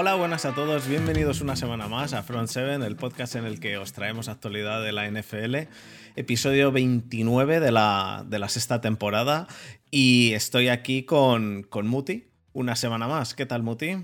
[0.00, 3.58] Hola, buenas a todos, bienvenidos una semana más a Front 7, el podcast en el
[3.58, 5.56] que os traemos actualidad de la NFL,
[6.14, 9.48] episodio 29 de la, de la sexta temporada
[9.90, 13.34] y estoy aquí con, con Muti una semana más.
[13.34, 13.96] ¿Qué tal, Muti?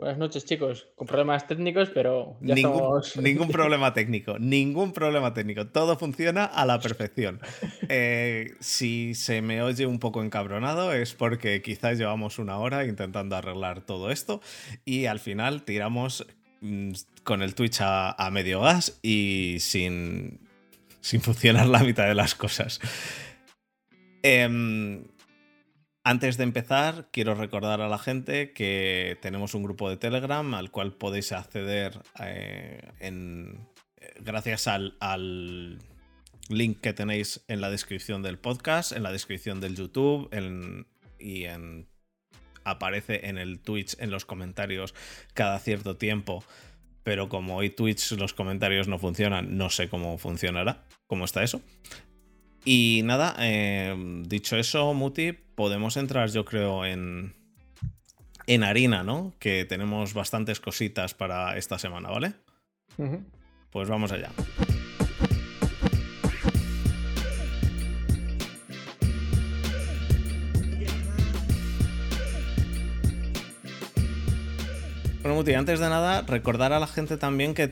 [0.00, 0.88] Buenas noches, chicos.
[0.96, 3.16] Con problemas técnicos, pero ya ningún, estamos...
[3.22, 5.66] ningún problema técnico, ningún problema técnico.
[5.66, 7.40] Todo funciona a la perfección.
[7.92, 13.34] Eh, si se me oye un poco encabronado es porque quizás llevamos una hora intentando
[13.34, 14.40] arreglar todo esto
[14.84, 16.24] y al final tiramos
[16.60, 16.92] mm,
[17.24, 20.38] con el Twitch a, a medio gas y sin,
[21.00, 22.80] sin funcionar la mitad de las cosas.
[24.22, 25.02] Eh,
[26.02, 30.70] antes de empezar, quiero recordar a la gente que tenemos un grupo de Telegram al
[30.70, 33.68] cual podéis acceder eh, en,
[34.20, 35.78] gracias al, al,
[36.48, 40.86] link que tenéis en la descripción del podcast, en la descripción del YouTube en,
[41.18, 41.86] y en,
[42.64, 44.94] aparece en el Twitch en los comentarios
[45.34, 46.44] cada cierto tiempo.
[47.02, 51.62] Pero como hoy Twitch los comentarios no funcionan, no sé cómo funcionará, cómo está eso.
[52.64, 53.94] Y nada, eh,
[54.26, 57.34] dicho eso, Muti, podemos entrar yo creo en,
[58.46, 59.34] en harina, ¿no?
[59.38, 62.32] Que tenemos bastantes cositas para esta semana, ¿vale?
[62.96, 63.24] Uh -huh.
[63.68, 64.30] Pues vamos allá.
[75.20, 77.70] Bueno, Muti, antes de nada, recordar a la gente también que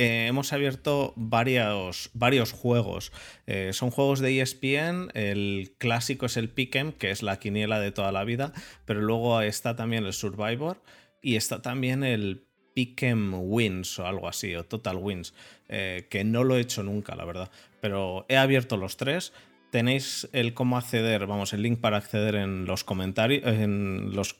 [0.00, 3.12] eh, hemos abierto varios, varios juegos.
[3.46, 5.10] Eh, son juegos de ESPN.
[5.12, 8.54] El clásico es el Pick'em, que es la quiniela de toda la vida.
[8.86, 10.82] Pero luego está también el Survivor
[11.20, 15.34] y está también el Pick'em Wins o algo así, o Total Wins,
[15.68, 17.50] eh, que no lo he hecho nunca, la verdad.
[17.82, 19.34] Pero he abierto los tres.
[19.70, 24.34] Tenéis el cómo acceder, vamos, el link para acceder en los comentarios, en los,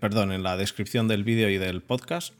[0.00, 2.32] perdón, en la descripción del vídeo y del podcast.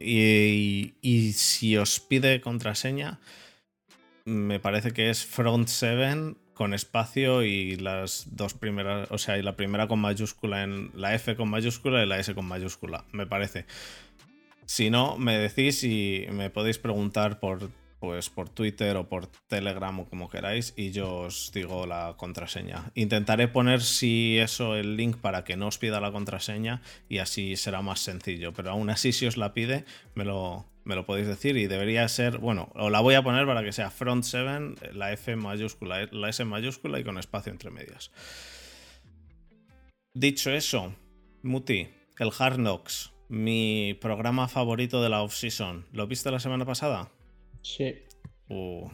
[0.00, 3.20] Y, y, si os pide contraseña,
[4.24, 9.42] me parece que es front 7 con espacio y las dos primeras, o sea, y
[9.42, 13.26] la primera con mayúscula en la F con mayúscula y la S con mayúscula, me
[13.26, 13.64] parece.
[14.66, 17.70] Si no, me decís y me podéis preguntar por,
[18.00, 22.90] pues, por Twitter o por Telegram o como queráis y yo os digo la contraseña.
[22.94, 27.56] Intentaré poner si eso el link para que no os pida la contraseña y así
[27.56, 29.84] será más sencillo, pero aún así si os la pide
[30.14, 33.46] me lo, me lo podéis decir y debería ser, bueno, o la voy a poner
[33.46, 37.70] para que sea front 7, la F mayúscula, la S mayúscula y con espacio entre
[37.70, 38.10] medias.
[40.14, 40.94] Dicho eso,
[41.42, 47.10] Muti, el Hard Knocks, mi programa favorito de la off-season, ¿lo viste la semana pasada?
[47.62, 47.94] Sí.
[48.48, 48.88] Uh,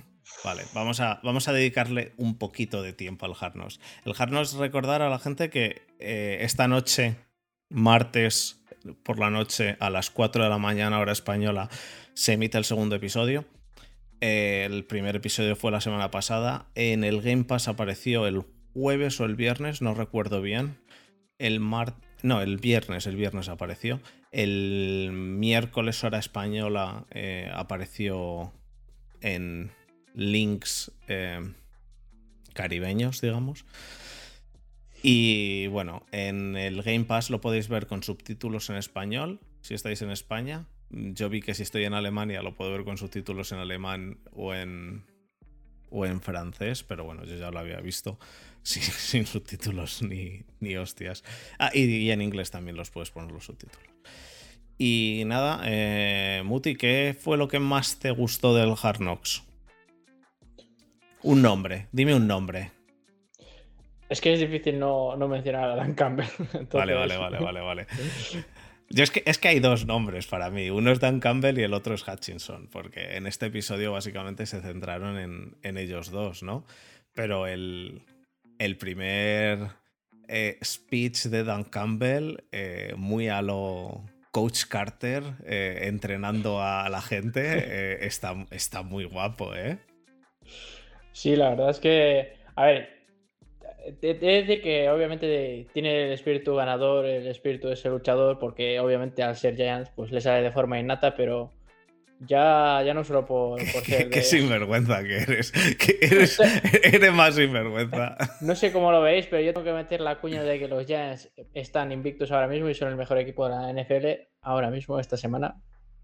[0.44, 3.80] vale, vamos a, vamos a dedicarle un poquito de tiempo al Hard Knocks.
[4.04, 7.16] El Hard Knocks recordar a la gente que eh, esta noche,
[7.68, 8.62] martes
[9.02, 11.68] por la noche a las 4 de la mañana hora española,
[12.14, 13.44] se emite el segundo episodio.
[14.20, 16.70] Eh, el primer episodio fue la semana pasada.
[16.74, 20.78] En el Game Pass apareció el jueves o el viernes, no recuerdo bien.
[21.38, 21.96] El mar...
[22.22, 24.00] No, el viernes, el viernes apareció.
[24.32, 28.52] El miércoles hora española eh, apareció
[29.20, 29.70] en
[30.14, 31.40] links eh,
[32.52, 33.64] caribeños, digamos.
[35.02, 40.02] Y bueno, en el Game Pass lo podéis ver con subtítulos en español, si estáis
[40.02, 40.66] en España.
[40.90, 44.54] Yo vi que si estoy en Alemania lo puedo ver con subtítulos en alemán o
[44.54, 45.04] en,
[45.90, 48.18] o en francés, pero bueno, yo ya lo había visto
[48.66, 51.24] sin, sin subtítulos ni, ni hostias.
[51.58, 53.88] Ah, y, y, en inglés también los puedes poner los subtítulos.
[54.78, 59.42] Y nada, eh, Muti, ¿qué fue lo que más te gustó del Hard Knocks?
[61.22, 62.72] Un nombre, dime un nombre.
[64.08, 66.26] Es que es difícil no, no mencionar a Dan Campbell.
[66.38, 66.72] Entonces...
[66.72, 67.86] Vale, vale, vale, vale, vale.
[68.90, 70.70] Yo es que, es que hay dos nombres para mí.
[70.70, 74.60] Uno es Dan Campbell y el otro es Hutchinson, porque en este episodio básicamente se
[74.60, 76.64] centraron en, en ellos dos, ¿no?
[77.14, 78.02] Pero el,
[78.58, 79.58] el primer
[80.28, 87.00] eh, speech de Dan Campbell, eh, muy a lo Coach Carter, eh, entrenando a la
[87.00, 89.78] gente, está, está muy guapo, ¿eh?
[91.12, 92.96] Sí, la verdad es que, a ver,
[93.86, 99.22] es decir que obviamente tiene el espíritu ganador, el espíritu de ser luchador, porque obviamente
[99.22, 101.52] al ser Giants pues le sale de forma innata, pero
[102.20, 104.08] ya, ya no solo por, por ser.
[104.10, 104.22] Qué de...
[104.22, 105.52] sinvergüenza que eres.
[105.52, 106.38] Que eres,
[106.82, 108.16] eres más sinvergüenza.
[108.40, 110.86] No sé cómo lo veis, pero yo tengo que meter la cuña de que los
[110.86, 114.98] Giants están invictos ahora mismo y son el mejor equipo de la NFL ahora mismo,
[114.98, 115.60] esta semana.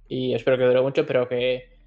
[0.09, 1.79] Y espero que dure mucho, pero que,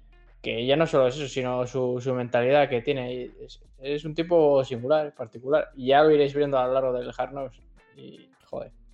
[0.42, 3.30] que ya no solo es eso, sino su, su mentalidad que tiene.
[3.40, 5.68] Es, es, un tipo singular, particular.
[5.76, 7.60] Y ya lo iréis viendo a lo largo del Hard Knocks.
[7.96, 8.30] Y,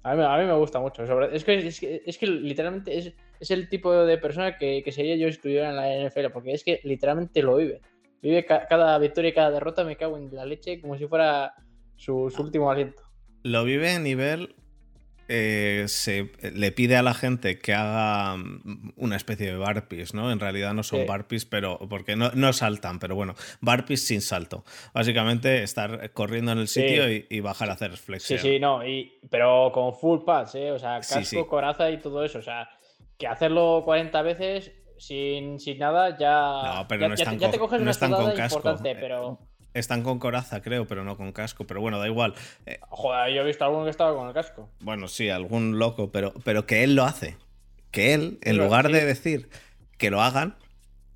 [0.05, 1.03] A mí, me gusta mucho.
[1.05, 5.29] es, que, es, que, literalmente es, es, el tipo de persona que, que, sería yo
[5.29, 7.81] si estuviera en la NFL, porque es que literalmente lo vive.
[8.21, 11.55] Vive cada victoria y cada derrota, me cago en la leche como si fuera
[11.97, 13.03] su, su último aliento.
[13.43, 14.55] Lo vive a nivel
[15.35, 20.31] eh, se le pide a la gente que haga mm, una especie de barpees, ¿no?
[20.31, 24.63] En realidad no son barpees, pero porque no, saltan, pero bueno, barpees sin salto.
[24.93, 28.43] Básicamente estar corriendo en el sitio y, bajar a hacer flexiones.
[28.43, 30.71] Sí, sí, no, y, pero con full pads, ¿eh?
[30.71, 32.39] O sea, casco, coraza y todo eso.
[32.39, 32.69] O sea,
[33.17, 36.75] que hacerlo 40 veces sin, nada ya.
[36.77, 38.59] No, pero no están ya, te coges una están con casco.
[38.59, 39.39] importante, pero.
[39.75, 41.67] Están con coraza, creo, pero no con casco.
[41.67, 42.35] Pero bueno, da igual.
[42.67, 44.69] Eh, Joder, yo he visto a alguno que estaba con el casco.
[44.81, 47.37] Bueno, sí, algún loco, pero, pero que él lo hace.
[47.91, 49.49] Que él, en lugar de decir
[49.99, 50.57] que lo hagan,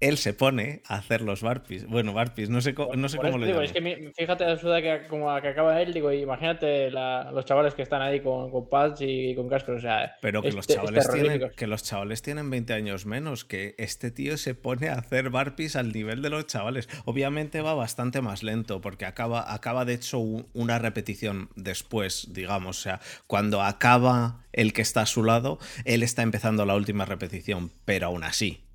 [0.00, 1.86] él se pone a hacer los barpees.
[1.86, 3.62] Bueno, barpees, no sé, no sé cómo lo digo.
[3.62, 7.82] Es que fíjate la suda que, como que acaba él, digo, imagínate los chavales que
[7.82, 10.16] están ahí con, con pads y con cascos, o sea...
[10.20, 14.36] Pero que, los chavales tienen, que los chavales tienen 20 años menos, que este tío
[14.36, 16.88] se pone a hacer barpees al nivel de los chavales.
[17.04, 22.82] Obviamente va bastante más lento, porque acaba, acaba de hecho una repetición después, digamos, o
[22.82, 27.70] sea, cuando acaba el que está a su lado, él está empezando la última repetición,
[27.84, 28.65] pero aún así,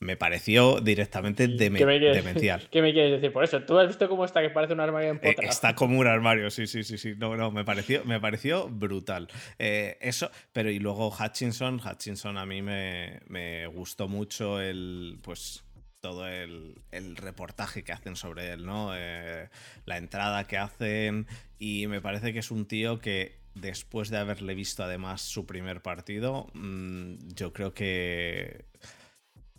[0.00, 2.68] me pareció directamente demencial.
[2.70, 3.62] ¿Qué me quieres decir por eso?
[3.62, 6.50] ¿Tú has visto cómo está que parece un armario en eh, está como un armario,
[6.50, 7.14] sí, sí, sí, sí.
[7.16, 9.28] No, no, me pareció, me pareció brutal.
[9.58, 15.64] Eh, eso, pero y luego Hutchinson, Hutchinson a mí me, me gustó mucho el, pues,
[16.00, 16.76] todo el,
[17.16, 18.92] reportaje que hacen sobre él, ¿no?
[18.94, 19.48] Eh,
[19.84, 21.26] la entrada que hacen
[21.58, 25.82] y me parece que es un tío que después de haberle visto además su primer
[25.82, 28.64] partido, mm, yo creo que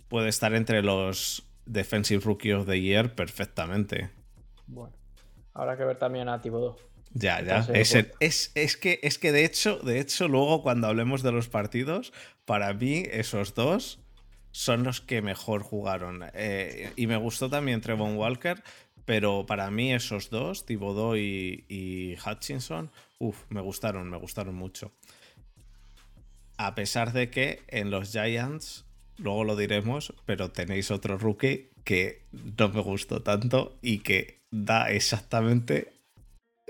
[0.09, 4.09] puede estar entre los Defensive Rookie of the Year perfectamente.
[4.67, 4.93] Bueno,
[5.53, 6.75] habrá que ver también a Thibodeau.
[7.13, 7.65] Ya, ya.
[7.73, 7.95] Es,
[8.55, 12.13] es, que, es que de hecho, de hecho, luego cuando hablemos de los partidos,
[12.45, 13.99] para mí esos dos
[14.51, 16.25] son los que mejor jugaron.
[16.33, 18.61] Eh, y me gustó también Trevon Walker,
[19.05, 24.91] pero para mí esos dos, Thibodeau y, y Hutchinson, uff, me gustaron, me gustaron mucho.
[26.57, 28.85] A pesar de que en los Giants
[29.19, 32.25] luego lo diremos, pero tenéis otro rookie que
[32.57, 35.93] no me gustó tanto y que da exactamente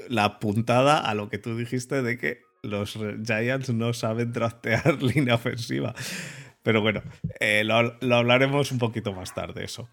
[0.07, 5.35] la puntada a lo que tú dijiste de que los Giants no saben trastear línea
[5.35, 5.93] ofensiva.
[6.63, 7.01] Pero bueno,
[7.39, 9.89] eh, lo, hablaremos un poquito más tarde, eso.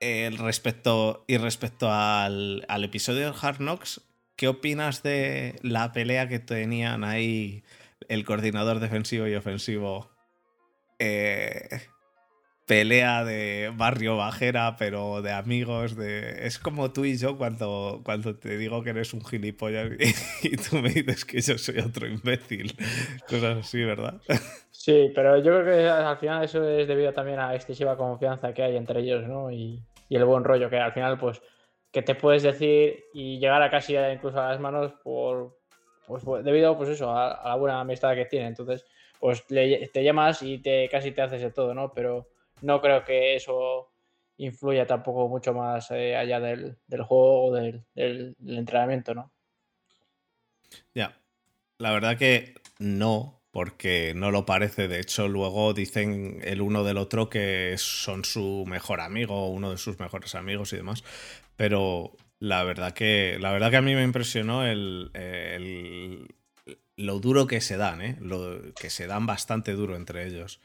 [0.00, 4.02] respecto, y respecto al, al, episodio de Hard Knocks,
[4.34, 7.62] ¿qué opinas de la pelea que tenían ahí
[8.08, 10.15] el coordinador defensivo y ofensivo
[10.98, 11.68] eh,
[12.66, 16.46] pelea de barrio bajera, pero de amigos, de...
[16.46, 19.92] Es como tú y yo cuando, cuando te digo que eres un gilipollas
[20.42, 22.76] y, tú me dices que yo soy otro imbécil.
[23.28, 24.20] Cosas así, ¿verdad?
[24.72, 28.52] Sí, pero yo creo que al final eso es debido también a la excesiva confianza
[28.52, 29.50] que hay entre ellos, ¿no?
[29.50, 31.42] Y, el buen rollo, que al final, pues,
[31.90, 35.56] que te puedes decir y llegar a casi incluso a las manos por...
[36.06, 38.48] Pues, debido, pues eso, a, a la buena amistad que tienen.
[38.48, 38.84] Entonces
[39.20, 41.92] pues te llamas y te casi te haces de todo, ¿no?
[41.92, 42.28] Pero
[42.62, 43.90] no creo que eso
[44.38, 47.84] influya tampoco mucho más eh, allá del, juego o del,
[48.46, 49.32] entrenamiento, ¿no?
[50.94, 51.18] Ya,
[51.78, 54.88] la verdad que no, porque no lo parece.
[54.88, 59.78] De hecho, luego dicen el uno del otro que son su mejor amigo, uno de
[59.78, 61.04] sus mejores amigos y demás.
[61.56, 65.10] Pero la verdad que, la verdad que a mí me impresionó el,
[66.96, 68.16] lo duro que se dan, ¿eh?
[68.20, 70.60] Lo, que se dan bastante duro entre ellos.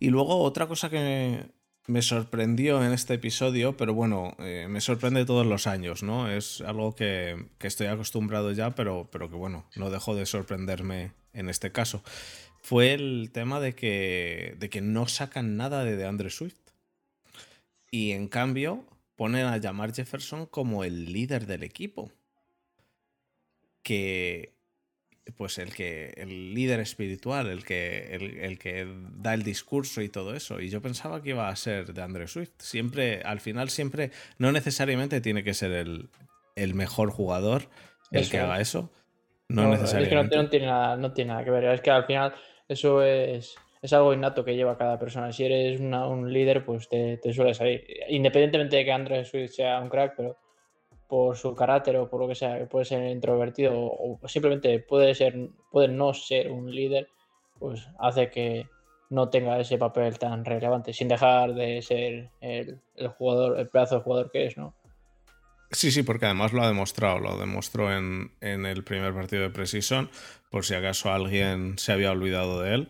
[0.00, 1.46] Y luego otra cosa que
[1.86, 6.30] me sorprendió en este episodio, pero bueno, eh, me sorprende todos los años, ¿no?
[6.30, 11.48] Es algo que, estoy acostumbrado ya, pero, pero que bueno, no dejo de sorprenderme en
[11.48, 12.02] este caso.
[12.60, 16.58] Fue el tema de que, de que no sacan nada de DeAndre Swift.
[17.90, 18.84] Y en cambio
[19.16, 22.12] ponen a llamar Jefferson como el líder del equipo.
[23.82, 24.57] Que
[25.36, 30.34] pues el que el líder espiritual, el que, el, que da el discurso y todo
[30.34, 30.60] eso.
[30.60, 32.52] Y yo pensaba que iba a ser de Andrew Swift.
[32.58, 37.68] Siempre, al final, siempre, no necesariamente tiene que ser el, mejor jugador
[38.10, 38.90] el que haga eso.
[39.48, 40.24] No, necesariamente.
[40.24, 41.64] Es que no, tiene nada, no tiene nada que ver.
[41.64, 42.34] Es que al final
[42.68, 45.32] eso es, es algo innato que lleva cada persona.
[45.32, 47.84] Si eres un líder, pues te, te suele salir.
[48.08, 50.36] Independientemente de que Andrew Swift sea un crack, pero
[51.08, 55.48] por su carácter o por lo que sea, puede ser introvertido o simplemente puede ser,
[55.70, 57.08] puede no ser un líder,
[57.58, 58.68] pues hace que
[59.10, 62.80] no tenga ese papel tan relevante, sin dejar de ser el,
[63.16, 64.74] jugador, el pedazo de jugador que es, ¿no?
[65.70, 69.50] Sí, sí, porque además lo ha demostrado, lo demostró en, en el primer partido de
[69.50, 70.10] Precision,
[70.50, 72.88] por si acaso alguien se había olvidado de él.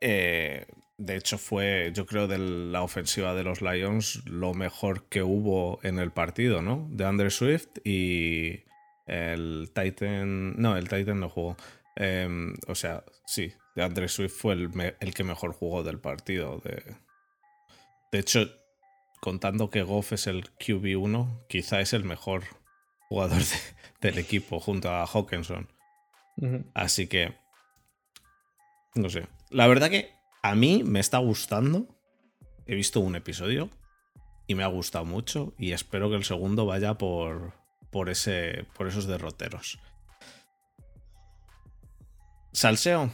[0.00, 0.66] Eh,
[1.04, 5.80] de hecho, fue, yo creo, de la ofensiva de los Lions lo mejor que hubo
[5.82, 6.86] en el partido, ¿no?
[6.90, 8.60] De Andre Swift y
[9.06, 10.60] el Titan.
[10.60, 11.56] No, el Titan no jugó.
[11.96, 16.58] Em, o sea, sí, de Andre Swift fue el, el, que mejor jugó del partido.
[16.58, 16.94] De,
[18.12, 18.48] de hecho,
[19.20, 22.44] contando que Goff es el QB1, quizá es el mejor
[23.08, 23.42] jugador
[24.00, 25.68] del equipo junto a Hawkinson.
[26.74, 27.34] Así que,
[28.94, 29.26] no sé.
[29.50, 31.86] La verdad que a mí me está gustando.
[32.66, 33.70] He visto un episodio
[34.46, 37.54] y me ha gustado mucho y espero que el segundo vaya por,
[37.90, 39.78] por, ese, por esos derroteros.
[42.52, 43.10] Salseo.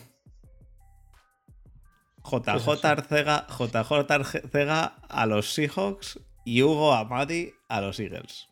[2.24, 8.48] JJ Arcega, JJ Arcega a los Seahawks y Hugo Amadi a los Eagles.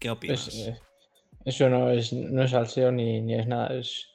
[0.00, 0.52] ¿Qué opinas?
[0.54, 0.78] Eh,
[1.44, 3.68] eso no es, no es salseo ni, ni es nada.
[3.68, 4.07] Es,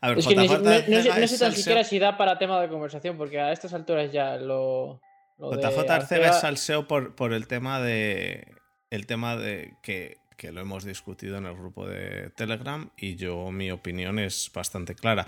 [0.00, 3.40] a ver, es que no, sé tan siquiera si da para tema de conversación, porque
[3.40, 5.00] a estas alturas ya lo.
[5.38, 8.54] JJ Arcega es salseo por, por el tema de.
[8.90, 13.50] El tema de que, que lo hemos discutido en el grupo de Telegram y yo
[13.50, 15.24] mi opinión es bastante clara.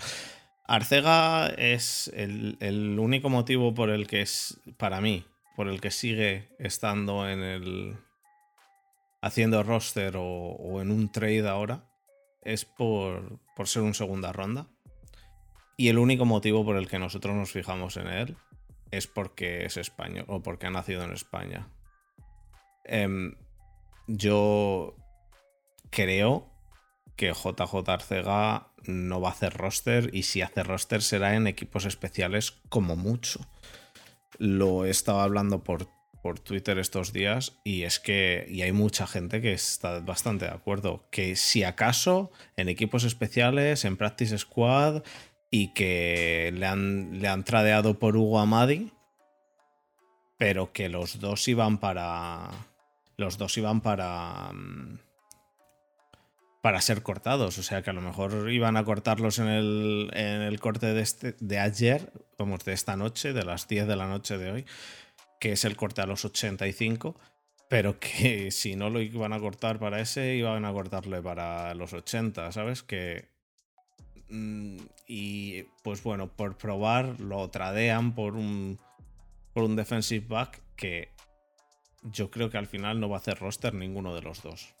[0.67, 5.25] Arcega es el, único motivo por el que es, para mí,
[5.55, 7.97] por el que sigue estando en el.
[9.21, 11.85] haciendo roster o, o en un trade ahora,
[12.43, 14.67] es por, por ser un segunda ronda.
[15.77, 18.37] Y el único motivo por el que nosotros nos fijamos en él
[18.91, 21.67] es porque es español o porque ha nacido en España.
[22.85, 23.35] Em,
[24.07, 24.95] yo
[25.89, 26.51] creo
[27.15, 31.85] que JJ Arcega no va a hacer roster y si hace roster será en equipos
[31.85, 33.39] especiales como mucho.
[34.37, 35.87] Lo he estado hablando por,
[36.25, 40.51] por Twitter estos días y es que y hay mucha gente que está bastante de
[40.51, 45.03] acuerdo que si acaso en equipos especiales, en Practice Squad
[45.51, 48.91] y que le han, le han tradeado por Hugo Amadi,
[50.39, 52.49] pero que los dos iban para...
[53.17, 54.51] Los dos iban para...
[54.51, 54.97] Mm,
[56.61, 57.59] para ser cortados.
[57.59, 61.01] O sea que a lo mejor iban a cortarlos en el, en el corte de,
[61.01, 64.65] este, de ayer, vamos, de esta noche, de las 10 de la noche de hoy,
[65.45, 67.13] que es el corte a los 85,
[67.69, 71.93] pero que si no lo iban a cortar para ese, iban a cortarle para los
[71.93, 72.81] 80, ¿sabes?
[72.81, 73.27] Que...
[74.29, 78.79] Mm, y pues bueno, por probar lo tradean por un,
[79.53, 81.09] por un defensive back que
[82.01, 84.73] yo creo que al final no va a hacer roster ninguno de los dos.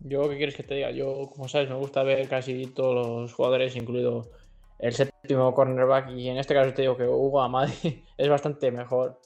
[0.00, 0.90] Yo, ¿qué quieres que te diga?
[0.90, 4.32] Yo, como sabes, me gusta ver casi todos los jugadores, incluido
[4.80, 6.10] el séptimo cornerback.
[6.10, 9.20] Y en este caso te digo que Hugo Amadi es bastante mejor,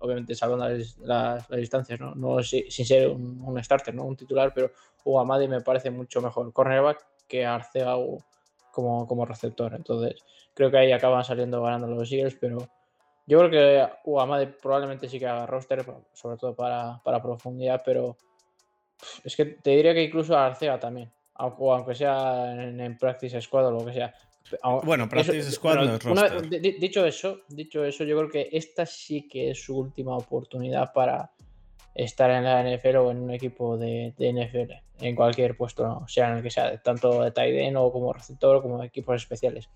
[0.00, 0.68] obviamente salvando
[1.00, 2.14] las, distancias, ¿no?
[2.14, 4.04] no sin, ser un, starter, ¿no?
[4.04, 4.70] Un titular, pero
[5.04, 7.96] Hugo Amadi me parece mucho mejor cornerback que Arcega
[8.72, 9.74] como, como receptor.
[9.74, 10.24] Entonces,
[10.54, 12.58] creo que ahí acaban saliendo ganando los Eagles, pero
[13.26, 17.82] yo creo que Hugo Amadi probablemente sí que haga roster, sobre todo para, para profundidad,
[17.84, 18.16] pero
[19.24, 21.12] es que te diría que incluso Arcega también.
[21.34, 24.14] Aunque sea en, Practice Squad o lo que sea.
[24.84, 26.50] Bueno, Practice Squad no es roster.
[26.50, 31.32] dicho eso, dicho eso, yo creo que esta sí que es su última oportunidad para
[31.94, 36.38] estar en la NFL o en un equipo de, NFL, en cualquier puesto, sea en
[36.38, 39.68] el que sea, tanto de tight end o como receptor o como equipos especiales.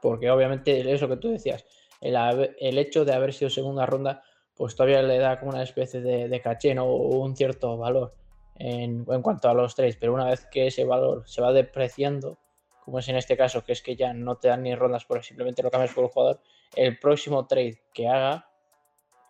[0.00, 1.66] Porque obviamente eso que tú decías,
[2.00, 2.16] el,
[2.60, 4.22] el hecho de haber sido segunda ronda
[4.58, 6.84] pues todavía le da como una especie de, caché ¿no?
[6.84, 8.12] o un cierto valor
[8.56, 12.40] en, cuanto a los trades, pero una vez que ese valor se va depreciando,
[12.88, 15.22] como es en este caso, que es que ya no te dan ni rondas porque
[15.22, 16.40] simplemente lo cambias por el jugador,
[16.74, 18.48] el próximo trade que haga,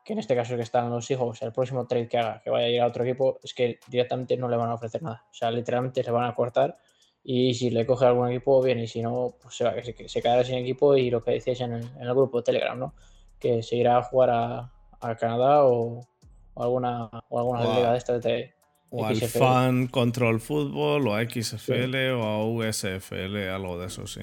[0.05, 2.50] que en este caso es que están los hijos, el próximo trade que haga, que
[2.50, 5.25] vaya a ir a otro equipo, es que directamente no le van a ofrecer nada.
[5.29, 6.79] O sea, literalmente se van a cortar
[7.25, 10.23] y si le coge algún equipo, bien, y si no, pues se, va, se, se
[10.23, 12.95] quedará sin equipo y lo que decíais en el, en el grupo de Telegram, ¿no?
[13.41, 16.07] Que se irá a jugar a, a Canadá o,
[16.55, 18.55] alguna, o alguna liga de estas de,
[18.90, 24.23] o al Fan Control Football, o a XFL, o a USFL, algo de eso, sí.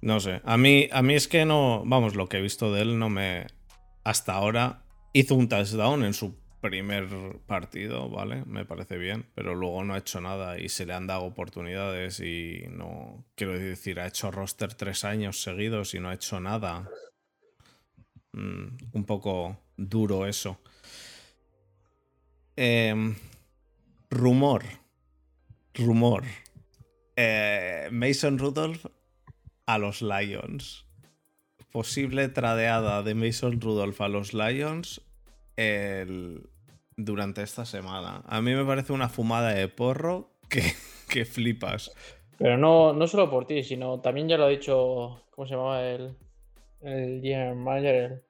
[0.00, 0.40] No sé.
[0.44, 1.82] A mí, a mí es que no.
[1.84, 3.46] Vamos, lo que he visto de él no me.
[4.04, 7.08] Hasta ahora hizo un touchdown en su primer
[7.46, 8.44] partido, ¿vale?
[8.44, 12.20] Me parece bien, pero luego no ha hecho nada y se le han dado oportunidades
[12.20, 13.24] y no.
[13.34, 16.88] Quiero decir, ha hecho roster tres años seguidos y no ha hecho nada.
[18.32, 20.60] Mm, un poco duro eso.
[22.56, 23.14] Em,
[24.10, 24.64] rumor.
[25.74, 26.24] Rumor.
[27.14, 28.86] Eh, Mason Rudolph
[29.66, 30.86] a los Lions.
[31.70, 35.02] Posible tradeada de Mason Rudolph a los Lions
[35.56, 36.48] el,
[36.96, 38.22] durante esta semana.
[38.26, 40.62] A mí me parece una fumada de porro que,
[41.10, 41.92] que flipas.
[42.38, 45.86] Pero no, no solo por ti, sino también ya lo ha dicho, ¿cómo se llamaba
[45.86, 46.16] el,
[46.80, 48.24] el general manager?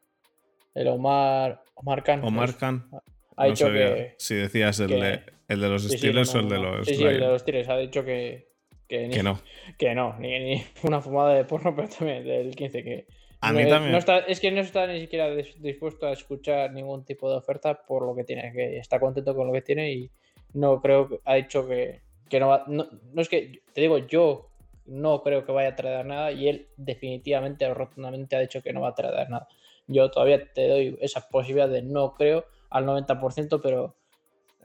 [0.74, 2.24] El, el Omar, Omar Khan.
[2.24, 2.88] Omar Khan.
[3.36, 4.14] Ha no dicho que...
[4.18, 6.58] si decías el, que- de, el de los sí, sí, Steelers no, o el de
[6.58, 7.32] los Sí, sí, el de Lions.
[7.32, 7.68] los Tigres.
[7.68, 8.48] Ha dicho que...
[8.88, 9.40] Que, ni- Que no.
[9.78, 13.06] que no, ni, ni una fumada de porno, pero también del 15 que...
[13.40, 13.92] A no mí también.
[13.92, 17.36] no está- es que no está ni siquiera dis- dispuesto a escuchar ningún tipo de
[17.36, 20.10] oferta por lo que tiene, que está contento con lo que tiene y
[20.54, 22.00] no creo que ha dicho que,
[22.30, 22.64] que no va.
[22.66, 24.48] No, no es que, te digo, yo
[24.86, 28.80] no creo que vaya a traer nada y él definitivamente, rotundamente ha dicho que no
[28.80, 29.46] va a traer nada.
[29.86, 33.96] Yo todavía te doy esa posibilidad de no creo al 90%, pero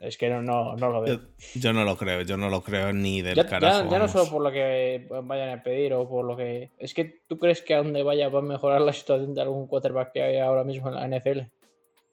[0.00, 1.14] es que no, no, no lo veo.
[1.16, 1.22] Yo,
[1.60, 3.90] yo no lo creo, yo no lo creo ni del Ya, ya- carajo.
[3.90, 6.70] ya no solo por lo que vayan a pedir o por lo que.
[6.78, 9.66] Es que tú crees que a donde vaya va a mejorar la situación de algún
[9.68, 11.40] quarterback que hay ahora mismo en la NFL.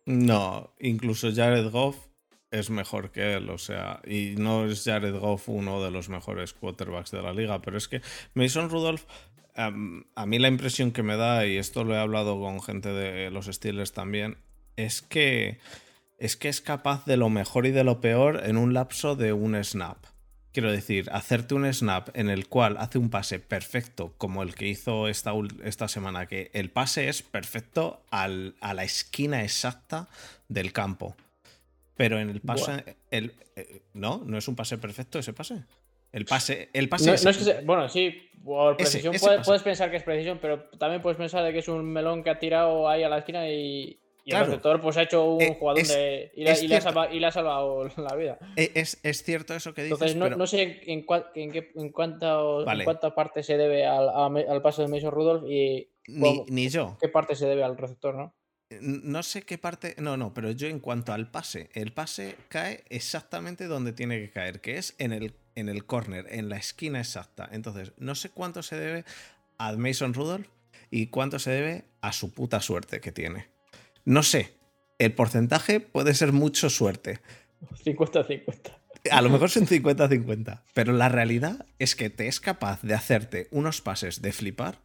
[0.05, 1.97] No, incluso Jared Goff
[2.51, 6.53] es mejor que él, o sea, y no es Jared Goff uno de los mejores
[6.53, 8.01] quarterbacks de la liga, pero es que
[8.33, 9.03] Mason Rudolph,
[9.55, 12.89] am, a mí la impresión que me da, y esto lo he hablado con gente
[12.89, 14.37] de los Steelers también,
[14.85, 15.59] es que
[16.17, 19.31] es que es capaz de lo mejor y de lo peor en un lapso de
[19.31, 19.97] un snap.
[20.51, 24.67] Quiero decir, hacerte un snap en el cual hace un pase perfecto, como el que
[24.67, 25.31] hizo esta,
[25.63, 30.09] esta semana, que el pase es perfecto al- a la esquina exacta
[30.49, 31.15] del campo.
[31.95, 32.97] Pero en el pase.
[33.11, 35.63] El, eh, no, no es un pase perfecto ese pase.
[36.11, 36.69] El pase.
[36.73, 39.47] El pase No, es- no es que bueno, sí, por precisión ese puede- pasa.
[39.47, 42.29] puedes pensar que es precisión, pero también puedes pensar de que es un melón que
[42.31, 44.45] ha tirado ahí a la esquina y, y Claro.
[44.45, 46.31] el receptor pues ha hecho un Eh, jugador es- de.
[46.35, 46.99] Y le, es y le ha cierto.
[46.99, 48.37] salva- y le ha salvado la vida.
[48.55, 49.95] e- es, es cierto eso que dices.
[49.95, 52.83] Entonces, no, pero- no sé en, cua- en, qué, en, cuánto- en Vale.
[52.83, 56.97] cuánta parte se debe al, al paso de Mason Rudolph y ni, ni yo.
[57.01, 58.35] qué parte se debe al receptor, ¿no?
[58.81, 59.95] No sé qué parte.
[59.97, 64.29] No, no, pero yo en cuanto al pase, el pase cae exactamente donde tiene que
[64.29, 67.49] caer, que es en el, en el corner, en la esquina exacta.
[67.51, 69.05] Entonces, no sé cuánto se debe
[69.57, 70.45] a Mason Rudolph
[70.91, 73.47] y cuánto se debe a su puta suerte que tiene.
[74.05, 74.55] No sé.
[74.97, 77.19] El porcentaje puede ser mucho suerte.
[77.85, 78.73] 50-50.
[79.11, 80.61] A lo mejor son 50-50.
[80.73, 84.81] Pero la realidad es que te es capaz de hacerte unos pases de flipar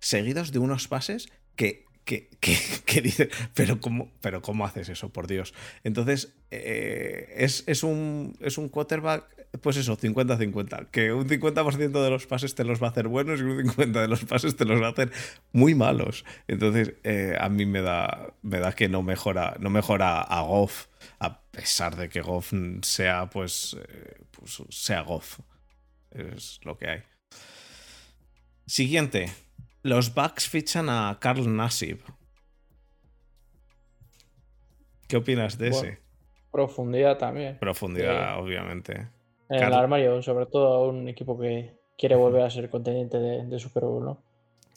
[0.00, 5.10] seguidos de unos pases que, que, que, que dices, pero ¿cómo, pero ¿cómo haces eso,
[5.10, 5.54] por Dios?
[5.84, 9.26] Entonces, eh, es, es, un, es un quarterback,
[9.60, 10.90] pues eso, 50-50.
[10.90, 14.00] Que un 50% de los pases te los va a hacer buenos y un 50%
[14.00, 15.10] de los pases te los va a hacer
[15.52, 16.24] muy malos.
[16.46, 20.86] Entonces, eh, a mí me da, me da que no mejora, no mejora a Goff,
[21.18, 25.40] a pesar de que Goff sea, pues, eh, pues sea Goff.
[26.10, 27.02] Es lo que hay.
[28.66, 29.32] Siguiente.
[29.82, 32.00] Los Bucks fichan a Carl Nassib.
[35.06, 35.98] ¿Qué opinas de Bueno, ese?
[36.50, 37.58] Profundidad también.
[37.58, 39.08] Profundidad, eh, obviamente.
[39.48, 43.44] En el armario, sobre todo a un equipo que quiere volver a ser contendiente de,
[43.46, 44.22] de Super Bowl, ¿no?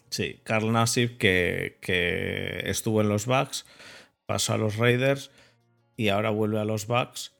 [0.08, 3.64] Sí, Carl Nassib que, que estuvo en los Bucks,
[4.26, 5.30] pasó a los Raiders
[5.96, 7.34] y ahora vuelve a los Bucks.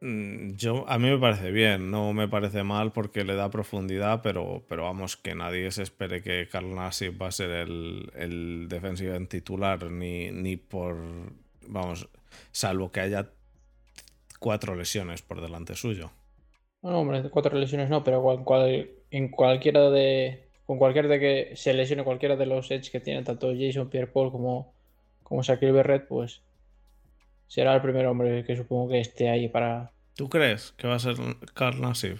[0.00, 4.20] Mm, Yo, a mí me parece bien, no me parece mal porque le da profundidad,
[4.22, 8.66] pero, pero vamos, que nadie se espere que Carl Nassib va a ser el, el
[8.68, 10.96] defensivo en titular, ni, ni por,
[11.68, 12.08] vamos,
[12.50, 13.30] salvo que haya
[14.40, 16.10] cuatro lesiones por delante suyo.
[16.82, 20.48] No, hombre, cuatro lesiones no, pero cual- cual- en cualquiera de.
[20.66, 24.06] Con cualquiera de que se lesione cualquiera de los Edge que tienen tanto Jason Pierre
[24.06, 24.72] Paul como,
[25.22, 26.40] como Shaquille Berrett, pues
[27.46, 29.90] será el primer hombre que supongo que esté ahí para.
[30.14, 31.16] ¿Tú crees que va a ser
[31.54, 32.18] Carl Nassib?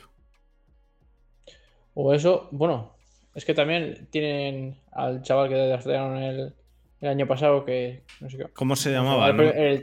[1.95, 2.95] O eso, bueno,
[3.35, 6.55] es que también tienen al chaval que draftearon el,
[7.01, 8.03] el año pasado que.
[8.21, 8.45] No sé qué.
[8.55, 9.29] ¿Cómo se ¿cómo llamaba?
[9.31, 9.83] El, el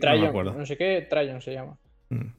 [0.57, 1.77] no sé qué, Tryon se llama.
[2.09, 2.33] Mm.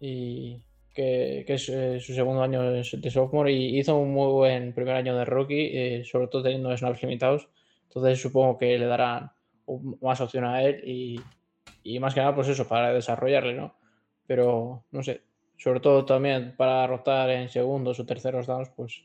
[0.00, 0.60] y
[0.96, 5.14] que, es eh, su segundo año de, sophomore y hizo un muy buen primer año
[5.16, 7.48] de rookie, eh, sobre todo teniendo snaps limitados.
[7.84, 9.30] Entonces supongo que le darán
[10.00, 11.20] más opción a él y,
[11.82, 13.76] y más que nada pues eso, para desarrollarle, ¿no?
[14.26, 15.22] Pero no sé,
[15.58, 19.02] sobre todo también para rotar en segundos o terceros downs, pues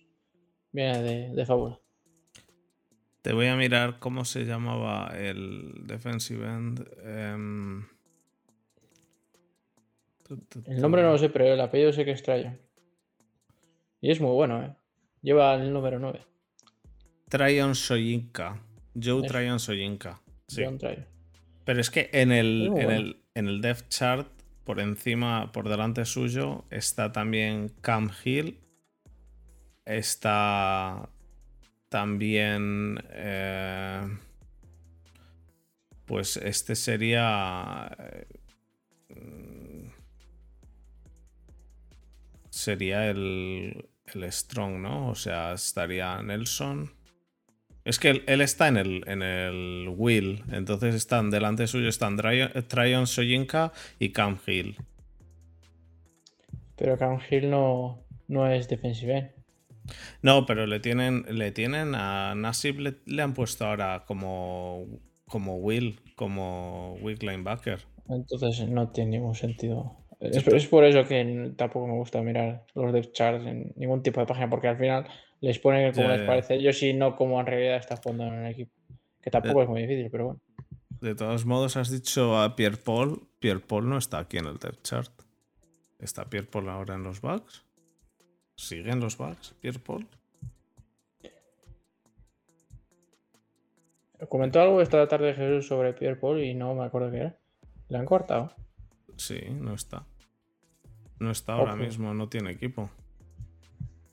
[0.71, 1.77] viene de, de fábula.
[3.21, 6.87] Te voy a mirar cómo se llamaba el defensive end.
[7.03, 7.85] em,
[10.65, 12.59] El nombre no lo sé, pero el apellido sé que es Tryon.
[13.99, 14.75] Y es muy bueno, ¿eh?
[15.21, 16.21] Lleva el número 9.
[17.29, 18.59] Tryon Soyinka.
[19.01, 19.27] Joe.
[19.27, 20.21] Tryon Soyinka.
[20.47, 20.63] Sí.
[20.65, 21.05] John Tryon.
[21.63, 22.91] Pero es que en el, en, bueno.
[22.91, 24.27] el, en el depth chart,
[24.63, 28.59] por encima, por delante suyo, está también Cam Hill.
[29.85, 31.09] Está
[31.89, 32.99] también.
[33.11, 34.01] eh,
[36.05, 37.95] pues este sería.
[37.99, 38.25] eh,
[42.61, 45.09] sería el, el Strong, ¿no?
[45.09, 46.91] O sea, estaría Nelson.
[47.83, 53.07] Es que él, está en el, en el Will, entonces están delante suyo están Tryon
[53.07, 54.77] Soyinka y Cam Hill.
[56.75, 59.33] Pero Cam Hill no, no es defensive
[60.21, 64.85] No, pero le tienen, le tienen a Nasib le, han puesto ahora como,
[65.25, 67.79] como Will, como weak linebacker.
[68.09, 70.00] Entonces no tiene ningún sentido.
[70.21, 74.27] Es, por eso que tampoco me gusta mirar los depth charts en ningún tipo de
[74.27, 75.07] página, porque al final
[75.39, 78.51] les ponen como les parece Yo sí no como en realidad está jugando en el
[78.51, 78.71] equipo.
[79.19, 80.41] Que tampoco es muy difícil, pero bueno.
[81.01, 83.27] De todos modos, has dicho a Pierre Paul.
[83.39, 85.11] Pierre Paul no está aquí en el depth chart.
[85.97, 87.65] ¿Está Pierre Paul ahora en los bugs?
[88.55, 90.07] ¿Siguen los bugs, Pierre Paul?
[94.29, 97.39] Comentó algo esta tarde Jesús sobre Pierre Paul y no me acuerdo qué era.
[97.89, 98.53] ¿Le han cortado?
[99.17, 100.05] Sí, no está.
[101.21, 102.89] No está ahora mismo, no tiene equipo.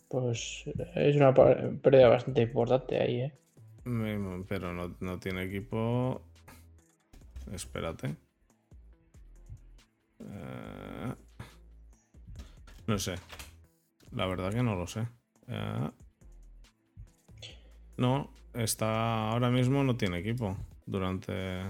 [0.09, 3.33] Pues es una pérdida bastante importante ahí, ¿eh?
[4.47, 6.21] Pero no, tiene equipo.
[7.51, 8.15] Espérate.
[10.21, 11.15] Eh,
[12.87, 13.15] no sé.
[14.13, 15.09] La verdad que no lo sé.
[15.47, 15.91] Eh,
[17.97, 20.59] no, está ahora mismo no tiene equipo.
[20.85, 21.63] Durante.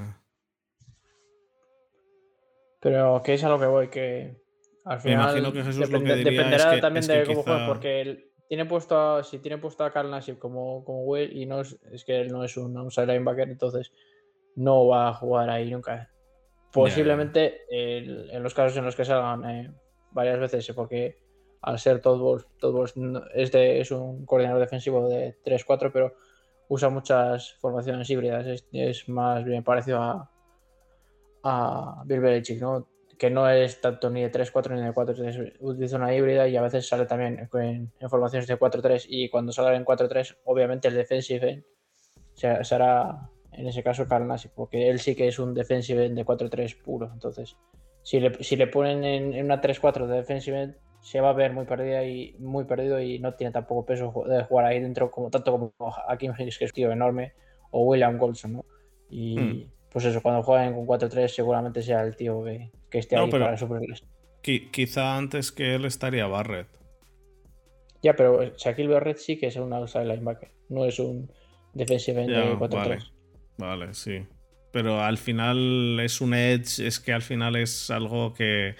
[2.80, 4.47] Pero que es a lo que voy, que
[4.88, 7.66] al final, imagino que Jesús lo que diría dependerá es que, también de cómo juega,
[7.66, 11.60] porque tiene puesto a, si tiene puesto a Carl Nassib como, como Will y no
[11.60, 13.92] es, es que él no es un outside linebacker, entonces
[14.56, 16.10] no va a jugar ahí nunca.
[16.72, 19.72] Posiblemente en los casos en los que salgan eh,
[20.12, 21.18] varias veces, porque
[21.62, 22.94] al ser Todd Bowles,
[23.34, 26.14] es, es un coordinador defensivo de 3-4, pero
[26.68, 28.64] usa muchas formaciones híbridas.
[28.72, 30.30] Es, más bien parecido a,
[31.42, 32.86] a Bill Belichick, ¿no?
[33.18, 36.62] Que no es tanto ni de 3-4 ni de 4-3, utiliza una híbrida y a
[36.62, 41.64] veces sale también en, formaciones de 4-3 y cuando sale en 4-3 obviamente el defensive
[42.34, 47.10] será en ese caso Carnasi, porque él sí que es un defensive de 4-3 puro,
[47.12, 47.56] entonces
[48.02, 51.64] si le, si le ponen en, una 3-4 de defensive se va a ver muy
[51.64, 55.52] perdida y muy perdido y no tiene tampoco peso de jugar ahí dentro como tanto
[55.52, 55.72] como
[56.08, 57.32] Akim Hicks que es un tío enorme
[57.70, 58.64] o William Golson, ¿no?
[59.10, 59.70] Y hmm.
[59.90, 64.04] pues eso, cuando jueguen con 4-3 seguramente sea el tío que, esté ahí para suplirles.
[64.42, 66.68] Quizá antes que él estaría Barrett.
[68.02, 71.30] Ya, pero Shaquille Barrett sí que es un outside linebacker, no es un
[71.74, 72.70] defensive end de 4-3.
[72.70, 72.98] Vale,
[73.58, 74.24] vale, sí.
[74.72, 78.76] Pero al final es un edge, es que al final es algo que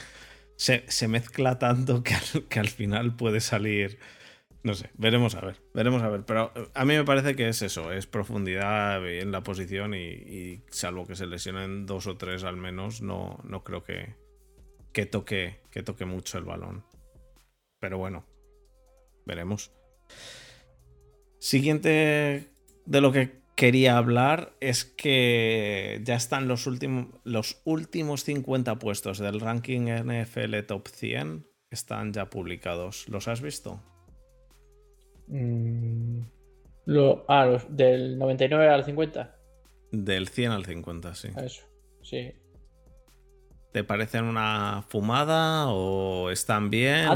[0.56, 2.14] se, mezcla tanto que
[2.48, 3.98] que al final puede salir
[4.62, 6.24] no sé, veremos a ver, veremos a ver.
[6.24, 10.62] Pero eh, a mí me parece que es eso, es profundidad en la posición y,
[10.70, 14.14] salvo que se lesionen dos o tres al menos, no, no creo que,
[14.92, 16.84] que, toque, que toque mucho el balón.
[17.80, 18.26] Pero bueno,
[19.24, 19.70] veremos.
[21.38, 22.50] Siguiente
[22.84, 29.18] de lo que quería hablar es que ya están los, últimos los últimos 50 puestos
[29.18, 33.08] del ranking NFL Top 100 están ya publicados.
[33.08, 33.82] ¿Los has visto?
[35.28, 36.20] Mm,
[36.86, 39.34] lo, ah, los, del 99 al 50.
[39.92, 41.28] Del 100 al 50, sí.
[41.36, 41.66] Eso,
[42.02, 42.32] sí.
[43.72, 47.06] ¿Te parecen una fumada o están bien?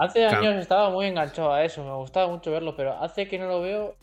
[0.00, 3.46] Hace años estaba muy enganchado a eso, me gustaba mucho verlo, pero hace que no
[3.48, 3.96] lo veo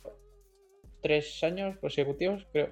[1.02, 2.70] tres años consecutivos, creo.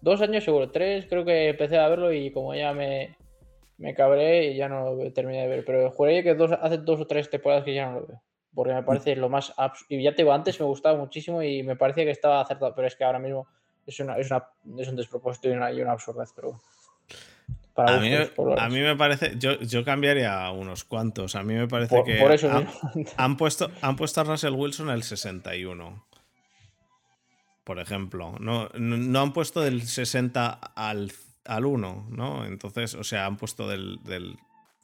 [0.00, 3.18] Dos años seguro, tres creo que empecé a verlo y como ya me,
[3.76, 5.64] me cabré y ya no lo terminé de ver.
[5.66, 8.22] Pero juré que dos, hace dos o tres temporadas que ya no lo veo
[8.54, 9.54] porque me parece lo más...
[9.88, 12.88] Y ya te digo, antes me gustaba muchísimo y me parecía que estaba acertado, pero
[12.88, 13.46] es que ahora mismo
[13.86, 14.44] es, una, es, una,
[14.78, 16.60] es un despropósito y una, y una absurdez, pero...
[17.74, 21.36] Para a, mí, a mí, me parece, yo, yo cambiaría unos cuantos.
[21.36, 22.50] A mí me parece que por eso
[23.16, 26.04] han, puesto, han puesto a Russell Wilson el 61.
[27.62, 28.34] Por ejemplo.
[28.40, 31.12] No, no, han puesto del 60 al,
[31.44, 32.44] al 1, ¿no?
[32.44, 34.36] Entonces, o sea, han puesto del, del,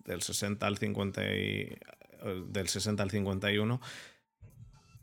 [0.04, 1.76] del 60 al 50 y,
[2.26, 3.80] del 60 al 51,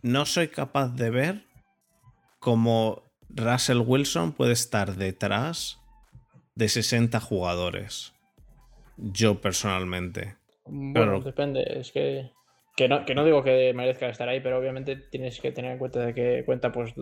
[0.02, 1.44] no soy capaz de ver
[2.40, 5.80] cómo Russell Wilson puede estar detrás
[6.56, 8.14] de 60 jugadores.
[8.98, 10.36] Yo personalmente.
[10.66, 11.64] Bueno, depende.
[11.80, 12.32] Es que,
[12.76, 15.78] que no, que, no, digo que merezca estar ahí, pero obviamente tienes que tener en
[15.78, 16.94] cuenta de que cuenta pues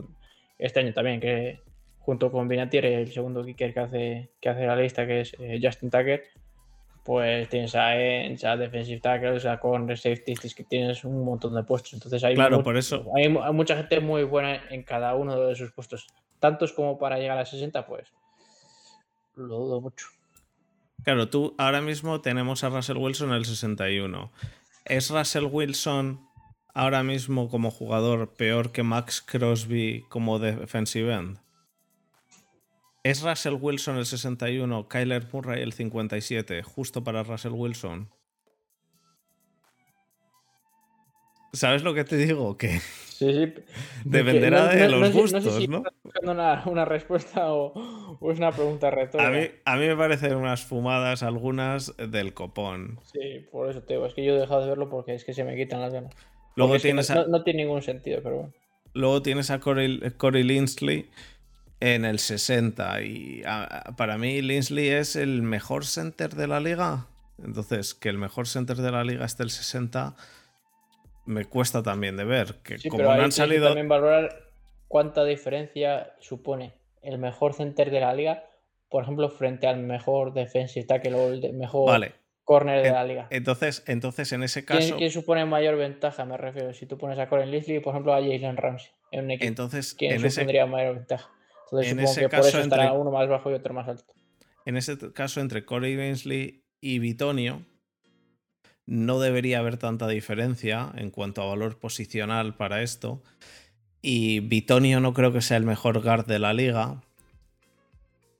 [0.57, 1.59] este año también, que
[1.99, 5.59] junto con Vinatier, el segundo kicker que hace, que hace la lista, que es eh,
[5.61, 6.23] Justin Tucker,
[7.03, 11.63] pues tienes a Ends, a Defensive Tackles, a Corner Safeties, que tienes un montón de
[11.63, 11.93] puestos.
[11.93, 13.05] Entonces hay, claro, por eso.
[13.15, 16.07] Hay, mucha gente muy buena en cada uno de esos puestos.
[16.39, 18.07] Tantos como para llegar a 60, pues
[19.35, 20.07] lo dudo mucho.
[21.03, 24.31] Claro, tú ahora mismo tenemos a Russell Wilson en el 61.
[24.85, 26.21] ¿Es Russell Wilson
[26.73, 31.39] ahora mismo como jugador peor que Max Crosby como defensive end?
[33.03, 38.09] ¿Es Russell Wilson el 61, Kyler Murray el 57, justo para Russell Wilson?
[41.53, 42.57] ¿Sabes lo que te digo?
[42.57, 43.53] Que Sí, sí.
[44.05, 45.77] dependerá de los gustos, no sé si ¿no?
[45.79, 47.73] estás buscando una, una respuesta o,
[48.19, 49.27] o es una pregunta retórica.
[49.27, 52.99] A mí, a mí me parecen unas fumadas algunas del copón.
[53.03, 54.05] Sí, por eso te digo.
[54.05, 56.15] Es que yo he dejado de verlo porque es que se me quitan las ganas.
[56.55, 58.53] Luego tienes, no, a, no tiene ningún sentido, pero bueno.
[58.93, 61.09] luego tienes a Corey, Corey Linsley
[61.81, 63.01] en el 60.
[63.01, 67.07] Y a- para mí Linsley es el mejor center de la liga.
[67.43, 70.15] Entonces, que el mejor center de la liga esté el 60
[71.25, 72.55] me cuesta también de ver.
[72.63, 73.65] Que Sí, como pero no han salido...
[73.65, 74.51] también valorar
[74.87, 78.43] cuánta diferencia supone el mejor center de la liga,
[78.89, 82.13] por ejemplo, frente al mejor defensive tackle o el mejor Vale,
[82.43, 83.27] corner de en- la liga.
[83.31, 84.97] entonces, entonces en ese ¿Quién, caso...
[84.97, 86.25] quién supone mayor ventaja?
[86.25, 86.73] Me refiero.
[86.73, 89.95] Si tú pones a Coren Linsley, por ejemplo, a Jalen Ramsey en un equipo, Entonces,
[89.95, 91.29] ¿quién en ese, supondría mayor ventaja?
[91.71, 93.87] Entonces en ese que por caso, eso estará entre- uno más bajo y otro más
[93.87, 94.13] alto.
[94.65, 97.63] en ese caso, entre Corey Linsley y Bitonio,
[98.85, 103.23] no debería haber tanta diferencia en cuanto a valor posicional para esto.
[104.01, 107.01] Y Bitonio no creo que sea el mejor guard de la liga.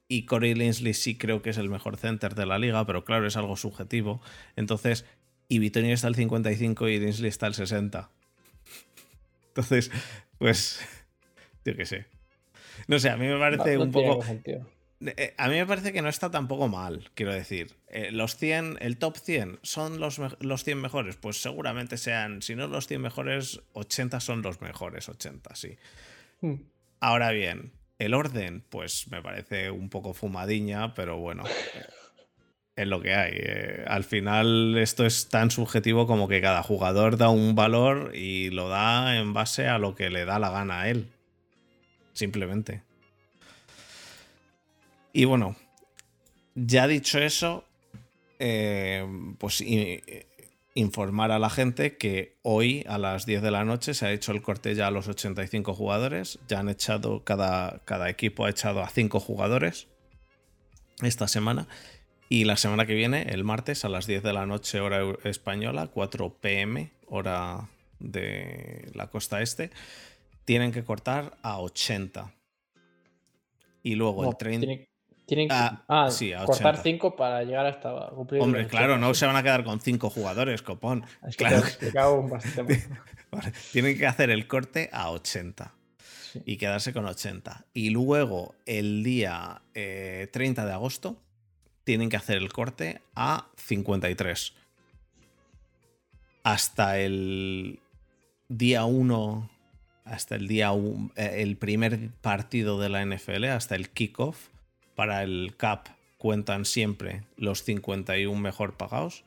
[0.08, 3.28] Y Corey Linsley sí creo que es el mejor center de la liga, pero claro,
[3.28, 4.22] es algo subjetivo.
[4.58, 5.06] Entonces,
[5.48, 8.10] y Bitonio está al 55 y Linsley está al 60.
[9.50, 9.92] Entonces,
[10.38, 10.82] pues,
[11.64, 12.06] yo qué sé.
[12.88, 14.24] No sé, a mí me parece no un poco...
[14.24, 14.68] sentido.
[15.04, 17.76] Eh, A mí me parece que no está tampoco mal, quiero decir.
[17.88, 21.16] Eh, los 100, el top 100, ¿son los, los 100 mejores?
[21.16, 25.78] Pues seguramente sean, si no los 100 mejores, 80 son los mejores, 80, sí.
[26.42, 26.56] Hmm.
[27.00, 31.86] Ahora bien, el orden, pues me parece un poco fumadiña, pero bueno, eh,
[32.76, 33.34] es lo que hay.
[33.36, 38.50] Eh, al final esto es tan subjetivo como que cada jugador da un valor y
[38.50, 41.12] lo da en base a lo que le da la gana a él.
[42.14, 42.84] Simplemente.
[45.14, 45.56] Y bueno,
[46.56, 47.66] ya dicho eso,
[48.40, 49.06] eh,
[49.38, 50.02] pues i-
[50.74, 54.32] informar a la gente que hoy a las 10 de la noche se ha hecho
[54.32, 56.40] el corte ya a los 85 jugadores.
[56.48, 59.88] Ya han echado, cada, cada equipo ha echado a 5 jugadores
[61.02, 61.68] esta semana.
[62.30, 65.88] Y la semana que viene, el martes, a las 10 de la noche, hora española,
[65.88, 67.68] 4 pm, hora
[68.00, 69.70] de la costa este,
[70.52, 72.30] tienen que cortar a 80.
[73.84, 74.68] Y luego No, el 30.
[74.68, 74.90] tiene-
[75.26, 76.84] tienen que Ah, ah, sí, a cortar 80.
[76.84, 78.42] 5 para llegar hasta cumplir.
[78.42, 81.06] Hombre, claro, 80, no se van a quedar con 5 jugadores, copón.
[81.26, 81.64] Es que Claro.
[81.80, 82.84] te bastante.
[83.32, 85.74] Vale, Tienen que hacer el corte a 80
[86.34, 86.42] Sí.
[86.46, 87.66] y quedarse con 80.
[87.74, 91.16] Y luego, el día eh, 30 de agosto,
[91.86, 94.54] tienen que hacer el corte a 53.
[96.44, 97.80] Hasta el
[98.50, 99.50] día 1,
[100.12, 100.72] hasta el día
[101.16, 104.50] eh, el primer partido de la NFL, hasta el kickoff,
[104.94, 109.24] para el CAP cuentan siempre los 51 mejor pagados.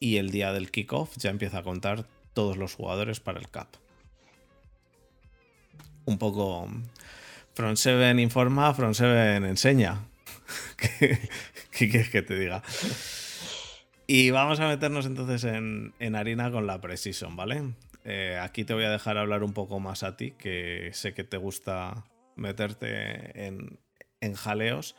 [0.00, 3.68] Y el día del kickoff ya empieza a contar todos los jugadores para el CAP.
[6.04, 6.68] Un poco.
[7.54, 10.00] Front 7 informa, Front 7 enseña.
[10.76, 11.28] ¿Qué,
[11.70, 12.64] qué quieres que te diga?
[14.08, 17.62] Y vamos a meternos entonces en, en harina con la Precision, ¿vale?
[18.04, 21.24] Eh, aquí te voy a dejar hablar un poco más a ti, que sé que
[21.24, 22.04] te gusta
[22.36, 23.78] meterte en,
[24.20, 24.96] en jaleos.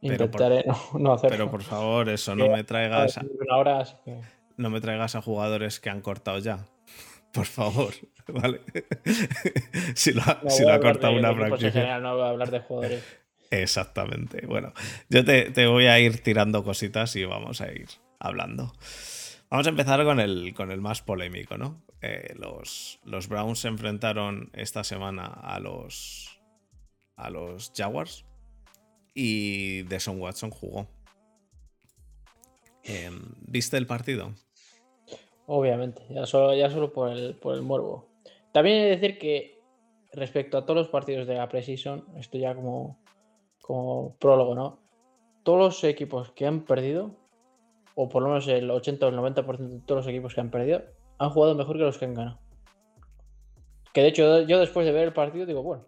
[0.00, 1.36] Pero por- no, no hacerlo.
[1.36, 4.20] Pero por favor, eso, no me traigas, a- Una hora, así que-
[4.56, 6.64] no me traigas a jugadores que han cortado ya.
[7.32, 7.92] Por favor,
[8.28, 8.60] ¿vale?
[9.96, 11.48] si lo ha, no si voy lo a ha hablar cortado de una equipos en
[11.58, 11.72] franquicia.
[11.80, 13.04] general, no voy a hablar de jugadores.
[13.50, 14.46] Exactamente.
[14.46, 14.72] Bueno,
[15.08, 17.88] yo te, te voy a ir tirando cositas y vamos a ir
[18.20, 18.72] hablando.
[19.50, 21.83] Vamos a empezar con el, con el más polémico, ¿no?
[22.06, 26.38] Eh, los, Browns se enfrentaron esta semana a los,
[27.74, 28.26] Jaguars
[29.14, 30.86] y Deshaun Watson jugó.
[32.82, 34.34] Em, ¿Viste el partido?
[35.46, 38.10] Obviamente, ya solo, por, el, morbo.
[38.52, 39.62] También he de decir que
[40.12, 43.02] respecto a todos los partidos de la Precision, esto ya como,
[43.62, 44.78] como prólogo, ¿no?
[45.42, 47.16] Todos los equipos que han perdido,
[47.94, 50.50] o por lo menos el 80 o el 90% de todos los equipos que han
[50.50, 50.82] perdido,
[51.18, 52.38] han jugado mejor que los que han ganado.
[53.92, 55.86] Que de hecho yo después de ver el partido digo, bueno,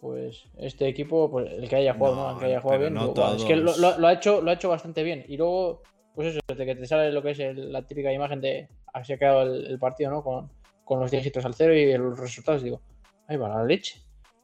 [0.00, 2.32] pues este equipo, pues el que haya jugado, No, ¿no?
[2.34, 3.78] El que haya jugado bien, no digo, "Buah, es que lo, todos".
[3.78, 5.24] lo- lo ha hecho, lo ha hecho bastante bien.
[5.28, 5.82] Y luego,
[6.14, 9.12] pues eso, de que te sale lo que es el- la típica imagen de así
[9.12, 10.22] ha quedado el, el partido, ¿no?
[10.24, 10.50] Con,
[10.84, 12.80] con los dígitos al cero y los resultados, digo,
[13.28, 14.00] ahí va la leche.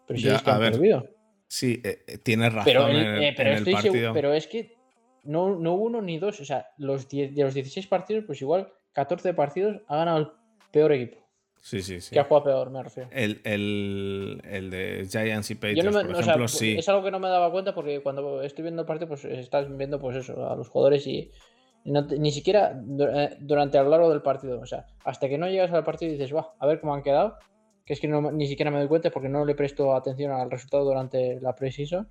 [0.07, 1.07] Pero si Ya, es que a han ver, perdido.
[1.49, 4.13] Sí, eh, eh, tienes razón Pero, el- eh, pero estoy segu- partido.
[4.13, 4.77] pero es que
[5.25, 6.41] no, no uno ni dos.
[6.41, 10.29] O sea, los de los 16 partidos, pues igual 14 partidos ha ganado el
[10.73, 11.19] peor equipo.
[11.61, 12.13] Sí, sí, sí.
[12.13, 13.09] Que ha jugado peor, me refiero.
[13.13, 16.77] El, el, de Giants y Patriots, por ejemplo, sí.
[16.77, 19.69] Es algo que no me daba cuenta porque cuando estoy viendo el partido, pues estás
[19.77, 21.31] viendo, pues eso, a los jugadores y
[21.85, 22.73] ni siquiera
[23.13, 24.59] eh, durante a lo largo del partido.
[24.59, 27.03] O sea, hasta que no llegas al partido y dices, va, a ver cómo han
[27.03, 27.37] quedado.
[27.87, 30.85] Que es que ni siquiera me doy cuenta porque no le presto atención al resultado
[30.85, 32.09] durante la preseason.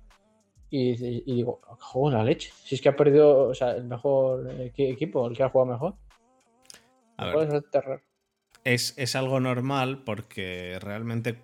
[0.70, 0.92] Y,
[1.30, 2.50] y digo, joder, la leche.
[2.64, 5.94] Si es que ha perdido, o sea, el mejor equipo, el que ha jugado mejor.
[8.64, 11.38] Es, es algo normal porque realmente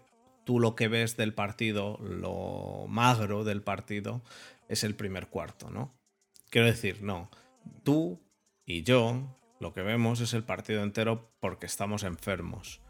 [0.45, 4.23] tú lo que ves del partido, lo magro del partido,
[4.69, 5.95] es el primer cuarto, ¿no?
[6.51, 7.31] Quiero decir, no.
[7.83, 8.21] Tú
[8.65, 12.83] y yo lo que vemos es el partido entero porque estamos enfermos.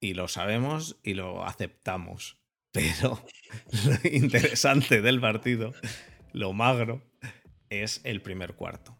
[0.00, 2.38] Y lo sabemos y lo aceptamos.
[2.72, 3.22] Pero
[3.84, 5.74] lo interesante del partido,
[6.32, 7.02] lo magro,
[7.68, 8.96] es el primer cuarto.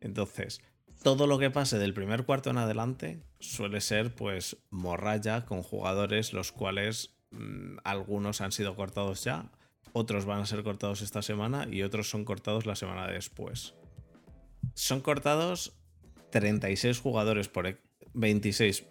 [0.00, 0.62] Entonces,
[1.02, 6.32] todo lo que pase del primer cuarto en adelante suele ser pues morralla con jugadores
[6.32, 9.50] los cuales mm, algunos han sido cortados ya,
[9.92, 13.74] otros van a ser cortados esta semana y otros son cortados la semana después.
[14.74, 15.74] Son cortados
[16.30, 17.78] 36 jugadores por
[18.14, 18.84] 26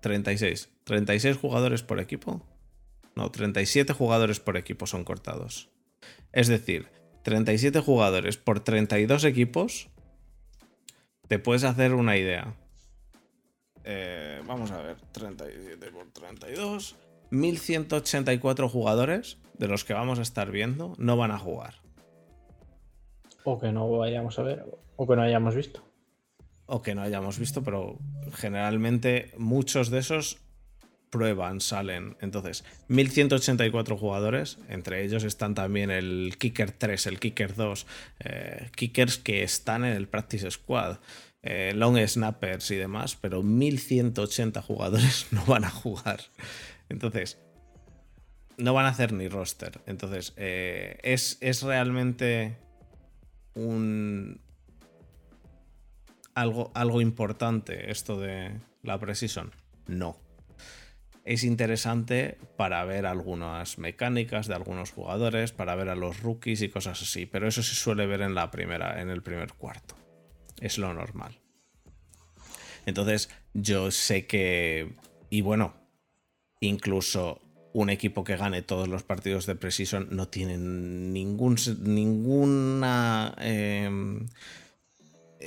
[0.00, 2.46] 36 36 jugadores por equipo.
[3.16, 5.70] No, 37 jugadores por equipo son cortados.
[6.32, 6.90] Es decir,
[7.24, 9.88] 37 jugadores por 32 equipos
[11.28, 12.54] te puedes hacer una idea.
[13.84, 16.96] Eh, vamos a ver, 37 por 32.
[17.30, 21.74] 1184 jugadores de los que vamos a estar viendo no van a jugar.
[23.44, 24.64] O que no vayamos a ver,
[24.96, 25.82] o que no hayamos visto.
[26.66, 27.98] O que no hayamos visto, pero
[28.32, 30.45] generalmente muchos de esos
[31.10, 32.16] prueban, salen.
[32.20, 37.86] Entonces, 1184 jugadores, entre ellos están también el Kicker 3, el Kicker 2,
[38.20, 40.98] eh, Kickers que están en el Practice Squad,
[41.42, 46.20] eh, Long Snappers y demás, pero 1180 jugadores no van a jugar.
[46.88, 47.38] Entonces,
[48.58, 49.80] no van a hacer ni roster.
[49.86, 52.56] Entonces, eh, es, es realmente
[53.54, 54.40] un,
[56.34, 59.52] algo, algo importante esto de la Precision?
[59.86, 60.25] No
[61.26, 66.68] es interesante para ver algunas mecánicas de algunos jugadores, para ver a los rookies y
[66.68, 69.96] cosas así, pero eso se suele ver en la primera, en el primer cuarto.
[70.60, 71.40] Es lo normal.
[72.86, 74.94] Entonces, yo sé que.
[75.28, 75.74] Y bueno,
[76.60, 81.56] incluso un equipo que gane todos los partidos de Precision no tiene ningún.
[81.80, 83.34] ninguna.
[83.40, 84.28] Em,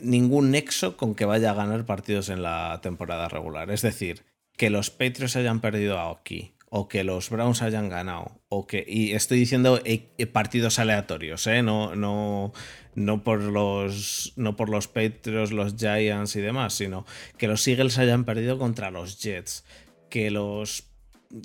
[0.04, 3.72] ningún nexo con que vaya a ganar partidos en la temporada regular.
[3.72, 4.26] Es decir,
[4.60, 9.14] que los Patriots hayan perdido aquí o que los Browns hayan ganado o que y
[9.14, 11.64] estoy diciendo eh, eh, partidos aleatorios, ¿eh?
[11.64, 12.52] no, no,
[12.94, 17.06] no por los no por los Patriots, los Giants y demás, sino
[17.38, 19.64] que los Eagles hayan perdido contra los Jets,
[20.10, 20.90] que los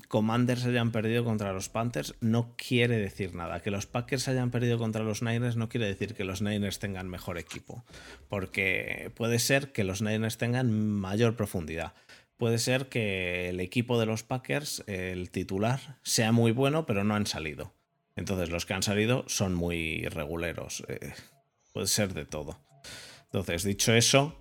[0.09, 3.61] Commanders hayan perdido contra los Panthers no quiere decir nada.
[3.61, 7.11] Que los Packers hayan perdido contra los Niners no quiere decir que los Niners tengan
[7.11, 7.85] mejor equipo.
[8.31, 11.93] Porque puede ser que los Niners tengan mayor profundidad
[12.37, 17.15] puede ser que el equipo de los Packers, el titular, sea muy bueno, pero no
[17.15, 17.73] han salido.
[18.17, 20.85] Entonces los que han salido son muy reguleros.
[20.89, 21.13] Eh,
[21.73, 22.59] puede ser de todo.
[23.25, 24.37] Entonces, dicho eso,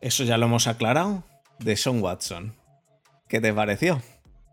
[0.00, 1.22] eso ya lo hemos aclarado
[1.58, 2.54] de Sean Watson.
[3.28, 4.02] ¿Qué te pareció?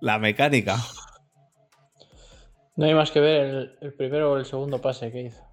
[0.02, 0.78] La mecánica.
[2.76, 5.47] No hay más que ver el, el primero o el segundo pase que hizo.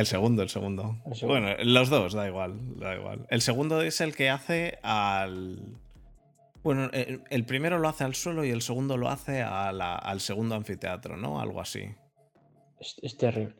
[0.00, 3.26] El segundo, el segundo, Bueno, los dos, da igual, da igual.
[3.28, 5.58] El segundo es el que hace al.
[6.62, 11.18] Bueno, el, primero lo hace al suelo y el segundo lo hace al segundo anfiteatro,
[11.18, 11.38] ¿no?
[11.38, 11.84] Algo así.
[12.78, 13.56] Es, terrible.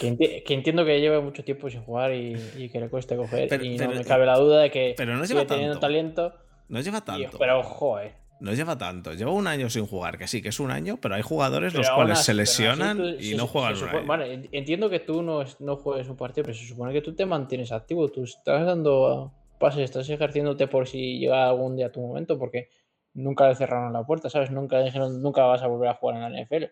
[0.00, 3.62] que, entiendo que lleva mucho tiempo sin jugar y, que le cueste coger.
[3.62, 6.32] y no me cabe la duda de que pero no lleva teniendo talento.
[6.70, 7.36] No lleva tanto.
[7.38, 9.14] pero ojo, eh no lleva tanto.
[9.14, 11.88] Lleva un año sin jugar, que sí, que es un año, pero hay jugadores los
[11.90, 16.44] cuales se lesionan y no juegan Vale, entiendo que tú no, no juegues un partido,
[16.44, 18.10] pero se supone que tú te mantienes activo.
[18.10, 22.68] Tú estás dando pases, estás ejerciéndote por si llega algún día tu momento, porque
[23.14, 24.50] nunca le cerraron la puerta, ¿sabes?
[24.50, 26.64] Nunca dijeron, nunca vas a volver a jugar en la NFL.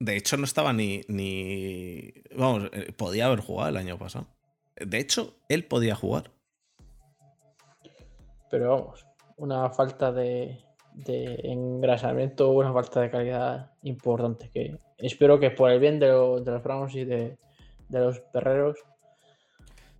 [0.00, 1.02] De hecho, no estaba ni.
[1.06, 2.12] ni...
[2.36, 4.26] Vamos, eh, podía haber jugado el año pasado.
[4.74, 6.32] De hecho, él podía jugar.
[8.50, 9.06] Pero vamos,
[9.36, 10.58] una falta de,
[11.06, 14.50] engrasamiento, una falta de calidad importante.
[14.50, 17.38] Que espero que por el bien de, los Browns y de,
[17.90, 18.78] los perreros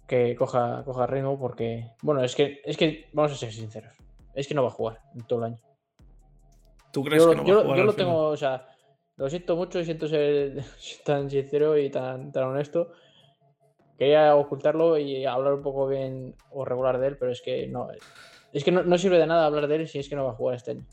[0.07, 3.97] que coja, coja ritmo porque, bueno, es que, es que, vamos a ser sinceros,
[4.35, 5.61] es que no va a jugar en todo el año.
[6.93, 7.78] ¿Tú crees yo, que no va a jugar?
[7.78, 8.68] Yo lo tengo, o sea,
[9.16, 10.62] lo siento mucho y siento ser
[11.05, 12.93] tan sincero y tan, tan honesto.
[13.97, 17.89] Quería ocultarlo y hablar un poco bien o regular de él, pero es que no.
[18.55, 20.35] Es que no, sirve de nada hablar de él si es que no va a
[20.35, 20.87] jugar este año.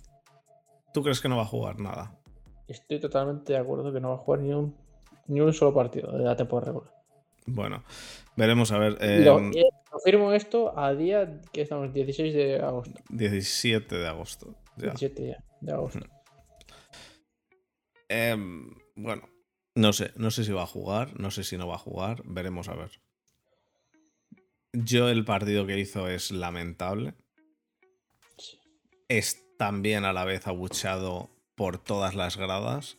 [0.94, 2.20] ¿Tú crees que no va a jugar nada?
[2.68, 4.76] Estoy totalmente de acuerdo que no va a jugar ni un,
[5.28, 6.92] ni un solo partido de la temporada regular.
[7.46, 7.84] Bueno,
[8.36, 8.94] veremos a ver.
[9.24, 13.00] Lo, eh, confirmo esto a día que estamos 16 de agosto.
[13.10, 14.56] 17 de agosto.
[14.78, 16.00] 17 de agosto.
[18.10, 19.30] Em, bueno,
[19.76, 22.24] no sé, no sé si va a jugar, no sé si no va a jugar,
[22.26, 22.90] veremos a ver.
[24.74, 27.14] Yo el partido que hizo es lamentable.
[29.12, 32.98] Es también a la vez abucheado por todas las gradas.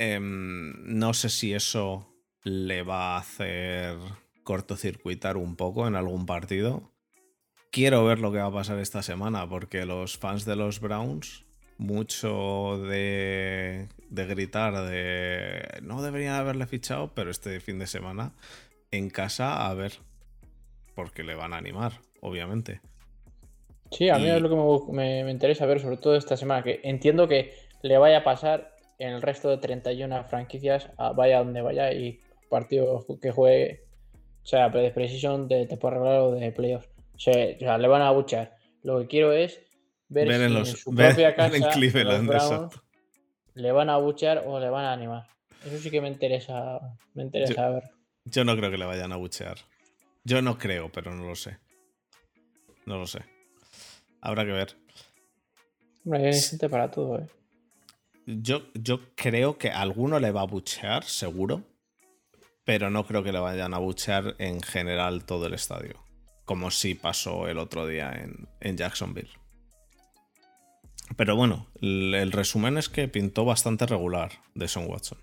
[0.00, 2.12] Em, no sé si eso
[2.42, 3.96] le va a hacer
[4.42, 6.90] cortocircuitar un poco en algún partido.
[7.70, 11.44] Quiero ver lo que va a pasar esta semana porque los fans de los Browns,
[11.78, 18.32] mucho de, de gritar de no deberían haberle fichado, pero este fin de semana
[18.90, 20.00] en casa a ver,
[20.96, 22.80] porque le van a animar, obviamente.
[23.94, 26.80] Sí, a mí es lo que me, me, interesa ver, sobre todo esta semana, que
[26.82, 31.92] entiendo que le vaya a pasar en el resto de 31 franquicias, vaya donde vaya
[31.92, 33.84] y partido que juegue,
[34.42, 36.88] o sea, de Precision, de temporada o de playoffs.
[37.14, 38.56] O sea, le van a buchar.
[38.82, 39.60] Lo que quiero es
[40.08, 42.68] ver, si en, su propia casa
[43.54, 45.28] le van a buchear o le van a animar.
[45.64, 46.80] Eso sí que me interesa,
[47.14, 47.84] me interesa ver.
[48.24, 49.58] Yo no creo que le vayan a buchear.
[50.24, 51.58] Yo no creo, pero no lo sé.
[52.86, 53.33] No lo sé.
[54.24, 54.76] Habrá que ver.
[56.04, 57.26] Hombre, hay gente para todo, ¿eh?
[58.26, 61.62] Yo, yo creo que alguno le va a buchear, seguro
[62.64, 66.02] pero no creo que le vayan a buchear en general todo el estadio,
[66.44, 68.12] como sí pasó el otro día
[68.60, 69.28] en, Jacksonville.
[71.16, 75.18] Pero bueno, el, resumen es que pintó bastante regular de Son Watson.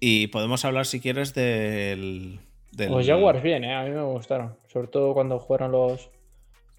[0.00, 2.40] Y podemos hablar, si quieres, del.
[2.76, 3.74] Los Jaguars bien, ¿eh?
[3.74, 4.56] a mí me gustaron.
[4.68, 6.10] Sobre todo cuando jugaron los,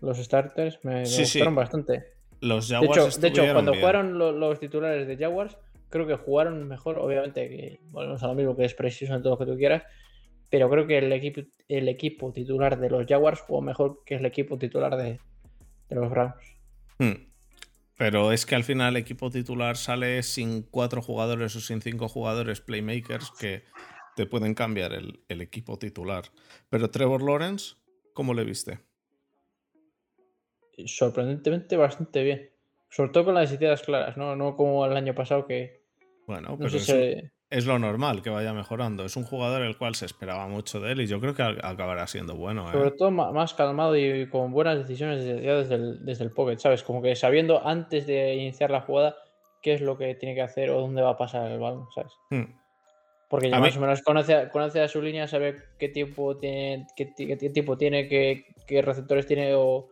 [0.02, 2.14] los starters, me, gustaron bastante.
[2.42, 3.20] Los Jaguars.
[3.20, 5.58] De hecho, de hecho cuando jugaron los titulares de Jaguars,
[5.90, 9.34] creo que jugaron mejor, obviamente, que volvemos a lo mismo que es preciso en todo
[9.34, 9.84] lo que tú quieras,
[10.50, 14.26] pero creo que el equipo, el equipo titular de los Jaguars jugó mejor que el
[14.26, 15.20] equipo titular de,
[15.90, 16.36] los Browns.
[16.98, 17.28] Hmm.
[17.98, 22.08] Pero es que al final el equipo titular sale sin cuatro jugadores o sin cinco
[22.08, 23.64] jugadores playmakers que
[24.16, 26.24] te pueden cambiar el, el equipo titular.
[26.70, 27.76] Pero Trevor Lawrence,
[28.14, 28.80] ¿cómo le viste?
[30.88, 32.50] Sorprendentemente bastante bien.
[32.90, 34.36] Sobre todo con las ideas claras, ¿no?
[34.36, 35.84] No como el año pasado que.
[36.26, 36.70] Bueno, pero
[37.50, 39.04] es, lo normal que vaya mejorando.
[39.04, 42.06] Es un jugador el cual se esperaba mucho de él y yo creo que acabará
[42.06, 42.68] siendo bueno.
[42.70, 42.72] ¿eh?
[42.72, 46.84] Sobre todo más calmado y con buenas decisiones desde el, desde el pocket, ¿sabes?
[46.84, 49.16] Como que sabiendo antes de iniciar la jugada
[49.62, 52.14] qué es lo que tiene que hacer o dónde va a pasar el balón, ¿sabes?
[52.30, 52.60] Hmm.
[53.30, 57.14] Porque ya más o menos conoce, conoce, a su línea, sabe qué tiempo tiene, qué,
[57.16, 59.90] qué, tipo tiene, qué, qué receptores tiene o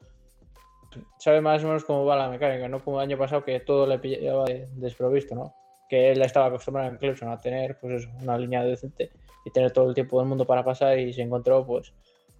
[1.19, 3.85] sabe más o menos cómo va la mecánica, no como el año pasado que todo
[3.87, 4.45] le pillaba
[4.75, 5.53] desprovisto, ¿no?
[5.89, 9.11] Que él estaba acostumbrado en Clemson a tener pues una línea decente
[9.45, 11.93] y tener todo el tiempo del mundo para pasar y se encontró pues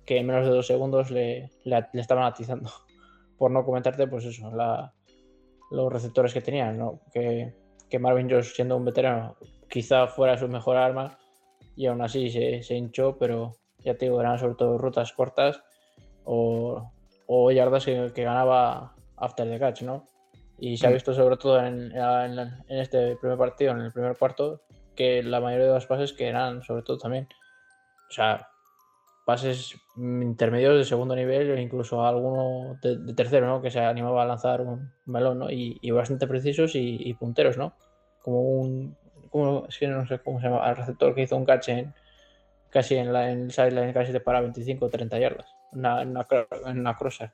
[0.06, 1.50] que en menos de dos segundos le,
[1.94, 2.70] estaban atizando.
[3.38, 4.52] Por no comentarte pues eso,
[5.70, 7.02] los receptores que tenían, ¿no?
[7.14, 7.54] Que,
[8.00, 9.38] Marvin Jones siendo un veterano
[9.70, 11.18] quizá fuera su mejor arma
[11.76, 15.62] y aún así se, se hinchó, pero ya te digo, eran sobre todo rutas cortas
[16.26, 16.92] o
[17.28, 20.06] o yardas que, ganaba after the catch, ¿no?
[20.58, 20.94] Y se ha mm.
[20.94, 21.94] visto sobre todo en,
[22.70, 24.62] este primer partido, en el primer cuarto,
[24.96, 27.28] que la mayoría de los pases que eran sobre todo también,
[28.10, 28.48] o sea,
[29.26, 33.62] pases intermedios de segundo nivel e incluso alguno de, tercero, ¿no?
[33.62, 35.52] Que se animaba a lanzar un melón, ¿no?
[35.52, 37.74] Y, bastante precisos y, punteros, ¿no?
[38.22, 38.98] Como un,
[39.68, 41.94] es que no sé cómo se llama, el receptor que hizo un catch en,
[42.70, 46.80] casi en, la, en el sideline casi de para 25 o 30 yardas una, en
[46.80, 47.32] una crosser.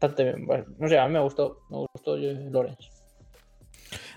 [0.00, 0.34] Bastante
[0.78, 2.90] no sé, a mí me gustó, me gustó Lorenz.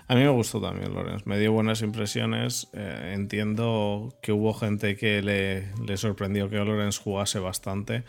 [0.08, 2.68] A mí me gustó también Lorenz, me dio buenas impresiones.
[2.74, 8.04] Eh, entiendo que hubo gente que le, le sorprendió que Lorenz jugase bastante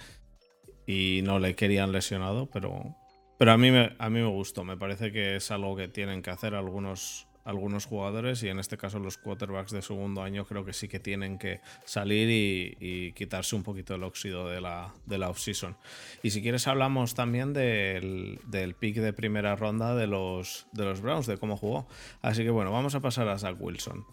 [0.85, 2.95] y no le querían lesionado, pero,
[3.37, 4.63] pero a, mí me, a mí me gustó.
[4.63, 8.77] Me parece que es algo que tienen que hacer algunos, algunos jugadores y en este
[8.77, 13.55] caso los quarterbacks de segundo año creo que sí que tienen que salir y, quitarse
[13.55, 15.75] un poquito el óxido de la, de la off-season.
[16.21, 21.01] Y si quieres hablamos también del, del, pick de primera ronda de los, de los
[21.01, 21.87] Browns, de cómo jugó.
[22.21, 24.05] Así que bueno, vamos a pasar a Zach Wilson.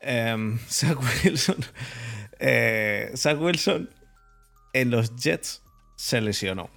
[0.00, 1.56] Em, Zach Wilson.
[2.38, 3.90] Eh, Zach Wilson
[4.72, 5.62] en los Jets
[5.96, 6.70] se lesionó.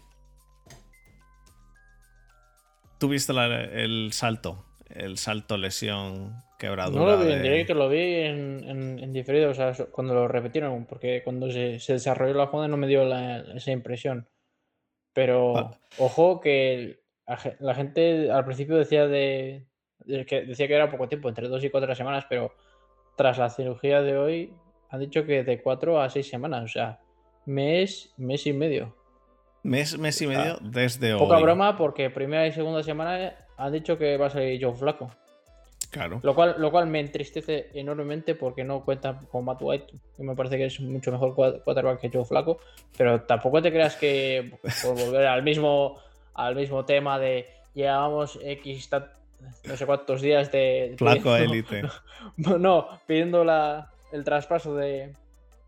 [2.97, 7.03] ¿Tuviste el salto el salto lesión quebradura.
[7.03, 10.13] No lo vi en de- directo, lo vi en, en- en diferido, o sea, cuando
[10.13, 14.27] lo repitieron, porque cuando se, se desarrolló la jugada no me dio la- esa impresión.
[15.13, 15.79] Pero Ah.
[15.97, 19.65] ojo que la ge- la gente al principio decía de,
[19.99, 22.53] de que decía que era poco tiempo, entre dos y cuatro semanas, pero
[23.17, 24.53] tras la cirugía de hoy
[24.89, 26.99] han dicho que de cuatro a seis semanas, o sea,
[27.45, 28.95] mes, mes y medio.
[29.63, 31.43] Mes, mes y medio desde Poca hoy.
[31.43, 35.11] broma porque primera y segunda semana han dicho que va a salir Joe Flaco.
[35.91, 36.19] Claro.
[36.23, 40.35] Lo cual, lo cual me entristece enormemente porque no cuenta con Matt White, que me
[40.35, 42.59] parece que es mucho mejor quarterback que Joe Flaco.
[42.97, 44.51] Pero tampoco te creas que
[44.83, 45.99] por volver al mismo,
[46.35, 48.89] al mismo tema de llevábamos X
[49.65, 50.95] no sé cuántos días de.
[50.97, 51.83] Flaco élite.
[52.37, 55.13] No, pidiendo la, el traspaso de,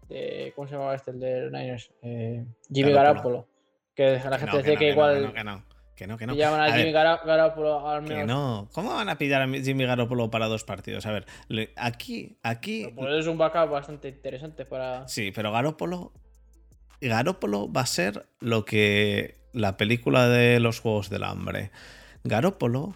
[0.08, 1.12] de- ¿Cómo se llamaba este?
[1.12, 1.92] El de Niners.
[2.02, 3.48] Eh, Jimmy Garoppolo.
[3.96, 5.64] Que la gente decía no, que, igual que no, que no,
[6.02, 6.34] que no, que no.
[6.34, 8.28] pillaban a, A Jimmy ver, Garoppolo al que menos.
[8.28, 8.70] no.
[8.74, 11.06] ¿Cómo van a pillar a Jimmy Garoppolo para dos partidos?
[11.06, 11.28] A ver,
[11.76, 12.88] aquí, aquí.
[12.95, 15.08] Pues es un backup bastante interesante para.
[15.08, 16.12] Sí, pero Garoppolo.
[17.02, 21.70] Garoppolo va a ser lo que la película de los Juegos del Hambre.
[22.24, 22.95] Garoppolo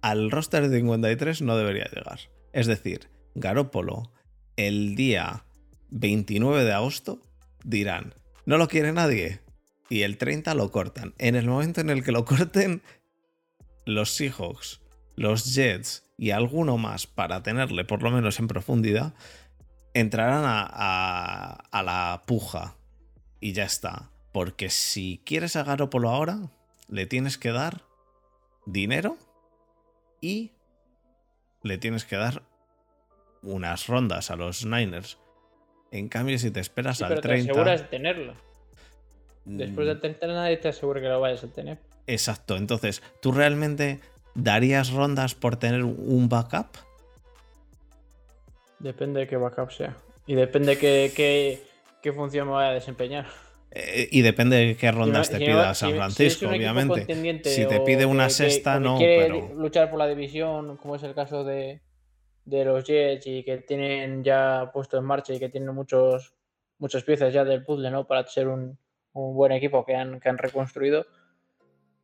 [0.00, 2.20] al roster de 53 no debería llegar.
[2.52, 4.12] Es decir, Garoppolo
[4.56, 5.44] el día
[5.90, 7.20] 29 de agosto
[7.64, 9.40] dirán, no lo quiere nadie.
[9.88, 11.14] Y el 30 lo cortan.
[11.18, 12.82] En el momento en el que lo corten,
[13.84, 14.80] los Seahawks,
[15.14, 19.14] los Jets y alguno más para tenerle por lo menos en profundidad,
[19.94, 22.76] entrarán a, a- a la puja.
[23.40, 24.10] Y ya está.
[24.32, 26.50] Porque si quieres a Garoppolo ahora,
[26.88, 27.82] le tienes que dar
[28.66, 29.16] dinero
[30.20, 30.52] y
[31.62, 32.42] le tienes que dar
[33.42, 35.18] unas rondas a los Niners.
[35.92, 37.52] En cambio, si te esperas Sí, al pero te 30.
[37.52, 38.34] aseguras de tenerlo.
[39.46, 41.78] Después mm, del 30 nadie te asegura que lo vayas a tener.
[42.06, 42.56] Exacto.
[42.56, 44.00] Entonces, ¿tú realmente
[44.34, 46.66] darías rondas por tener un backup?
[48.78, 49.96] Depende de qué backup sea.
[50.26, 51.62] Y depende de qué, qué,
[52.02, 53.26] qué función me vaya a desempeñar.
[53.70, 57.06] Eh, y depende de qué rondas Si te pida San si Francisco, obviamente.
[57.44, 59.54] Si te pide una que- sexta, que no, quiere pero.
[59.54, 61.80] luchar por la división, como es el caso de,
[62.44, 66.34] de los Jets y que tienen ya puesto en marcha y que tienen muchos
[66.78, 68.06] muchas piezas ya del puzzle, ¿no?
[68.06, 68.78] Para ser un,
[69.16, 71.06] un buen equipo que han, que han reconstruido.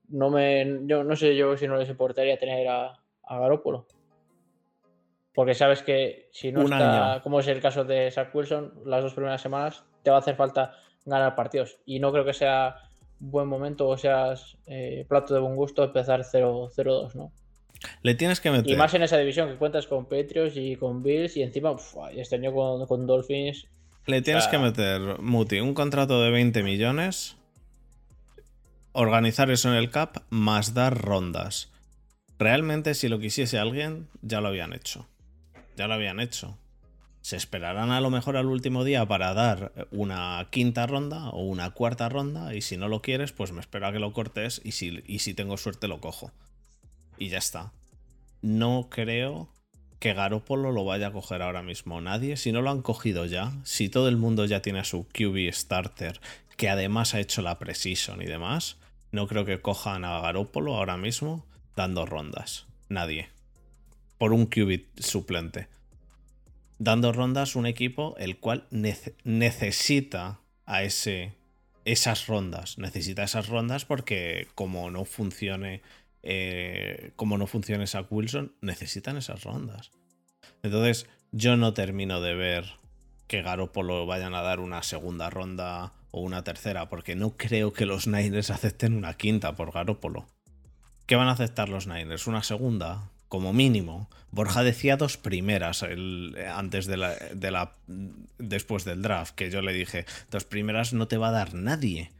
[0.08, 3.86] No me, yo no sé yo si no les importaría tener a, a Garoppolo.
[5.34, 7.22] Porque sabes que si no Un está, año.
[7.22, 10.36] como es el caso de Zach Wilson, las dos primeras semanas te va a hacer
[10.36, 10.74] falta
[11.06, 11.78] ganar partidos.
[11.86, 12.76] Y no creo que sea
[13.18, 17.32] buen momento o seas eh, plato de buen gusto empezar 0-2, ¿no?
[18.02, 18.70] Le tienes que meter.
[18.70, 21.96] Y más en esa división que cuentas con Patriots y con Bills y encima uf,
[22.14, 23.68] este año con, con Dolphins.
[24.06, 27.36] Le tienes que meter, Muti, un contrato de 20 millones,
[28.90, 31.70] organizar eso en el cap, más dar rondas.
[32.36, 35.06] Realmente, si lo quisiese alguien, ya lo habían hecho.
[35.76, 36.58] Ya lo habían hecho.
[37.20, 41.70] Se esperarán a lo mejor al último día para dar una quinta ronda o una
[41.70, 44.72] cuarta ronda, y si no lo quieres, pues me espero a que lo cortes, y
[44.72, 46.32] si, y si tengo suerte lo cojo.
[47.18, 47.72] Y ya está.
[48.40, 49.48] No creo
[50.02, 52.36] que Garópolo lo vaya a coger ahora mismo nadie.
[52.36, 55.52] Si no lo han cogido ya, si todo el mundo ya tiene a su QB
[55.52, 56.20] starter,
[56.56, 58.78] que además ha hecho la precision y demás,
[59.12, 61.46] no creo que cojan a Garópolo ahora mismo
[61.76, 62.66] dando rondas.
[62.88, 63.28] Nadie.
[64.18, 65.68] Por un QB suplente.
[66.80, 71.32] Dando rondas un equipo el cual nece- necesita a ese
[71.84, 72.76] esas rondas.
[72.76, 75.80] Necesita esas rondas porque como no funcione
[76.22, 79.90] eh, como no funcione Zach Wilson, necesitan esas rondas.
[80.62, 82.74] Entonces, yo no termino de ver
[83.26, 87.86] que Garoppolo vayan a dar una segunda ronda o una tercera, porque no creo que
[87.86, 90.26] los Niners acepten una quinta por Garoppolo.
[91.06, 92.26] ¿Qué van a aceptar los Niners?
[92.26, 93.10] ¿Una segunda?
[93.28, 94.10] Como mínimo.
[94.30, 95.82] Borja decía dos primeras
[96.54, 97.72] antes de la.
[98.38, 102.12] después del draft, que yo le dije, dos primeras no te va a dar nadie.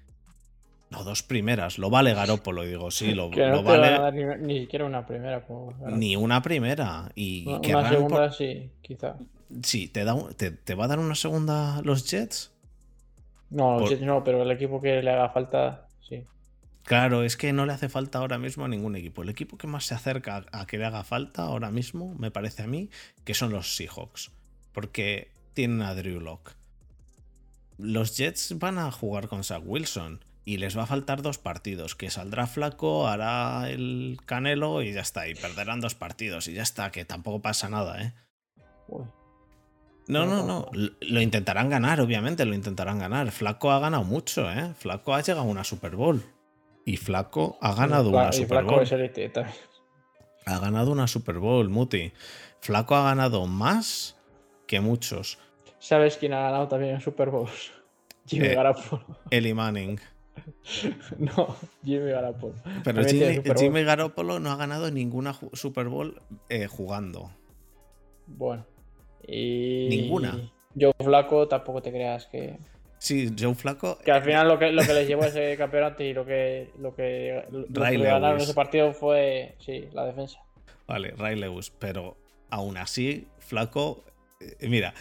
[0.92, 1.78] No, dos primeras.
[1.78, 2.64] Lo vale Garópolo.
[2.64, 4.22] Y digo, sí, lo, Que no lo te van a vale.
[4.22, 5.44] dar ni, ni siquiera una primera.
[5.46, 7.10] como- Ni una primera.
[7.14, 9.16] Y una, una querrán por- segunda, sí, quizá.
[9.62, 12.52] Sí, ¿te, da, te, te va a dar una segunda los Jets?
[13.50, 16.24] No, los Por- Jets no, pero el equipo que le haga falta, sí.
[16.84, 19.22] Claro, es que no le hace falta ahora mismo a ningún equipo.
[19.22, 22.62] El equipo que más se acerca a que le haga falta ahora mismo, me parece
[22.62, 22.90] a mí,
[23.24, 24.30] que son los Seahawks.
[24.72, 26.52] Porque tienen a Drew Lock.
[27.78, 30.24] Los Jets van a jugar con Zach Wilson.
[30.44, 31.94] Y les va a faltar dos partidos.
[31.94, 35.28] Que saldrá flaco, hará el canelo y ya está.
[35.28, 36.48] Y perderán dos partidos.
[36.48, 38.12] Y ya está, que tampoco pasa nada, ¿eh?
[40.08, 40.70] No, no, No.
[41.00, 43.30] Lo intentarán ganar, obviamente, lo intentarán ganar.
[43.30, 44.74] Flaco ha ganado mucho, ¿eh?
[44.74, 46.22] Flaco ha llegado a una Super Bowl.
[46.84, 48.86] Y Flaco ha ganado una y Super Flaco Bowl.
[50.46, 52.12] Ha ganado una Super Bowl, Muti.
[52.60, 54.16] Flaco ha ganado más
[54.66, 55.38] que muchos.
[55.78, 57.72] ¿Sabes quién ha ganado también en Super Bowls?
[58.26, 59.04] Jimmy Eh, Garoppolo.
[59.30, 60.00] Eli Manning.
[61.18, 62.54] No, Jimmy Garoppolo.
[62.84, 67.30] Pero Jimmy, Garoppolo no ha ganado ninguna Super Bowl eh, jugando.
[68.26, 68.66] Bueno.
[69.26, 69.88] Y...
[69.88, 70.50] Ninguna.
[70.78, 72.58] Joe Flaco tampoco te creas que...
[72.98, 73.98] Sí, Joe Flaco.
[73.98, 76.70] Que al final lo que, lo que les llevó a ese campeonato y lo que,
[76.78, 80.40] lo que, lo que Ray ganaron ese partido fue, sí, la defensa.
[80.86, 81.72] Vale, Ray Lewis.
[81.78, 82.16] Pero
[82.50, 84.04] aún así, Flaco.
[84.40, 84.94] eh, mira,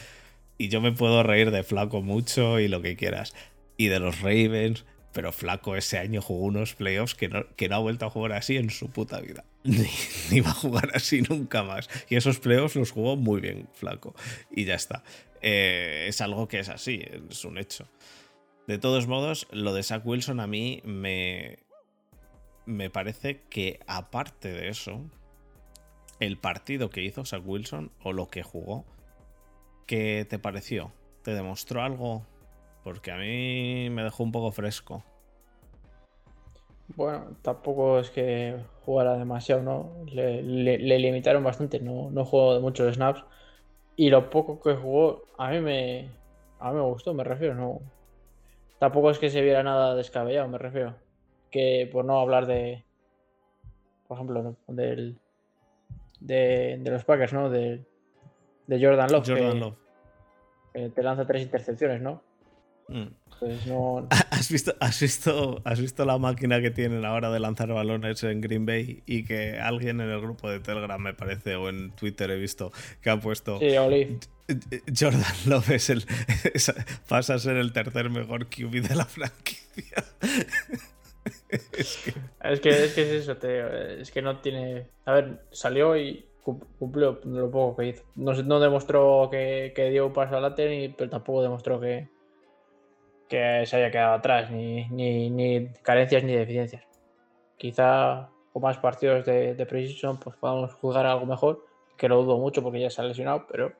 [0.61, 3.33] y yo me puedo reír de Flaco mucho y lo que quieras.
[3.77, 4.85] Y de los Ravens.
[5.13, 8.31] Pero Flaco ese año jugó unos playoffs que no, que no ha vuelto a jugar
[8.33, 9.43] así en su puta vida.
[9.63, 9.87] Ni,
[10.31, 11.89] ni va a jugar así nunca más.
[12.09, 14.15] Y esos playoffs los jugó muy bien, Flaco.
[14.49, 15.03] Y ya está.
[15.41, 17.87] Eh, es algo que es así, es un hecho.
[18.67, 21.59] De todos modos, lo de Zach Wilson a mí me,
[22.65, 25.09] me parece que aparte de eso,
[26.19, 28.85] el partido que hizo Zach Wilson o lo que jugó,
[29.87, 30.93] ¿qué te pareció?
[31.23, 32.25] ¿Te demostró algo?
[32.83, 35.03] Porque a mí me dejó un poco fresco.
[36.95, 40.05] Bueno, tampoco es que jugara demasiado, ¿no?
[40.11, 43.23] Le, le- le limitaron bastante, no, no jugó de muchos snaps.
[43.95, 46.09] Y lo poco que jugó, a mí me,
[46.59, 47.79] a mí me gustó, me refiero, no.
[48.79, 50.95] Tampoco es que se viera nada descabellado, me refiero.
[51.51, 52.83] Que por no hablar de,
[54.07, 54.55] por ejemplo, ¿no?
[54.67, 55.17] del,
[56.19, 57.49] de, de los Packers, ¿no?
[57.49, 57.85] De,
[58.67, 59.77] de Jordan Love, Jordan que, Love.
[60.73, 62.21] que te lanza tres intercepciones, ¿no?
[63.39, 67.69] Pues no, ¿Has visto, has, visto, ¿Has visto la máquina que tienen ahora de lanzar
[67.73, 69.01] balones en Green Bay?
[69.07, 72.71] Y que alguien en el grupo de Telegram, me parece, o en Twitter he visto,
[73.01, 74.19] que ha puesto sí.
[74.95, 76.05] Jordan Love es el,
[76.53, 76.73] es-
[77.07, 80.03] pasa a ser el tercer mejor QB de la franquicia.
[81.51, 82.13] es que
[82.43, 84.87] Es que, es que es eso, te- es que no tiene.
[85.05, 88.03] A ver, salió y cum- cumplió lo poco que hizo.
[88.15, 92.07] No, demostró que, que dio un paso adelante, pero tampoco demostró que,
[93.31, 96.83] que se haya quedado atrás, ni, ni, ni carencias ni deficiencias.
[97.57, 101.65] Quizá con más partidos de, de Precision pues podamos jugar algo mejor,
[101.97, 103.71] que lo dudo mucho porque ya se ha lesionado, pero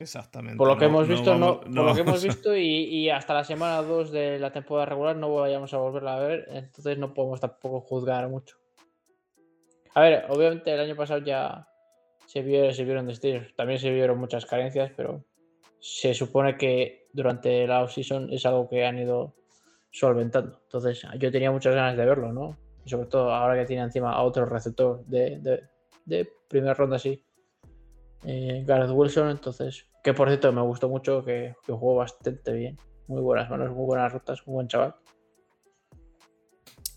[0.00, 0.56] Exactamente.
[0.56, 3.10] por lo que no- hemos visto, no, vamos- por lo que hemos visto y, y
[3.10, 6.98] hasta la semana 2 de la temporada regular no vayamos a volverla a ver, entonces
[6.98, 8.56] no podemos tampoco juzgar mucho.
[9.94, 11.68] A ver, obviamente el año pasado ya
[12.26, 15.24] se, vio- se vieron destellos, también se vieron muchas carencias, pero
[15.78, 19.34] se supone que durante la off-season es algo que han ido
[19.90, 20.60] solventando.
[20.62, 22.56] Entonces yo tenía muchas ganas de verlo, ¿no?
[22.84, 25.68] Y sobre todo ahora que tiene encima a otro receptor de,
[26.06, 27.22] de, primera ronda así,
[28.24, 32.76] eh, Gareth Wilson, entonces, que por cierto me gustó mucho, que, jugó bastante bien.
[33.06, 34.94] Muy buenas manos, muy buenas rutas, un buen chaval.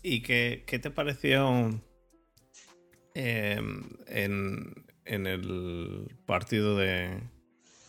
[0.02, 1.70] ¿Y qué, qué te pareció
[3.14, 3.60] eh,
[4.06, 7.20] en, en el partido de,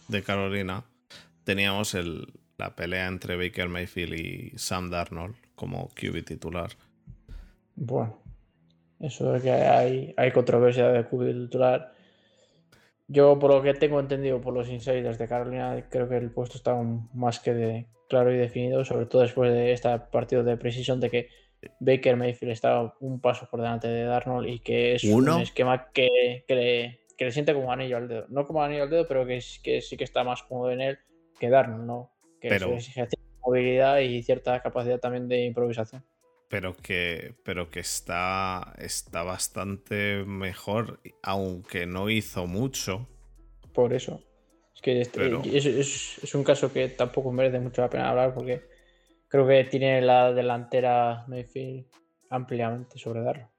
[0.07, 0.85] de Carolina?
[1.45, 2.27] Teníamos el,
[2.57, 6.71] la pelea entre Baker Mayfield y Sam Darnold como QB titular.
[7.75, 8.19] Bueno,
[8.99, 11.93] eso de que hay, hay controversia de QB titular.
[13.07, 16.57] Yo, por lo que tengo entendido por los insiders de Carolina, creo que el puesto
[16.57, 16.73] está
[17.13, 21.11] más que de, claro y definido, sobre todo después de este partido de Precision, de
[21.11, 21.29] que
[21.79, 25.35] Baker Mayfield está un paso por delante de Darnold y que es ¿Uno?
[25.35, 28.25] un esquema que, que le, que le siente como anillo al dedo.
[28.29, 30.81] No como anillo al dedo, pero que, es- que sí que está más cómodo en
[30.81, 30.99] él
[31.39, 32.11] que Darnold, ¿no?
[32.41, 36.03] Que Pero- eso exige cierta movilidad y cierta capacidad también de improvisación.
[36.47, 43.07] pero que, pero que está, está bastante mejor, aunque no hizo mucho.
[43.73, 44.21] Por eso.
[44.73, 48.09] Es que este- Pero- es, es- es un caso que tampoco merece mucho la pena
[48.09, 48.61] hablar porque
[49.27, 51.87] creo que tiene la delantera Mayfield
[52.29, 53.49] ampliamente sobre darlo.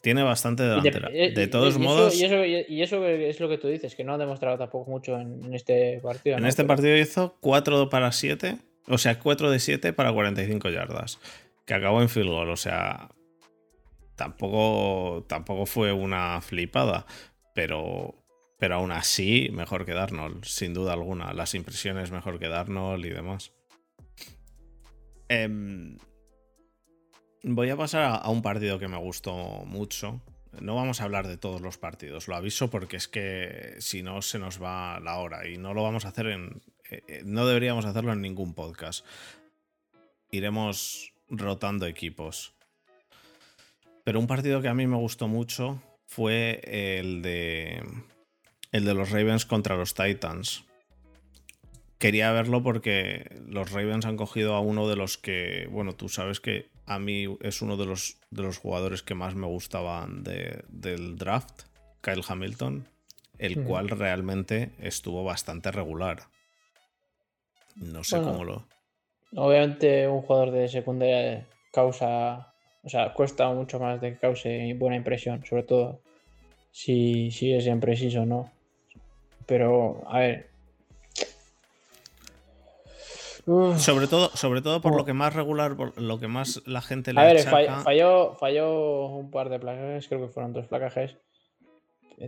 [0.00, 1.10] Tiene bastante de- delantera.
[1.10, 3.94] y- De todos y eso- modos, Y eso, y eso es lo que tú dices,
[3.94, 6.36] que no ha demostrado tampoco mucho en, en este partido.
[6.36, 6.48] en ¿no?
[6.48, 11.18] este Pero- partido hizo 4 para 7, o sea, 4 de 7 para 45 yardas,
[11.64, 13.08] que acabó en field goal, o sea,
[14.16, 17.06] tampoco, tampoco fue una flipada,
[17.54, 18.14] pero,
[18.58, 21.32] pero aún así mejor que Darnold, sin duda alguna.
[21.32, 23.52] Las impresiones mejor que Darnold y demás.
[25.28, 25.96] Em,
[27.44, 29.34] voy a pasar a, un partido que me gustó
[29.66, 30.20] mucho.
[30.60, 34.22] No vamos a hablar de todos los partidos, lo aviso porque es que si no
[34.22, 36.62] se nos va la hora y no lo vamos a hacer en...
[36.90, 39.04] eh, eh, no deberíamos hacerlo en ningún podcast.
[40.30, 42.54] Iremos rotando equipos.
[44.04, 47.82] Pero un partido que a mí me gustó mucho fue el de
[48.70, 50.64] el de los Ravens contra los Titans.
[51.98, 56.40] Quería verlo porque los Ravens han cogido a uno de los que, bueno, tú sabes
[56.40, 61.16] que a mí es uno de los, de los jugadores que más me gustaban del
[61.16, 61.62] draft,
[62.00, 62.86] Kyle Hamilton,
[63.38, 66.24] el cual realmente estuvo bastante regular.
[67.76, 68.66] No sé cómo lo.
[69.36, 72.54] Obviamente, un jugador de secundaria causa.
[72.84, 76.02] O sea, cuesta mucho más de que cause buena impresión, sobre todo
[76.70, 78.52] si, si es impreciso, ¿no?
[79.46, 80.50] Pero, a ver,
[83.44, 87.12] sobre todo, sobre todo por lo que más regular, por lo que más la gente
[87.12, 91.16] le A ver, falló, falló, un par de placajes, creo que fueron dos placajes.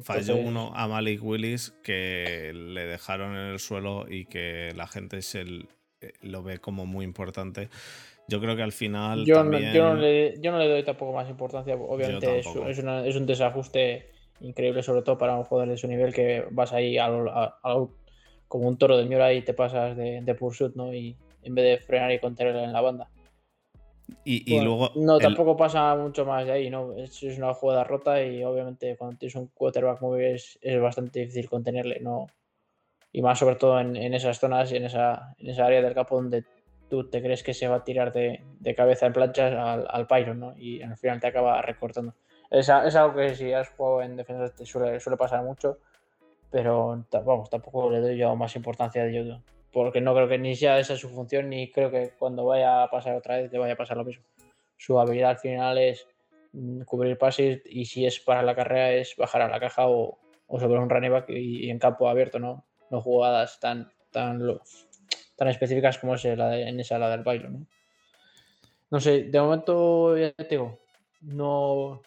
[0.02, 5.22] Falló uno a Malik Willis que le dejaron en el suelo y que la gente
[5.22, 7.68] se eh, lo ve como muy importante.
[8.28, 9.24] Yo creo que al final.
[9.24, 11.76] Yo, no, le, doy tampoco más importancia.
[11.76, 14.10] Obviamente es, es, un desajuste
[14.40, 17.30] increíble, sobre todo para un jugador de su nivel que vas ahí al,
[18.48, 20.92] como un toro de Miura y te pasas de, de pursuit, ¿no?
[20.92, 23.08] Y en vez de frenar y contenerla en la banda.
[24.24, 24.90] Y, luego.
[24.94, 26.92] No, tampoco pasa mucho más de ahí, ¿no?
[26.94, 31.48] Es, una jugada rota y obviamente cuando tienes un quarterback muy es, es bastante difícil
[31.48, 32.26] contenerle, ¿no?
[33.12, 36.16] Y más sobre todo en, esas zonas y en esa, en esa área del campo
[36.16, 36.44] donde
[36.88, 38.42] tú te crees que se va a tirar de,
[38.76, 40.56] cabeza en planchas al, al Pyron, ¿no?
[40.56, 42.14] Y al final te acaba recortando.
[42.50, 45.78] Es, es algo que si has jugado en defensa te suele, suele pasar mucho
[46.50, 49.42] pero vamos, tampoco le doy yo más importancia a ello,
[49.72, 52.90] porque no creo que ni sea esa su función, ni creo que cuando vaya a
[52.90, 54.24] pasar otra vez le vaya a pasar lo mismo.
[54.76, 56.06] Su habilidad al final es
[56.52, 60.18] mm, cubrir pases y si es para la carrera es bajar a la caja o,
[60.48, 62.64] sobre un running back y, en campo abierto, ¿no?
[62.90, 64.40] No jugadas tan, tan,
[65.34, 67.66] tan específicas como es la en esa la del baile, ¿no?
[68.90, 70.78] No sé, de momento ya te digo,
[71.20, 72.02] no,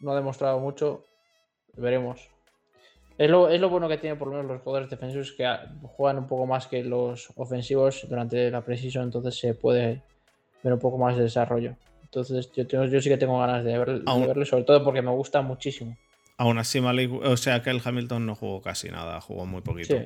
[0.00, 1.06] no ha demostrado mucho,
[1.74, 2.31] veremos.
[3.18, 5.46] Es lo, es lo, bueno que tiene por lo menos los jugadores defensivos que
[5.82, 10.02] juegan un poco más que los ofensivos durante la precisión, entonces se puede
[10.62, 11.76] ver un poco más de desarrollo.
[12.02, 15.96] Entonces yo, yo sí que tengo ganas de, verle, sobre todo porque me gusta muchísimo.
[16.36, 19.96] Aún así, o sea que el Hamilton no jugó casi nada, jugó muy poquito.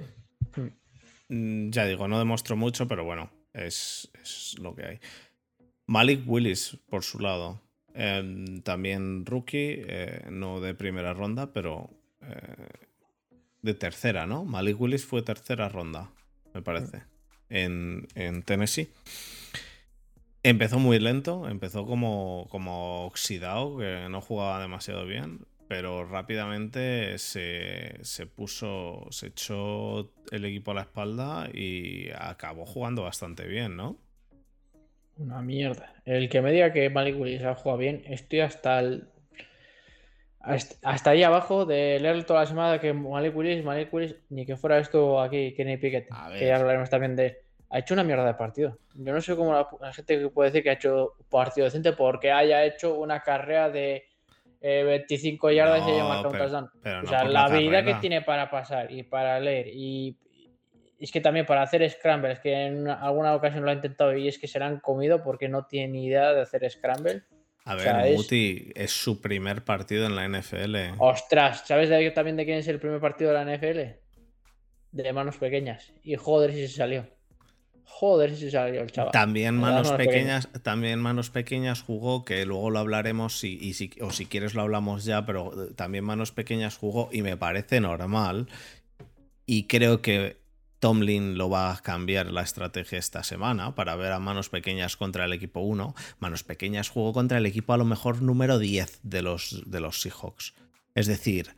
[1.28, 4.10] Mm, ya digo, no demostró mucho, pero bueno, es,
[4.60, 5.00] lo que hay.
[5.86, 7.60] Malik Willis, por su lado,
[7.94, 11.90] em, también rookie, eh, no de primera ronda, pero
[12.22, 12.85] eh,
[13.66, 14.44] de tercera, ¿no?
[14.44, 16.10] Malik Willis fue tercera ronda,
[16.54, 17.02] me parece,
[17.50, 18.06] en,
[18.44, 18.88] Tennessee.
[20.42, 27.98] Empezó muy lento, empezó como, como oxidado, que no jugaba demasiado bien, pero rápidamente se,
[28.02, 33.98] se, puso, se echó el equipo a la espalda y acabó jugando bastante bien, ¿no?
[35.18, 35.92] Una mierda.
[36.04, 39.08] El que me diga que Malik Willis ha jugado bien, estoy hasta el
[40.82, 44.56] hasta ahí abajo de leer toda la semana que Malik Willis, Malik Willis, ni que
[44.56, 47.44] fuera esto aquí, Kenny Pickett, que ya hablaremos también de.
[47.68, 48.78] Ha hecho una mierda de partido.
[48.94, 52.64] Yo no sé cómo la, gente puede decir que ha hecho partido decente porque haya
[52.64, 54.04] hecho una carrera de
[54.60, 56.70] 25 eh, yardas y haya marcado un touchdown.
[57.04, 60.16] o sea, la habilidad que tiene para pasar y para leer y
[60.98, 64.38] es que también para hacer scrambles, que en alguna ocasión lo ha intentado y es
[64.38, 67.22] que se la han comido porque no tiene ni idea de hacer scramble.
[67.66, 68.92] A ver, Muti es...
[68.92, 70.76] su primer partido en la NFL.
[70.98, 73.80] Ostras, ¿sabes también de quién es el primer partido de la NFL?
[74.92, 75.92] De manos pequeñas.
[76.04, 77.08] Y joder si se salió.
[77.82, 79.10] Joder si se salió el chaval.
[79.10, 84.26] También manos, pequeñas, también manos pequeñas jugó, que luego lo hablaremos y si, o si
[84.26, 88.46] quieres lo hablamos ya, pero también manos pequeñas jugó y me parece normal.
[89.44, 90.36] Y creo que
[90.78, 95.24] Tomlin lo va a cambiar la estrategia esta semana para ver a manos pequeñas contra
[95.24, 95.94] el equipo 1.
[96.18, 99.64] Manos pequeñas jugó contra el equipo a lo mejor número 10 de los,
[100.00, 100.54] Seahawks.
[100.94, 101.56] Es decir,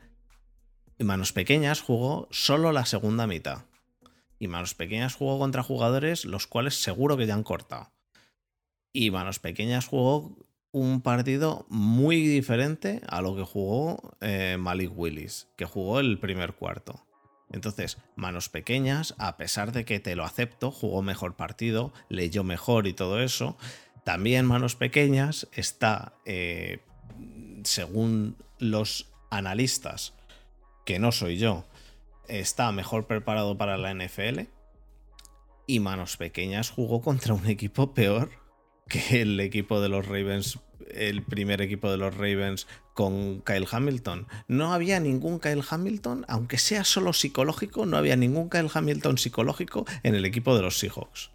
[0.98, 3.64] manos pequeñas jugó solo la segunda mitad.
[4.38, 7.90] Y manos pequeñas jugó contra jugadores los cuales seguro que ya han cortado.
[8.92, 10.36] Y manos pequeñas jugó
[10.70, 16.54] un partido muy diferente a lo que jugó eh, Malik Willis, que jugó el primer
[16.54, 17.07] cuarto.
[17.50, 22.86] Entonces, manos pequeñas, a pesar de que te lo acepto, jugó mejor partido, leyó mejor
[22.86, 23.56] y todo eso,
[24.04, 26.80] también manos pequeñas está, eh,
[27.64, 30.14] según los analistas,
[30.84, 31.64] que no soy yo,
[32.28, 34.48] está mejor preparado para la NFL.
[35.66, 38.30] Y manos pequeñas jugó contra un equipo peor
[38.88, 40.58] que el equipo de los Ravens,
[40.90, 42.66] el primer equipo de los Ravens
[42.98, 44.26] con Kyle Hamilton.
[44.48, 49.86] No había ningún Kyle Hamilton, aunque sea solo psicológico, no había ningún Kyle Hamilton psicológico
[50.02, 51.30] en el equipo de los Seahawks.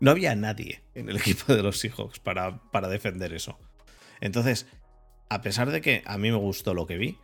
[0.00, 3.58] No había nadie en el equipo de los Seahawks para, para defender eso.
[4.20, 4.66] Entonces,
[5.30, 7.16] a pesar de que a mí me gustó lo que vi,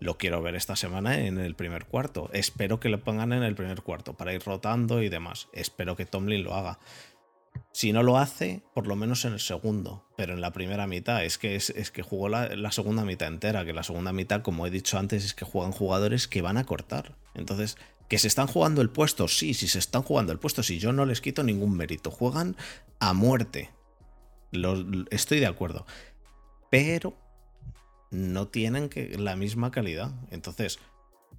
[0.00, 2.30] lo quiero ver esta semana en el primer cuarto.
[2.32, 5.48] Espero que lo pongan en el primer cuarto para ir rotando y demás.
[5.52, 6.78] Espero que Tomlin lo haga.
[7.72, 11.24] Si no lo hace, por lo menos en el segundo, pero en la primera mitad.
[11.24, 14.70] Es que, es, que jugó la, segunda mitad entera, que la segunda mitad, como he
[14.70, 17.16] dicho antes, es que juegan jugadores que van a cortar.
[17.34, 17.78] Entonces,
[18.08, 19.26] ¿que se están jugando el puesto?
[19.26, 22.10] Sí, sí se están jugando el puesto, si yo no les quito ningún mérito.
[22.10, 22.56] Juegan
[23.00, 23.70] a muerte.
[25.10, 25.86] estoy de acuerdo.
[26.70, 27.16] Pero
[28.10, 30.12] no tienen que, la misma calidad.
[30.30, 30.78] Entonces,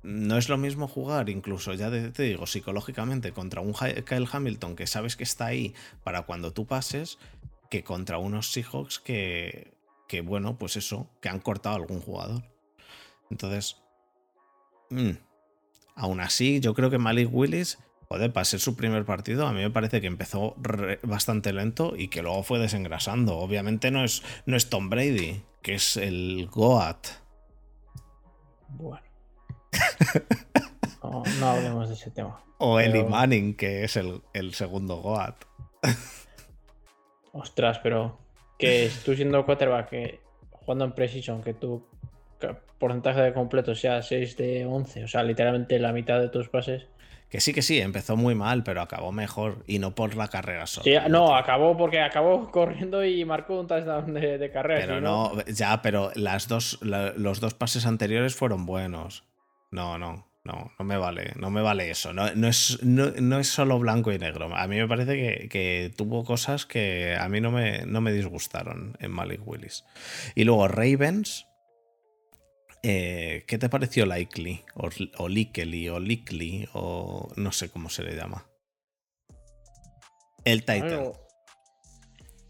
[0.03, 4.85] no es lo mismo jugar, incluso ya te digo, psicológicamente, contra un Kyle Hamilton que
[4.85, 5.73] sabes que está ahí
[6.03, 7.17] para cuando tú pases,
[7.69, 9.73] que contra unos Seahawks que,
[10.07, 12.43] que bueno, pues eso, que han cortado a algún jugador.
[13.31, 13.77] Entonces,
[14.89, 15.11] mm,
[15.95, 17.79] aún así, yo creo que Malik Willis,
[18.09, 20.55] joder, para ser su primer partido, a mí me parece que empezó
[21.03, 23.37] bastante lento y que luego fue desengrasando.
[23.37, 27.07] Obviamente no es, no es Tom Brady, que es el Goat.
[28.67, 29.12] Bueno.
[31.39, 32.41] No, hablemos de ese tema.
[32.59, 35.35] O Eli Manning, que es el, segundo Goat.
[37.33, 38.19] Ostras, pero
[38.57, 40.21] que tú siendo quarterback, que
[40.51, 41.85] jugando en Precision, que tu
[42.79, 46.87] porcentaje de completo sea 6 de 11, o sea, literalmente la mitad de tus pases.
[47.29, 50.67] Que sí, que sí, empezó muy mal, pero acabó mejor y no por la carrera
[50.67, 50.83] solo.
[50.83, 54.81] Sí, no, acabó porque acabó corriendo y marcó un touchdown de, carrera.
[54.85, 59.23] Pero no, ya, pero las dos, los dos pases anteriores fueron buenos.
[59.73, 62.13] No, no, no, no me vale, no me vale eso.
[62.13, 64.55] No, es, no, es solo blanco y negro.
[64.55, 68.95] A mí me parece que, tuvo cosas que a mí no me, no me disgustaron
[68.99, 69.83] en Malik Willis.
[70.35, 71.47] Y luego Ravens.
[72.83, 74.61] Eh, ¿Qué te pareció Likely?
[74.75, 78.45] O, o Likely, o Likely, o no sé cómo se le llama.
[80.45, 81.13] El Titan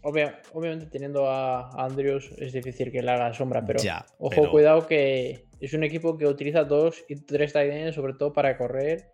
[0.04, 3.80] obviamente teniendo a Andrews es difícil que le haga sombra, pero
[4.18, 8.56] ojo, cuidado que es un equipo que utiliza dos y tres tight sobre todo para
[8.56, 9.12] correr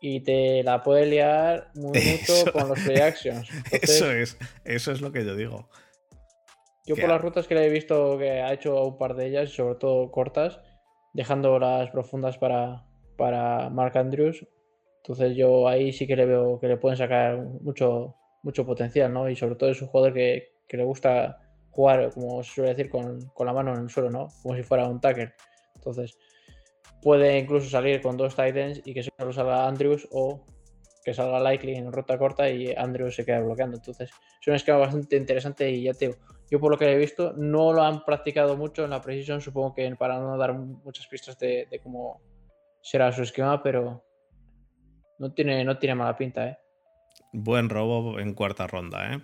[0.00, 3.48] y te la puede liar mucho con los play actions.
[3.72, 5.68] eso es, eso es lo que yo digo.
[6.86, 9.50] Yo por las rutas que le he visto que ha hecho un par de ellas,
[9.50, 10.58] sobre todo cortas,
[11.12, 12.86] dejando las profundas para,
[13.18, 14.46] para Mark Andrews.
[15.02, 19.28] Entonces yo ahí sí que le veo que le pueden sacar mucho, mucho potencial, ¿no?
[19.28, 21.40] Y sobre todo es un jugador que, le gusta
[21.70, 24.28] jugar, como se suele decir, con, la mano en el suelo, ¿no?
[24.42, 25.32] Como si fuera un tackle.
[25.78, 26.18] Entonces,
[27.02, 30.44] puede incluso salir con dos tight ends y que solo salga Andrews o
[31.04, 33.76] que salga Likely en ruta corta y Andrews se queda bloqueando.
[33.76, 34.10] Entonces,
[34.40, 36.16] es un esquema bastante interesante y ya te
[36.50, 39.74] yo por lo que he visto, no lo han practicado mucho en la precisión, supongo
[39.74, 42.22] que para no dar muchas pistas de, de cómo
[42.80, 44.02] será su esquema, pero
[45.18, 46.58] no tiene, no tiene mala pinta, ¿eh?
[47.32, 49.22] Buen robo en cuarta ronda, ¿eh?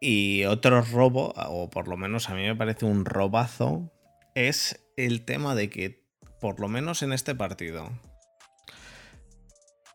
[0.00, 3.90] Y otro robo, o por lo menos a mí me parece un robazo,
[4.34, 6.04] es el tema de que,
[6.40, 7.90] por lo menos en este partido,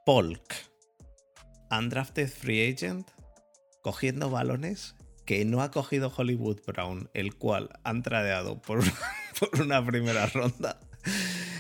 [0.06, 0.56] Polk,
[1.72, 3.08] undrafted free agent,
[3.82, 8.80] cogiendo balones que no ha cogido Hollywood Brown, el cual han tradeado por
[9.60, 10.80] una primera ronda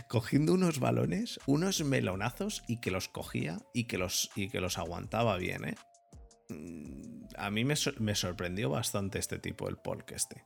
[0.09, 4.77] cogiendo unos balones, unos melonazos y que los cogía y que los, y que los
[4.77, 5.75] aguantaba bien, ¿eh?
[6.49, 7.75] Mm, a mí me,
[8.15, 10.43] sorprendió bastante este tipo, el Polk este.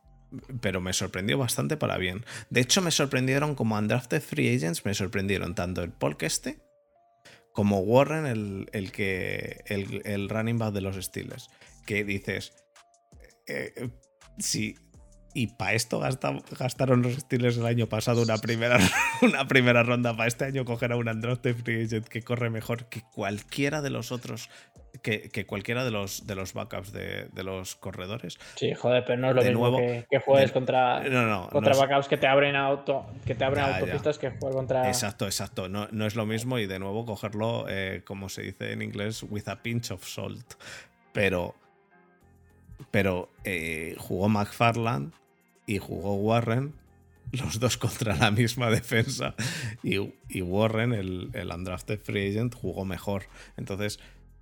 [0.62, 2.26] Pero me sorprendió bastante para bien.
[2.50, 6.60] De hecho, me sorprendieron como undrafted free agents, me sorprendieron tanto el Polk este
[7.54, 9.64] como Warren, el, que.
[9.68, 11.50] El, running back de los Steelers.
[11.86, 12.52] Que dices.
[13.48, 13.90] Eh, eh,
[14.40, 14.76] si,
[15.36, 18.80] y para esto gastaron los Steelers el año pasado una primera,
[19.22, 20.18] una primera ronda.
[20.18, 23.92] Para este año coger a un Android Free Agent que corre mejor que cualquiera de
[23.92, 24.50] los otros,
[25.04, 28.40] que, cualquiera de los, de los backups de, los corredores.
[28.56, 31.04] Sí, joder, pero no es lo mismo que, juegues contra,
[31.52, 34.88] contra backups que te abren auto, que te abren autopistas que jugar contra.
[34.88, 35.68] Exacto, exacto.
[35.68, 39.24] No, no, es lo mismo y de nuevo cogerlo, eh, como se dice en inglés,
[39.24, 40.54] with a pinch of salt.
[41.12, 41.54] Pero.
[42.90, 45.14] Pero eh, jugó McFarland
[45.66, 46.74] y jugó Warren,
[47.32, 49.36] los dos contra la misma defensa,
[49.84, 50.00] y,
[50.42, 53.24] Warren, el, el undrafted free agent, jugó mejor.
[53.58, 54.00] Entonces,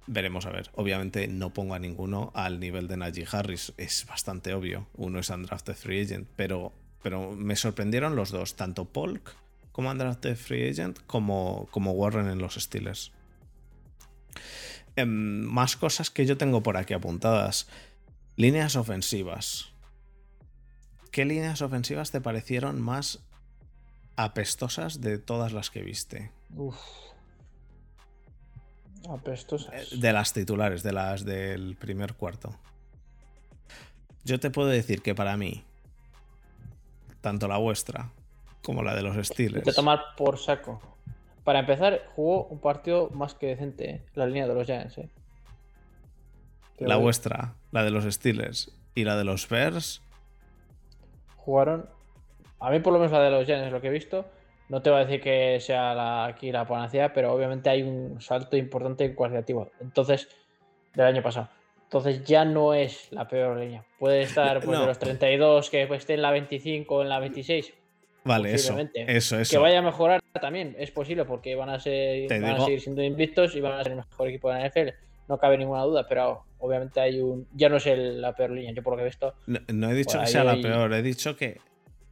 [0.07, 0.69] veremos a ver.
[0.75, 4.87] Obviamente no pongo a ninguno al nivel de Najee Harris, es bastante obvio.
[4.95, 9.35] Uno es undrafted free agent, pero, pero me sorprendieron los dos, tanto Polk
[9.71, 13.11] como undrafted free agent, como, como Warren en los Steelers.
[14.95, 17.67] Em, más cosas que yo tengo por aquí apuntadas.
[18.35, 19.71] Líneas ofensivas.
[21.11, 23.19] ¿Qué líneas ofensivas te parecieron más
[24.15, 26.31] apestosas de todas las que viste?
[26.55, 26.77] Uf.
[29.09, 29.93] Apestosas.
[29.93, 32.55] Eh, de las titulares, de las del primer cuarto.
[34.23, 35.63] Yo te puedo decir que para mí,
[37.21, 38.11] tanto la vuestra
[38.63, 39.63] como la de los Steelers.
[39.63, 40.79] Te tomar por saco.
[41.43, 44.97] Para empezar, jugó un partido más que decente, la línea de los Giants.
[44.99, 45.09] ¿eh?
[46.79, 50.01] la vuestra, la de los Steelers y la de los Bears.
[51.37, 51.89] Jugaron.
[52.59, 54.25] A mí, por lo menos, la de los Giants, lo que he visto.
[54.71, 58.21] No te voy a decir que sea la, aquí la panacea, pero obviamente hay un
[58.21, 59.69] salto importante en cualitativo.
[59.81, 60.29] Entonces,
[60.95, 61.49] del año pasado.
[61.83, 63.83] Entonces ya no es la peor línea.
[63.99, 67.19] Puede estar pues, de los 32, que pues, esté en la 25 o en la
[67.19, 67.73] 26.
[68.23, 69.51] Vale, eso, eso, eso.
[69.51, 73.03] Que vaya a mejorar también, es posible, porque van a, ser, van a seguir siendo
[73.03, 74.89] invictos y van a ser el mejor equipo de la NFL.
[75.27, 77.45] No cabe ninguna duda, pero obviamente hay un.
[77.55, 79.33] Ya no es la peor línea, yo por lo que he visto.
[79.47, 81.59] No, he dicho que sea la peor, he dicho que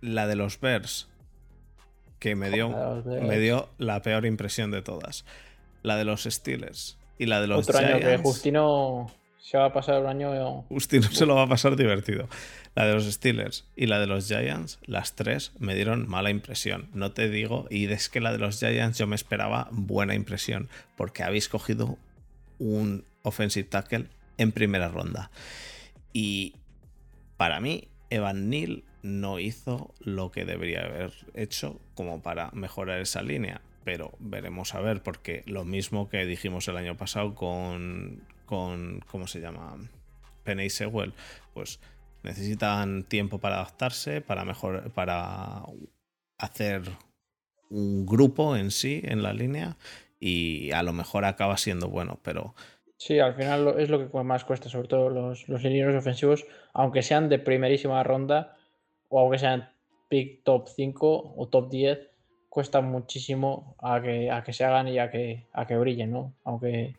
[0.01, 1.07] la de los Bears,
[2.19, 2.69] que me dio,
[3.05, 5.25] me dio la peor impresión de todas.
[5.81, 9.73] La de los Steelers y la de los Otro año que Justino se va a
[9.73, 10.63] pasar un año.
[10.69, 12.27] Justino se lo va a pasar divertido.
[12.75, 16.89] La de los Steelers y la de los Giants, las tres me dieron mala impresión.
[16.93, 20.69] No te digo, y es que la de los Giants yo me esperaba buena impresión,
[20.95, 21.97] porque habéis cogido
[22.59, 24.05] un offensive tackle
[24.37, 25.31] en primera ronda.
[26.13, 26.55] Y
[27.37, 33.21] para mí, Evan Neal no hizo lo que debería haber hecho como para mejorar esa
[33.21, 33.61] línea.
[33.83, 39.27] Pero veremos a ver, porque lo mismo que dijimos el año pasado con, con ¿cómo
[39.27, 39.77] se llama?
[40.43, 41.13] Penny Sewell,
[41.53, 41.79] pues
[42.23, 45.63] necesitan tiempo para adaptarse, para mejor, para
[46.37, 46.81] hacer
[47.69, 49.77] un grupo en sí en la línea
[50.19, 52.55] y a lo mejor acaba siendo bueno, pero
[52.99, 56.45] Sí, al final es lo que más cuesta, sobre todo los, los ofensivos,
[56.79, 58.55] aunque sean de primerísima ronda
[59.09, 59.69] o aunque sean
[60.07, 61.99] pick top 5 o top 10,
[62.47, 66.33] cuesta muchísimo a que, a que se hagan y a que, a que brillen, ¿no?
[66.45, 66.95] Aunque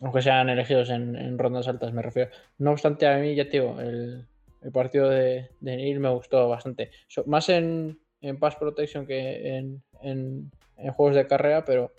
[0.00, 2.30] aunque sean elegidos en, rondas altas, me refiero.
[2.58, 4.26] No obstante, a mí, ya te digo, el,
[4.72, 6.92] partido de, Neil me gustó bastante.
[7.26, 10.50] más en, en Pass Protection que en, en,
[10.94, 11.92] juegos de carrera, pero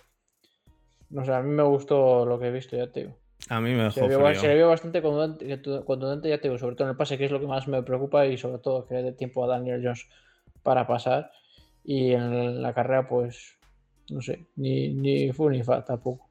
[1.10, 3.21] no sé, a mí me gustó lo que he visto, ya te digo.
[3.52, 6.58] A mí me dejó se, le vio, se le vio bastante contundente, ya te digo,
[6.58, 8.88] sobre todo en el pase, que es lo que más me preocupa, y sobre todo
[8.88, 10.08] que le dé tiempo a Daniel Jones
[10.64, 11.34] para pasar.
[11.84, 13.58] Y en la carrera, pues,
[14.10, 16.30] no sé, ni, ni fu ni fa tampoco.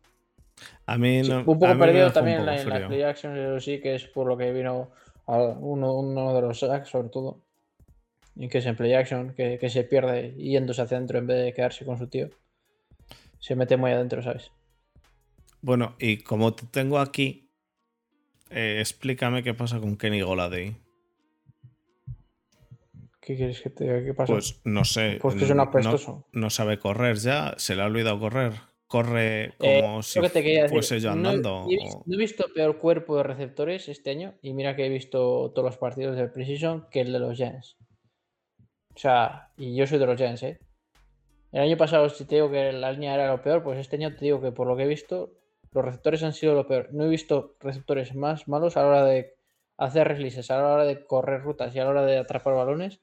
[0.87, 4.07] A mí no, un poco perdido también en, la, las play actions, sí, que es
[4.07, 4.89] por lo que vino
[5.27, 7.43] uno, uno de los sacks, sobre todo.
[8.35, 11.45] Y que es en play action, que, que, se pierde yéndose hacia adentro en vez
[11.45, 12.31] de quedarse con su tío.
[13.41, 14.51] Se mete muy adentro, ¿sabes?
[15.63, 17.51] Bueno, y como te tengo aquí,
[18.51, 20.77] eh, explícame qué pasa con Kenny Goladay.
[23.21, 24.03] ¿Qué quieres que te diga?
[24.03, 24.33] ¿Qué pasa?
[24.33, 25.19] Pues no sé.
[25.21, 26.27] Pues que es un apestoso.
[26.33, 30.19] No, sabe correr ya, se le ha olvidado correr corre eh, como si
[30.69, 31.65] fuese yo andando.
[32.07, 35.65] No he, visto, peor cuerpo de receptores este año y mira que he visto todos
[35.65, 37.77] los partidos del Precision que el de los Giants.
[38.93, 40.59] O sea, y yo soy de los Giants, ¿eh?
[41.53, 44.17] El año pasado, si te digo que la línea era lo peor, pues este año
[44.17, 45.40] te digo que por lo que he visto,
[45.73, 46.89] los receptores han sido lo peor.
[46.93, 49.35] No he visto receptores más malos a la hora de
[49.77, 53.01] hacer releases, a la hora de correr rutas y a la hora de atrapar balones.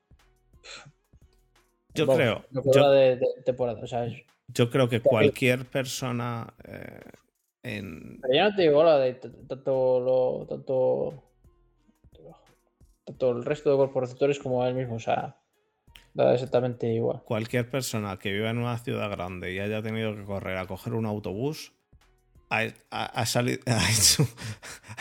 [1.93, 2.45] Yo creo.
[2.51, 3.80] yo, de, temporada.
[3.82, 4.07] O sea,
[4.49, 7.01] yo creo que cualquier persona eh,
[7.63, 8.20] en.
[8.22, 10.45] Pero ya no te digo la de tanto lo.
[10.47, 11.24] tanto.
[13.05, 14.95] tanto el resto de cuerpos receptores como él mismo.
[14.95, 15.38] O sea.
[16.13, 17.22] Da exactamente igual.
[17.24, 20.95] Cualquier persona que viva en una ciudad grande y haya tenido que correr a coger
[20.95, 21.76] un autobús
[22.50, 23.82] ha, salido, ha,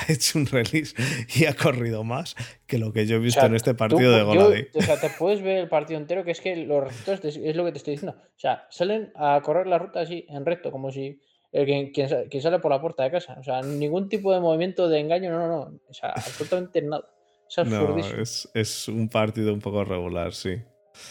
[0.09, 0.94] hecho, un release
[1.34, 2.34] y ha corrido más
[2.66, 4.70] que lo que yo he visto en este partido de Golade.
[4.74, 7.64] O sea, te puedes ver el partido entero, que es que los receptores, es lo
[7.64, 8.18] que te estoy diciendo.
[8.20, 11.20] O sea, salen a correr la ruta así, en recto, como si
[11.53, 12.09] el quien,
[12.42, 13.36] sale por la puerta de casa.
[13.38, 15.80] O sea, ningún tipo de movimiento de engaño, no, no, no.
[15.88, 17.09] O sea, absolutamente nada.
[17.49, 20.57] Es no, es, es, un partido un poco regular, sí.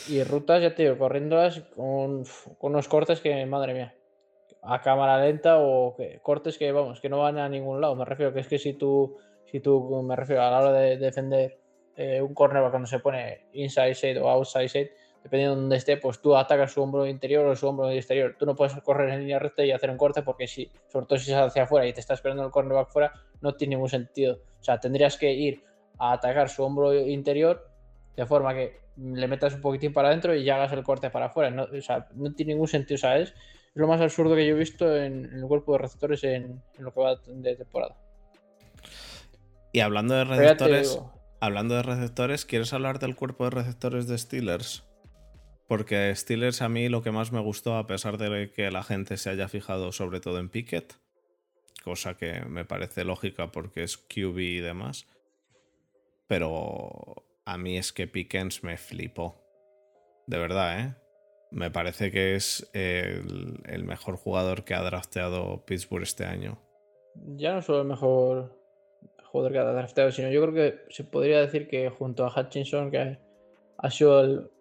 [0.09, 2.25] Y rutas, ya te digo, corriéndolas con,
[2.57, 3.95] con unos cortes que, madre mía
[4.65, 7.95] a cámara lenta o cortes que, vamos, que no van a ningún lado.
[7.95, 10.97] Me refiero que es que si tú, si tú me refiero a la hora de
[10.97, 11.59] defender
[11.95, 14.91] eh, un cornerback cuando se pone inside side o outside side,
[15.23, 18.35] dependiendo de donde esté, pues tú atacas su hombro interior o su hombro exterior.
[18.37, 21.19] Tú no puedes correr en línea recta y hacer un corte porque si, sobre todo
[21.19, 24.39] si es hacia afuera y te está esperando el cornerback fuera, no tiene ningún sentido.
[24.59, 25.63] O sea, tendrías que ir
[25.97, 27.69] a atacar su hombro interior
[28.15, 31.27] de forma que le metas un poquitín para adentro y ya hagas el corte para
[31.27, 31.49] afuera.
[31.49, 33.33] No, o sea, no tiene ningún sentido, ¿sabes?
[33.75, 36.93] Es lo más absurdo que yo he visto en, el cuerpo de receptores en, lo
[36.93, 37.97] que va de temporada.
[39.73, 40.97] Y hablando de receptores,
[41.41, 44.85] hablando de receptores, ¿quieres hablar del cuerpo de receptores de Steelers?
[45.67, 49.17] Porque Steelers a mí lo que más me gustó, a pesar de que la gente
[49.17, 50.95] se haya fijado sobre todo en Pickett,
[51.83, 55.05] cosa que me parece lógica porque es QB y demás,
[56.27, 59.43] pero a mí es que Pickens me flipó.
[60.27, 60.95] De verdad, ¿eh?
[61.55, 66.57] Me parece que es el, mejor jugador que ha drafteado Pittsburgh este año.
[67.37, 68.59] Ya no solo el mejor
[69.23, 72.91] jugador que ha drafteado, sino yo creo que se podría decir que junto a Hutchinson,
[72.91, 73.17] que
[73.77, 74.51] ha sido el,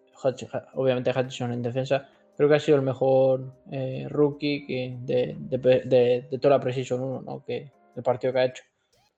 [0.75, 6.59] obviamente Hutchinson en defensa, creo que ha sido el mejor eh, rookie que de, toda
[6.59, 7.45] la Precision 1, ¿no?
[7.45, 8.63] que el partido que ha hecho.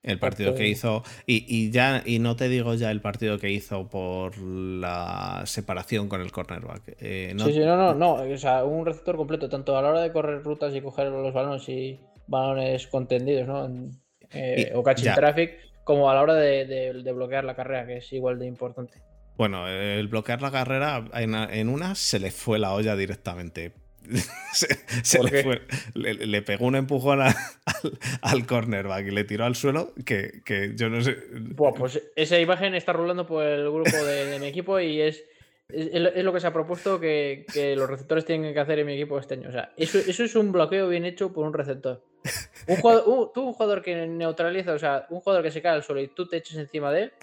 [0.03, 1.03] El partido que hizo.
[1.25, 6.21] Y, ya, y no te digo ya el partido que hizo por la separación con
[6.21, 6.95] el cornerback.
[6.99, 8.13] Eh, sí, sí, no, no, no.
[8.13, 11.33] O sea, un receptor completo, tanto a la hora de correr rutas y coger los
[11.33, 13.69] balones y balones contendidos, ¿no?
[14.31, 18.39] Eh, o catching traffic, como a la hora de, bloquear la carrera, que es igual
[18.39, 19.01] de importante.
[19.37, 23.73] Bueno, el bloquear la carrera en una se le fue la olla directamente
[25.03, 25.19] se,
[25.93, 30.41] le, pegó un empujón al, cornerback y le tiró al suelo que,
[30.75, 31.17] yo no sé.
[31.55, 35.23] pues esa imagen está rulando por el grupo de, mi equipo y es,
[35.69, 37.45] es, lo que se ha propuesto que,
[37.77, 39.49] los receptores tienen que hacer en mi equipo este año.
[39.49, 42.03] O sea, eso, es un bloqueo bien hecho por un receptor.
[42.67, 45.83] Un jugador, tú, un jugador que neutraliza, o sea, un jugador que se cae al
[45.83, 47.13] suelo y tú te eches encima de él,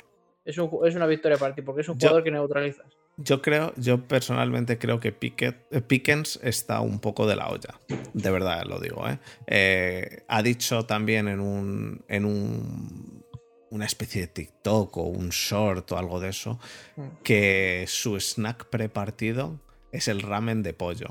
[0.44, 2.86] es, una victoria para ti, porque es un jugador que neutralizas.
[3.16, 7.78] Yo creo, yo personalmente creo que eh, Pickens está un poco de la olla.
[8.12, 9.08] De verdad lo digo.
[9.08, 9.18] ¿eh?
[9.46, 12.04] Eh, ha dicho también en un.
[12.08, 13.24] en un.
[13.70, 16.58] una especie de TikTok o un short o algo de eso.
[16.96, 17.02] Mm.
[17.22, 19.60] Que su snack prepartido
[19.92, 21.06] es el ramen de pollo.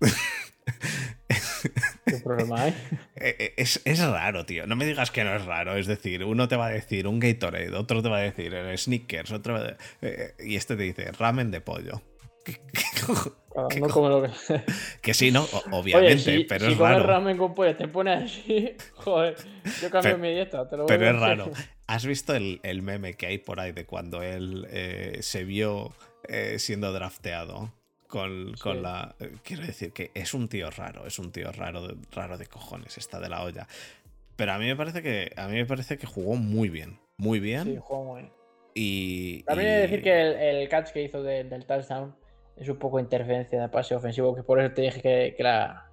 [2.06, 2.74] ¿Qué problema hay?
[3.20, 4.68] Eh, eh, es, raro, tío.
[4.68, 5.76] No me digas que no es raro.
[5.76, 8.78] Es decir, uno te va a decir un Gatorade, otro te va a decir el
[8.78, 9.58] Snickers, otro
[10.02, 12.00] eh, y este te dice ramen de pollo.
[13.80, 14.30] no como lo que...
[15.02, 15.48] que sí, ¿no?
[15.72, 17.00] obviamente, pero es raro.
[17.00, 19.34] Si ramen con pollo te pones así, joder,
[19.82, 21.50] yo cambio mi dieta, te lo Pero es raro.
[21.88, 25.92] ¿Has visto el, meme que hay por ahí de cuando él se vio
[26.56, 27.72] siendo drafteado?
[28.08, 29.14] Con, la.
[29.20, 32.98] Eh, quiero decir que es un tío raro, es un tío raro, raro de cojones,
[32.98, 33.68] está de la olla.
[34.34, 35.32] Pero a mí me parece que.
[35.36, 36.98] A mí me parece que jugó muy bien.
[37.18, 37.64] Muy bien.
[37.64, 38.32] Sí, jugó muy bien.
[38.74, 39.42] Y.
[39.44, 42.16] También he de decir que el, catch que hizo del touchdown
[42.56, 45.90] es un poco interferencia de pase ofensivo, que por eso te dije que, que, la,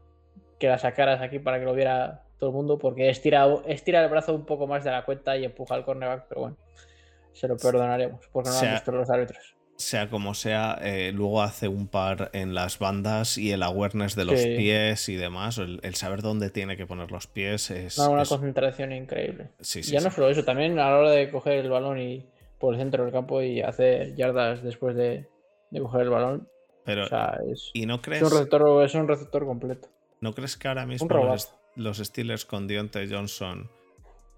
[0.57, 4.09] que la sacaras aquí para que lo viera todo el mundo, porque estira, estira el
[4.09, 6.57] brazo un poco más de la cuenta y empuja al cornerback, pero bueno,
[7.33, 11.41] se lo perdonaremos, porque no lo han visto los árbitros sea como sea, eh, luego
[11.41, 15.95] hace un par en las bandas y el awareness de los pies y demás, el,
[15.95, 17.97] saber dónde tiene que poner los pies es...
[17.97, 19.49] una concentración increíble.
[19.59, 22.25] ya no solo eso, también a la hora de coger el balón y
[22.59, 25.27] por el centro del campo y hacer yardas después de,
[25.77, 26.47] coger el balón.
[26.85, 27.03] Pero,
[27.51, 28.21] es, ¿y no crees...
[28.21, 29.89] un, receptor, es un receptor completo.
[30.21, 31.07] ¿No crees que ahora mismo
[31.75, 33.69] los, Steelers con Dionte Johnson,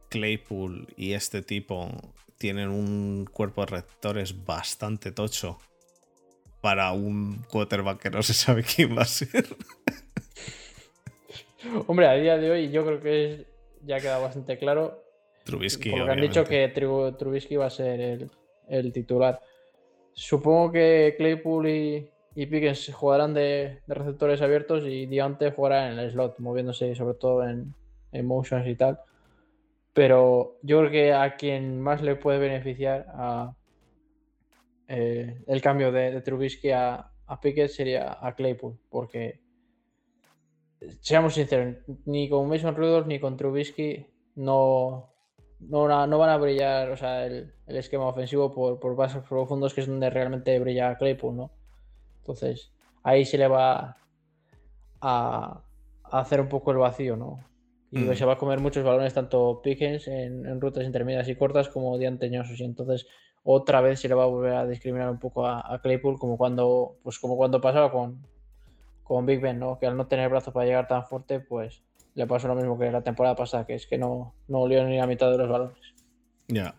[0.09, 1.91] Claypool y este tipo
[2.37, 5.57] tienen un cuerpo de receptores bastante tocho
[6.61, 9.45] para un quarterback que no se sabe quién va a ser.
[11.87, 13.45] Hombre, a día de hoy yo creo que
[13.83, 15.03] ya queda bastante claro.
[15.43, 15.91] Trubisky.
[15.91, 18.29] Porque han dicho que Trubisky va a ser
[18.67, 19.39] el, titular.
[20.13, 26.11] Supongo que Claypool y, y Pickens jugarán de, receptores abiertos y Diante jugará en el
[26.11, 27.73] slot, moviéndose sobre todo en,
[28.11, 28.99] en motions y tal.
[29.97, 33.07] Pero yo creo que a quien más le puede beneficiar
[34.87, 39.39] eh, el cambio de, Trubisky a, a, Pickett sería a Claypool, porque
[41.01, 44.05] seamos sinceros, ni con Mason Rudolph ni con Trubisky
[44.35, 45.09] no,
[45.61, 49.87] no, van a brillar o sea, el, esquema ofensivo por, por bases profundos, que es
[49.87, 51.51] donde realmente brilla Claypool, ¿no?
[52.19, 52.71] Entonces,
[53.01, 53.97] ahí se le va
[55.01, 55.63] a,
[56.03, 57.39] a hacer un poco el vacío, ¿no?
[57.91, 58.15] Y mm.
[58.15, 62.59] se va a comer muchos balones, tanto Pickens en, rutas intermedias y cortas como dianteñosos.
[62.59, 63.07] Y entonces
[63.43, 66.97] otra vez se le va a volver a discriminar un poco a, Claypool, como cuando,
[67.03, 68.25] pues como cuando pasaba con,
[69.03, 69.79] con Big Ben, ¿no?
[69.79, 71.81] Que al no tener brazos para llegar tan fuerte, pues
[72.13, 74.97] le pasó lo mismo que la temporada pasada, que es que no, no olió ni
[74.97, 75.77] la mitad de los balones.
[76.47, 76.75] Ya.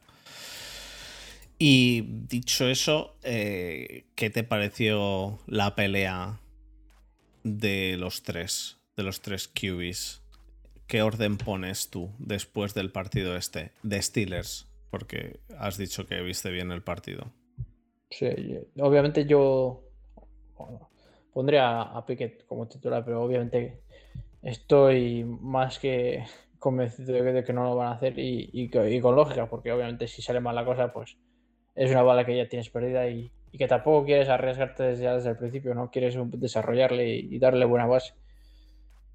[1.59, 6.41] Y dicho eso, eh, ¿qué te pareció la pelea
[7.43, 8.79] de los tres?
[8.97, 10.23] De los tres QBs.
[10.89, 14.67] ¿Qué orden pones tú después del partido este de Steelers?
[14.91, 17.31] Porque has dicho que viste bien el partido.
[18.11, 18.27] Sí,
[18.81, 19.85] obviamente yo
[21.33, 23.83] pondría a Pickett como titular, pero obviamente
[24.43, 26.25] estoy más que
[26.59, 28.71] convencido de que, no lo van a hacer y,
[29.01, 31.19] con lógica, porque obviamente si sale mal la cosa, pues
[31.75, 35.37] es una bala que ya tienes perdida y, que tampoco quieres arriesgarte desde, desde el
[35.37, 38.15] principio, no quieres desarrollarle y darle buena base.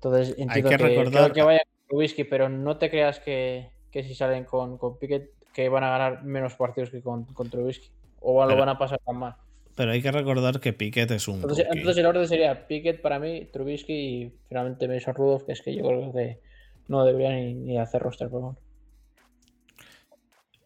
[0.04, 1.32] Entonces, entiendo Hay que, recordar...
[1.32, 5.70] que, vaya con Trubisky, pero no te creas que, si salen con, con Pickett que
[5.70, 7.90] van a ganar menos partidos que con, con Trubisky.
[8.20, 9.36] O lo van a pasar tan mal.
[9.76, 11.36] Pero hay que recordar que Pickett es un.
[11.36, 15.62] Entonces, entonces, el orden sería Pickett para mí, Trubisky y finalmente Mason Rudolph, que es
[15.62, 16.40] que yo creo que
[16.88, 18.58] no debería ni, hacer roster, por favor.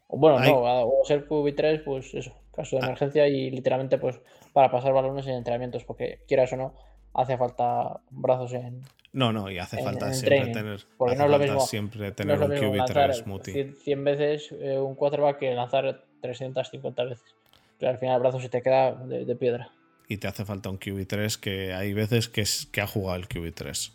[0.10, 2.86] Bueno, no, o ser QB3, pues eso, caso de ah.
[2.86, 4.20] emergencia y literalmente pues
[4.54, 6.74] para pasar balones en entrenamientos, porque quieras o no,
[7.14, 8.82] hace falta brazos en.
[9.14, 10.86] No, no, y hace falta siempre tener.
[10.98, 11.60] Porque no es lo mismo.
[11.62, 17.36] Siempre tener un QB3 100, veces eh, un quarterback que lanzar 350 veces.
[17.80, 19.72] Pero al final el brazo se te queda de, piedra.
[20.08, 23.28] Y te hace falta un QB3 que hay veces que, es, que ha jugado el
[23.28, 23.92] QB3.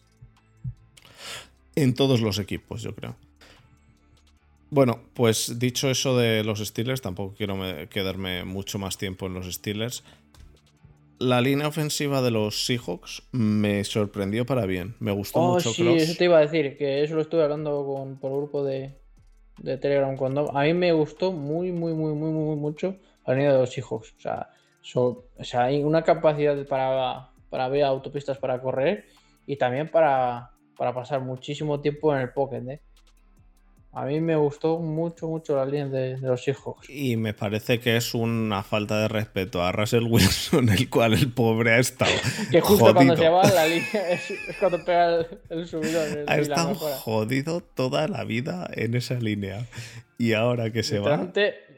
[1.76, 3.16] En todos los equipos, yo creo.
[4.70, 7.58] Bueno, pues dicho eso de los Steelers, tampoco quiero
[7.90, 10.02] quedarme mucho más tiempo en los Steelers.
[11.22, 14.96] La línea ofensiva de los Seahawks me sorprendió para bien.
[14.98, 15.70] Me gustó oh, mucho.
[15.70, 18.64] Sí, eso te iba a decir, que eso lo estuve hablando con, por el grupo
[18.64, 18.98] de,
[19.62, 20.56] Telegram cuando.
[20.56, 24.14] A mí me gustó muy, muy, muy, muy, muy mucho la línea de los Seahawks.
[24.18, 24.50] O sea,
[24.94, 29.04] o sea hay una capacidad para, para ver autopistas para correr
[29.46, 32.62] y también para, para pasar muchísimo tiempo en el pocket.
[32.68, 32.80] ¿eh?
[33.94, 36.76] A mí me gustó mucho, mucho la línea de, los hijos.
[36.88, 41.30] Y me parece que es una falta de respeto a Russell Wilson, el cual el
[41.30, 42.10] pobre ha estado.
[42.50, 46.24] que justo cuando se va la línea es, cuando pega el, el subidón.
[46.26, 49.66] ha estado jodido toda la vida en esa línea.
[50.16, 51.30] Y ahora que se va.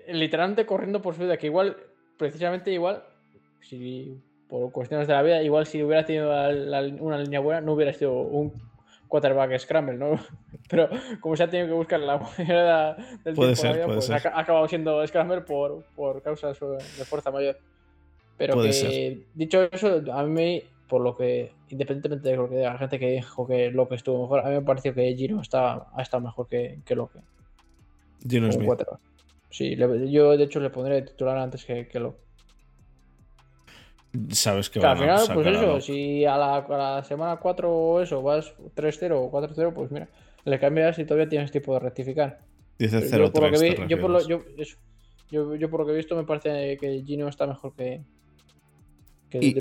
[0.06, 1.76] Literalmente corriendo por su vida, que igual,
[2.16, 3.02] precisamente igual,
[3.60, 6.30] si por cuestiones de la vida, igual si hubiera tenido
[7.00, 8.52] una línea buena, no hubiera sido un
[9.14, 10.18] quarterback scramble, ¿no?
[10.68, 10.88] Pero
[11.20, 15.06] como se ha tenido que buscar la moneda del puede tiempo pues ha acabado siendo
[15.06, 17.56] scramble por, por causas de fuerza mayor.
[18.36, 22.78] Pero que, dicho eso, a mí, por lo que, independientemente de lo que diga la
[22.78, 25.86] gente que dijo que lo que estuvo mejor, a mí me pareció que Gino está,
[25.94, 27.20] ha estado mejor que, que lo que.
[28.28, 28.68] Gino Smith.
[29.50, 32.16] Sí, yo de hecho le pondré titular antes que, que lo
[34.30, 39.12] sabes que, al final, pues eso, si a la, semana 4 o eso vas 3-0
[39.12, 40.08] o 4-0, pues mira,
[40.44, 42.40] le cambias y todavía tienes tiempo de rectificar.
[42.78, 45.96] Dice 0 yo, por lo que vi, yo, lo, yo, yo, por lo que he
[45.96, 48.02] visto me parece que Gino está mejor que,
[49.30, 49.56] que y,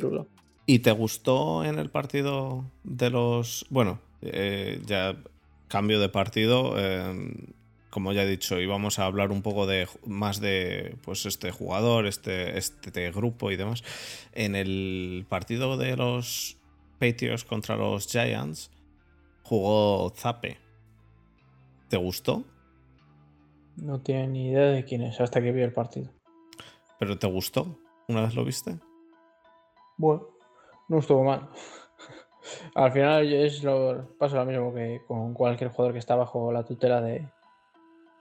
[0.65, 3.65] ¿Y te gustó en el partido de los...
[3.69, 5.17] Bueno, eh, ya
[5.67, 6.75] cambio de partido.
[6.77, 7.33] Eh,
[7.93, 12.07] como ya he dicho, íbamos a hablar un poco de más de pues este jugador,
[12.07, 13.83] este, este grupo y demás.
[14.31, 16.57] En el partido de los
[16.99, 18.71] Patriots contra los Giants
[19.43, 20.57] jugó Zape.
[21.87, 22.43] ¿Te gustó?
[23.75, 26.09] No tiene ni idea de quién es hasta que vi el partido.
[26.97, 27.77] ¿Pero te gustó?
[28.07, 28.79] ¿Una vez lo viste?
[29.97, 30.29] Bueno,
[30.87, 31.47] no estuvo mal.
[32.73, 36.65] Al final es lo, pasa lo mismo que con cualquier jugador que está bajo la
[36.65, 37.29] tutela de,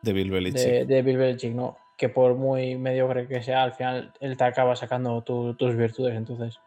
[0.03, 0.87] de Bill Belichick.
[0.87, 1.77] De, Bill Belichick, ¿no?
[1.97, 6.15] Que por muy mediocre que sea, al final él te acaba sacando tus virtudes.
[6.15, 6.59] Entonces,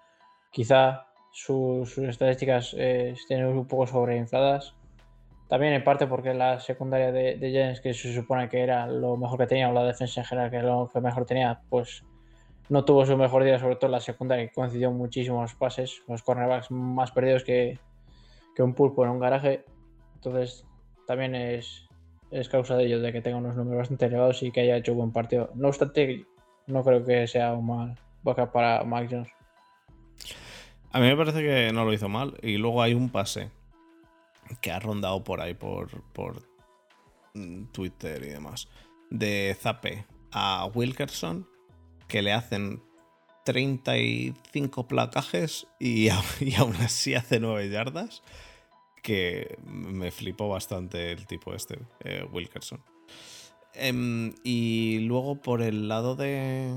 [0.52, 4.74] quizá sus, estadísticas eh, estén un poco sobreinfladas.
[5.50, 9.38] También en parte porque la secundaria de, de que se supone que era lo mejor
[9.40, 12.04] que tenía, o la defensa en general, que era lo que mejor tenía, pues
[12.70, 16.72] no tuvo su mejor día, sobre todo la secundaria, que coincidió muchísimos pases, los cornerbacks
[16.72, 17.78] más perdidos que,
[18.56, 19.66] que un pulpo en un garaje.
[20.16, 20.66] Entonces,
[21.06, 21.88] también es,
[22.32, 24.94] es causa de ello, de que tenga unos números bastante elevados y que haya hecho
[24.94, 25.52] buen partido.
[25.56, 26.26] No obstante,
[26.68, 29.30] no creo que sea un mal backup para Mike Jones.
[30.92, 32.38] A mí me parece que no lo hizo mal.
[32.42, 33.50] Y luego hay un pase
[34.62, 36.42] que ha rondado por ahí, por, por
[37.72, 38.68] Twitter y demás,
[39.10, 41.48] de Zape a Wilkerson,
[42.08, 42.82] que le hacen
[43.46, 48.24] 35 placajes y, y aún así hace 9 yardas
[49.06, 52.84] que me flipó bastante el tipo este, eh, Wilkerson.
[53.76, 56.74] Em, y luego por el lado de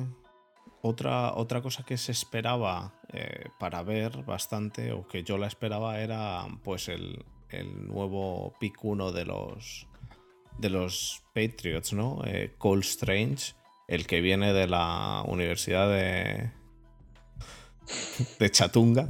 [0.83, 6.01] otra, otra cosa que se esperaba eh, para ver bastante, o que yo la esperaba,
[6.03, 7.25] era pues el,
[7.87, 9.87] nuevo pick 1 de los,
[10.59, 12.21] de los Patriots, ¿no?
[12.27, 13.55] Eh, Cole Strange,
[13.87, 16.51] el que viene de la Universidad de,
[18.39, 19.09] de Chatunga.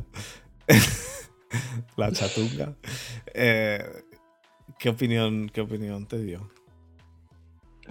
[1.97, 2.75] la chatunga.
[3.35, 3.85] Eh,
[4.79, 6.51] ¿qué, opinión, ¿Qué opinión te dio?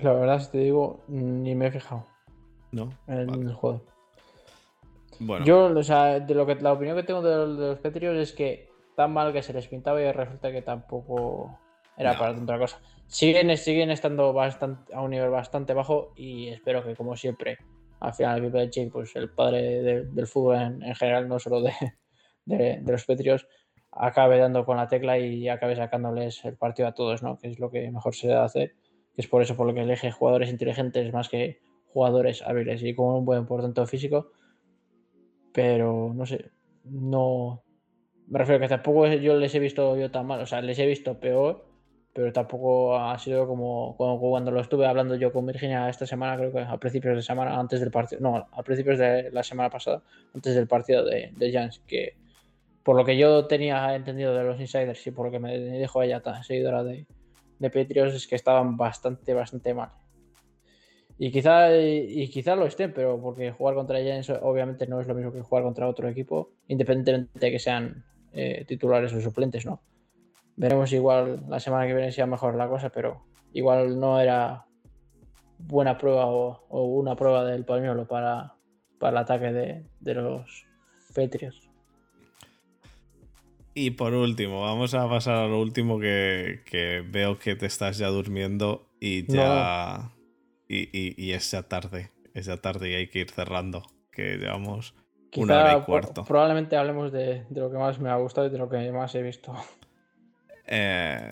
[0.02, 2.06] La verdad, si te digo, ni me he fijado.
[2.72, 2.90] ¿No?
[3.08, 3.84] En el juego.
[5.20, 5.46] Bueno.
[5.46, 8.70] Yo, o sea, de lo que, la opinión que tengo de, los Patriots es que
[8.96, 11.58] tan mal que se les pintaba y resulta que tampoco
[11.98, 12.80] era para otra cosa.
[13.08, 17.58] Siguen, siguen estando bastante, a un nivel bastante bajo y espero que, como siempre,
[18.00, 21.72] al final el Belichick, pues el padre del fútbol en, general, no solo de,
[22.48, 23.48] de, los Petrios
[23.92, 27.38] acabe dando con la tecla y acabe sacándoles el partido a todos, ¿no?
[27.38, 28.76] Que es lo que mejor se debe hacer.
[29.16, 31.60] Que es por eso por lo que elige jugadores inteligentes más que
[31.94, 34.32] jugadores hábiles y con un buen portento físico.
[35.54, 36.52] Pero no sé,
[36.84, 37.64] no.
[38.28, 40.86] Me refiero que tampoco yo les he visto yo tan mal, o sea, les he
[40.86, 41.66] visto peor,
[42.14, 46.52] pero tampoco ha sido como, cuando lo estuve hablando yo con Virginia esta semana, creo
[46.52, 50.04] que a principios de semana, antes del partido, no, a principios de la semana pasada,
[50.36, 52.16] antes del partido de, de Jans, que
[52.88, 56.02] por lo que yo tenía entendido de los insiders y por lo que me dijo
[56.02, 57.06] ella, tan seguidora de,
[57.60, 59.90] de Patriots, es que estaban bastante, bastante mal.
[61.18, 65.16] Y quizá, y quizá lo estén, pero porque jugar contra Giants obviamente no es lo
[65.16, 69.82] mismo que jugar contra otro equipo, independientemente de que sean eh, titulares o suplentes, ¿no?
[70.56, 74.66] Veremos igual la semana que viene si mejor la cosa, pero igual no era
[75.60, 78.56] buena prueba o, una prueba del pañuelo para,
[78.98, 80.66] para el ataque de, de los
[81.14, 81.67] Patriots.
[83.80, 88.08] Y por último, vamos a pasar a lo último que, veo que te estás ya
[88.08, 90.14] durmiendo y ya.
[90.68, 92.10] Y, es ya tarde.
[92.34, 93.84] Es ya tarde y hay que ir cerrando.
[94.12, 94.96] Que llevamos
[95.36, 96.26] una hora y cuarto.
[96.26, 99.22] probablemente hablemos de, lo que más me ha gustado y de lo que más he
[99.22, 99.54] visto.
[100.66, 101.30] Eh,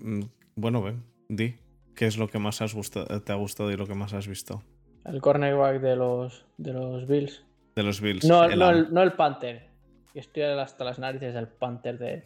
[0.00, 0.20] mm,
[0.54, 1.56] bueno, ven, di.
[1.96, 4.28] ¿Qué es lo que más has gustado, te ha gustado y lo que más has
[4.28, 4.62] visto?
[5.06, 7.42] El cornerback de los, de los Bills.
[7.74, 8.26] De los Bills.
[8.26, 9.67] No, no, el, no el Panther
[10.20, 12.24] estoy hasta las narices del Panther de,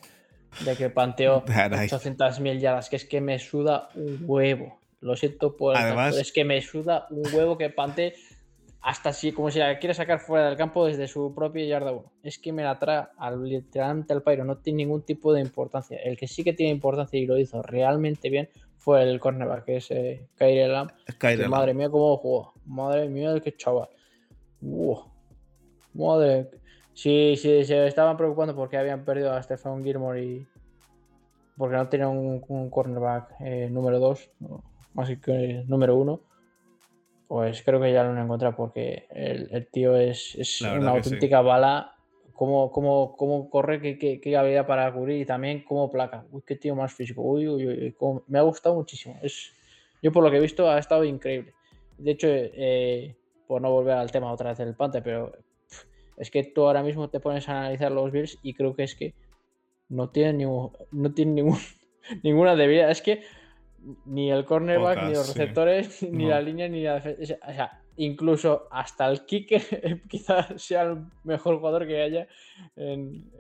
[0.77, 4.79] que panteó 800.000 yardas, que es que me suda un huevo.
[5.01, 8.15] Lo siento por Además, es que me suda un huevo que Pante
[8.83, 12.13] hasta así, como si la quiere sacar fuera del campo desde su propia yarda 1.
[12.25, 15.99] Es que me la trae al, literalmente al Pyro, no tiene ningún tipo de importancia.
[15.99, 18.49] El que sí que tiene importancia y lo hizo realmente bien
[18.79, 20.91] fue el cornerback, que es eh, Kyrie Lamb.
[21.49, 22.55] Madre mía, cómo jugó.
[22.67, 23.89] Madre mía, qué chaval.
[25.95, 26.51] Madre.
[26.95, 30.47] Sí, sí, se estaban preocupando porque habían perdido a Stefan Gilmore y
[31.57, 34.31] porque no tenían un, cornerback eh, número 2,
[34.95, 36.21] más que número 1.
[37.29, 41.95] Pues creo que ya lo han encontrado porque el, tío es, una auténtica bala.
[42.35, 46.27] Cómo, cómo, corre, qué, qué, habilidad para cubrir y también cómo placa.
[46.31, 47.23] Uy, qué tío más físico.
[47.23, 49.17] Uy, uy, uy, me ha gustado muchísimo.
[49.23, 49.53] Es,
[50.03, 51.55] yo por lo que he visto ha estado increíble.
[51.97, 53.15] De hecho, eh,
[53.47, 55.33] por no volver al tema otra vez del Panther, pero
[56.17, 58.95] es que tú ahora mismo te pones a analizar los Bills y creo que es
[58.95, 59.15] que
[59.89, 61.59] no tienen, ningún, no tienen ningún,
[62.23, 62.91] ninguna debilidad.
[62.91, 63.23] Es que
[64.07, 67.37] ni el cornerback, ni los receptores, ni la línea, ni la defensa.
[67.47, 72.29] O sea, incluso hasta el kicker quizás sea el mejor jugador que haya
[72.77, 73.31] en,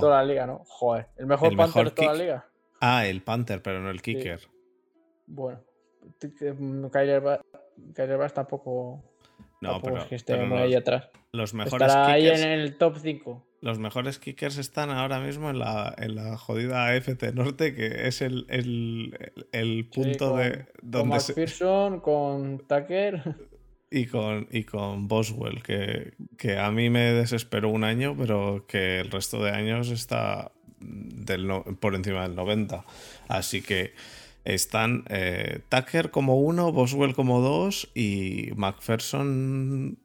[0.00, 0.62] toda la liga, ¿no?
[0.66, 2.46] Joder, el mejor Panther de toda la liga.
[2.80, 4.40] Ah, el Panther, pero no el kicker.
[5.26, 5.60] Bueno,
[6.90, 9.02] Kyler Bass tampoco
[9.62, 11.08] no, pero, que esté ahí atrás.
[11.30, 13.46] Los mejores Estará ahí en el top 5.
[13.60, 18.20] Los mejores kickers están ahora mismo en la, en la jodida AFC Norte, que es
[18.22, 21.20] el, el, punto de donde
[21.60, 23.36] con con Tucker
[23.90, 28.98] y con, y con Boswell, que, que, a mí me desesperó un año, pero que
[28.98, 31.48] el resto de años está del
[31.78, 32.84] por encima del 90.
[33.28, 33.94] Así que
[34.44, 39.98] están eh, Tucker como uno, Boswell como dos y McPherson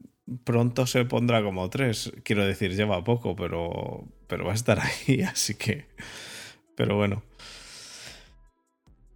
[0.44, 2.12] pronto se pondrá como tres.
[2.24, 5.86] Quiero decir, lleva poco, pero, pero va a estar ahí, así que...
[6.76, 7.24] Pero bueno.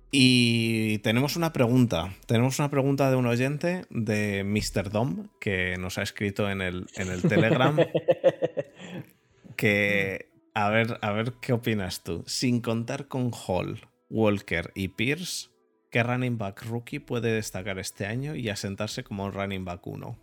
[0.10, 2.14] Y tenemos una pregunta.
[2.26, 4.90] Tenemos una pregunta de un oyente de Mr.
[4.90, 7.78] Dom que nos ha escrito en el, en el Telegram.
[9.56, 12.24] que a ver, a ver qué opinas tú.
[12.26, 13.80] Sin contar con Hall,
[14.12, 15.50] Walker y Pierce,
[15.90, 20.20] ¿qué running back rookie puede destacar este año y asentarse como un running back 1?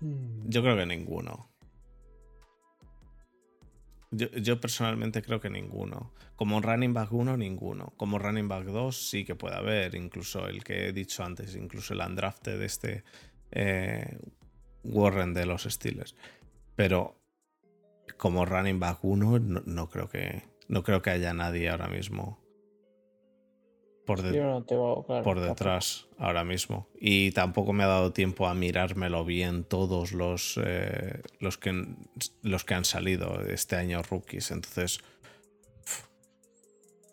[0.00, 0.50] Hmm.
[0.50, 1.48] Yo creo que ninguno.
[4.10, 6.12] Yo, personalmente creo que ninguno.
[6.36, 7.94] Como running back 1, ninguno.
[7.96, 9.94] Como running back 2, sí que puede haber.
[9.94, 13.04] Incluso el que he dicho antes, incluso el undrafted de este
[13.52, 14.18] eh,
[14.84, 16.14] Warren de los Steelers.
[16.76, 17.21] Pero
[18.16, 22.38] como running back 1 no, creo que no creo que haya nadie ahora mismo
[24.06, 24.20] por,
[25.22, 26.88] por detrás ahora mismo.
[26.98, 31.86] Y tampoco me ha dado tiempo a mirármelo bien todos los eh, los que
[32.42, 34.50] los que han salido este año rookies.
[34.50, 35.00] Entonces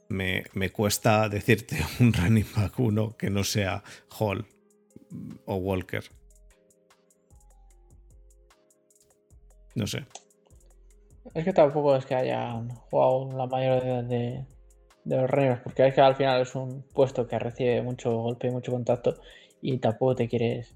[0.09, 3.83] me, me cuesta decirte un running back 1 que no sea
[4.17, 4.45] Hall
[5.45, 6.03] o Walker.
[9.75, 10.05] No sé
[11.33, 14.45] es que tampoco es que hayan jugado la mayoría de,
[15.05, 18.51] los reinos, porque es que al final es un puesto que recibe mucho golpe y
[18.51, 19.15] mucho contacto
[19.61, 20.75] y tampoco te quieres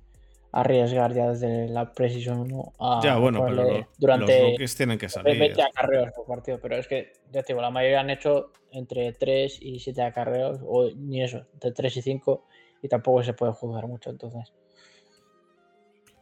[0.52, 2.48] arriesgar ya desde la precisión
[2.80, 5.40] a ya bueno pero durante los rookies tienen que salir.
[5.40, 9.14] 20 acarreos por partido pero es que ya te digo la mayoría han hecho entre
[9.14, 12.46] 3 y 7 acarreos o ni eso entre 3 y 5
[12.84, 14.54] y tampoco se puede jugar mucho entonces.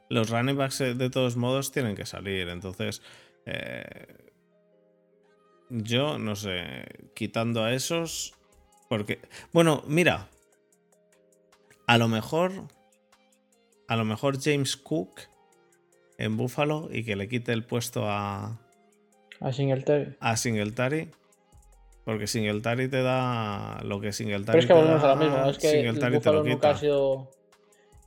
[0.09, 3.01] Los running backs eh, de todos modos tienen que salir entonces
[3.45, 4.21] eh,
[5.69, 6.85] yo no sé,
[7.15, 8.33] quitando a esos,
[8.89, 9.19] porque,
[9.53, 10.27] bueno, mira,
[11.87, 12.51] a lo mejor,
[13.87, 15.21] a lo mejor James Cook
[16.17, 18.59] en Buffalo y que le quite el puesto a...
[19.39, 20.15] A Singletary.
[20.19, 21.09] A Singletary.
[22.05, 25.49] Porque Singletary te da lo que Singletary Pero es que te a da, lo mismo.
[25.49, 27.31] Es que Singletary el te lo Buffalo nunca ha sido.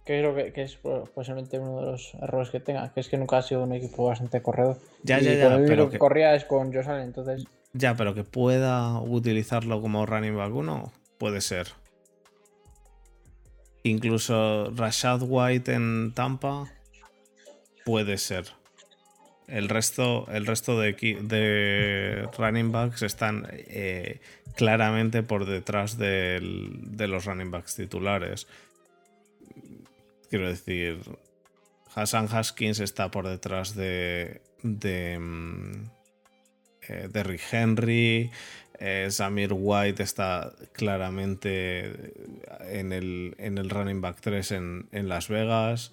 [0.05, 2.93] Creo que, que es pues, posiblemente uno de los errores que tenga.
[2.93, 4.79] Que es que nunca ha sido un equipo bastante corredor.
[5.03, 6.73] Ya, y ya, ya, el pero que que- corría es con.
[6.75, 11.69] Entonces, Ya, pero que pueda utilizarlo como running back uno, puede ser.
[13.83, 16.67] Incluso Rashad White en Tampa,
[17.85, 18.47] puede ser.
[19.47, 24.21] El resto, el resto de running backs están eh,
[24.55, 28.47] claramente por detrás del- de los running backs titulares.
[30.31, 31.01] Quiero decir,
[31.95, 35.73] Hassan Haskins está por detrás de, de, mm,
[36.89, 38.31] eh, Derrick Henry,
[38.79, 42.13] eh, Samir White está claramente
[42.69, 45.93] en el, en el running back 3 en, en Las Vegas.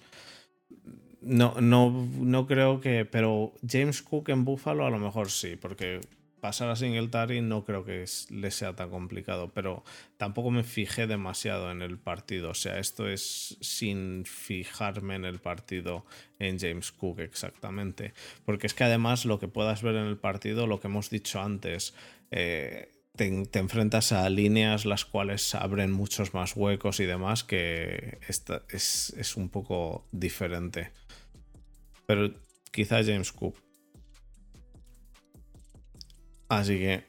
[1.20, 3.04] No, no, no creo que.
[3.04, 6.00] Pero James Cook en Buffalo a lo mejor sí, porque
[6.42, 9.52] pasar a Singletary no creo que le sea tan complicado.
[9.54, 9.84] Pero
[10.18, 12.50] tampoco me fijé demasiado en el partido.
[12.50, 16.04] O sea, esto es sin fijarme en el partido
[16.38, 18.12] en James Cook exactamente.
[18.44, 21.40] Porque es que además lo que puedas ver en el partido, lo que hemos dicho
[21.40, 21.94] antes,
[22.32, 28.18] eh, te, te enfrentas a líneas las cuales abren muchos más huecos y demás, que
[28.28, 30.90] esta- es, es un poco diferente.
[32.06, 32.34] Pero
[32.72, 33.56] quizá James Cook.
[36.52, 37.04] Así que,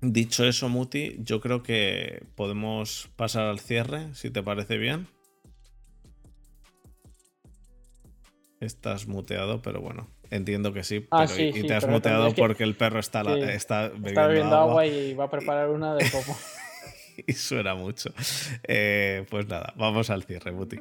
[0.00, 5.06] dicho eso, Muti, yo creo que podemos pasar al cierre, si te parece bien.
[8.58, 11.06] Estás muteado, pero bueno, entiendo que sí.
[11.12, 13.82] Ah, pero- sí, y, sí, te has muteado porque el perro está, la- sí, está
[13.90, 16.36] bebiendo, está bebiendo agua, agua y va a preparar una de poco.
[17.24, 18.12] y suena mucho.
[18.64, 20.78] Eh, pues nada, vamos al cierre, Muti.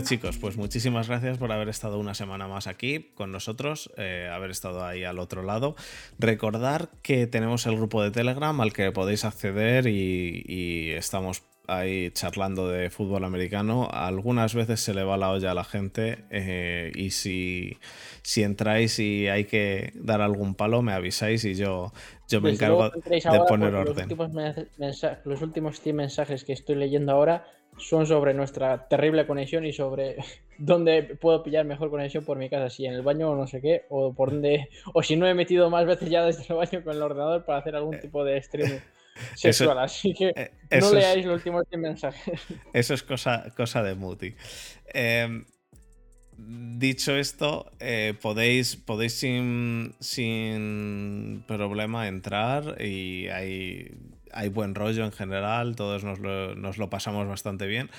[0.00, 4.30] Bueno chicos, pues muchísimas gracias por haber estado una semana más aquí con nosotros, eh,
[4.32, 5.76] haber estado ahí al otro lado.
[6.18, 12.10] Recordar que tenemos el grupo de Telegram al que podéis acceder y, y estamos ahí
[12.12, 13.90] charlando de fútbol americano.
[13.92, 17.76] Algunas veces se le va la olla a la gente eh, y si,
[18.22, 21.92] si entráis y hay que dar algún palo me avisáis y yo,
[22.26, 24.08] yo me encargo de poner porque orden.
[24.08, 27.44] Los últimos, los últimos 100 mensajes que estoy leyendo ahora
[27.78, 30.16] son sobre nuestra terrible conexión y sobre
[30.58, 33.60] dónde puedo pillar mejor conexión por mi casa, si en el baño o no sé
[33.60, 36.82] qué, o por dónde, o si no he metido más veces ya desde el baño
[36.84, 38.78] con el ordenador para hacer algún tipo de streaming
[39.34, 39.78] sexual.
[39.78, 42.40] Así que Eh, no es- leáis los últimos 100 mensajes.
[42.72, 44.34] Eso es cosa, cosa de Muti.
[44.92, 45.44] Eh,
[46.36, 53.90] dicho esto, eh, podéis, podéis sin, sin problema entrar y hay,
[54.32, 57.90] hay buen rollo en general, todos nos lo, pasamos bastante bien.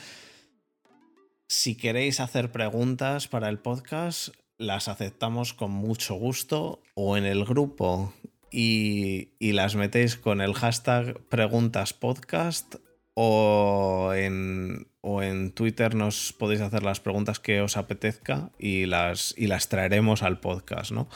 [1.48, 7.45] Si queréis hacer preguntas para el podcast, las aceptamos con mucho gusto o en el
[7.45, 8.14] grupo
[8.52, 12.76] y, y las metéis con el hashtag preguntaspodcast
[13.14, 19.34] o en, o en Twitter nos podéis hacer las preguntas que os apetezca y las,
[19.38, 21.10] y las traeremos al podcast, ¿no?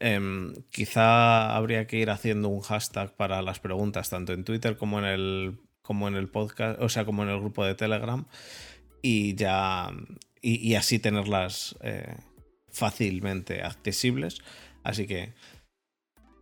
[0.00, 4.98] Em, quizá habría que ir haciendo un hashtag para las preguntas, tanto en Twitter como
[4.98, 8.26] en el, como en el podcast, o sea, como en el grupo de Telegram,
[9.02, 9.90] y ya.
[10.40, 12.14] y, así tenerlas eh,
[12.70, 14.38] fácilmente accesibles.
[14.84, 15.34] Así que,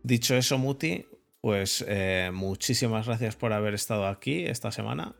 [0.03, 1.05] dicho eso, Muti,
[1.41, 5.15] pues eh, muchísimas gracias por haber estado aquí esta semana.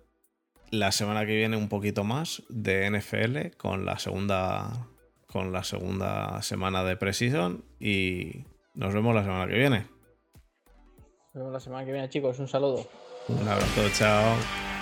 [0.70, 4.90] La semana que viene un poquito más de NFL con la segunda
[5.28, 9.88] con la segunda semana de Precision y nos vemos la semana que viene.
[11.34, 12.40] Nos vemos la semana que viene, chicos.
[12.40, 12.88] Un saludo.
[13.28, 14.77] Un abrazo, chao.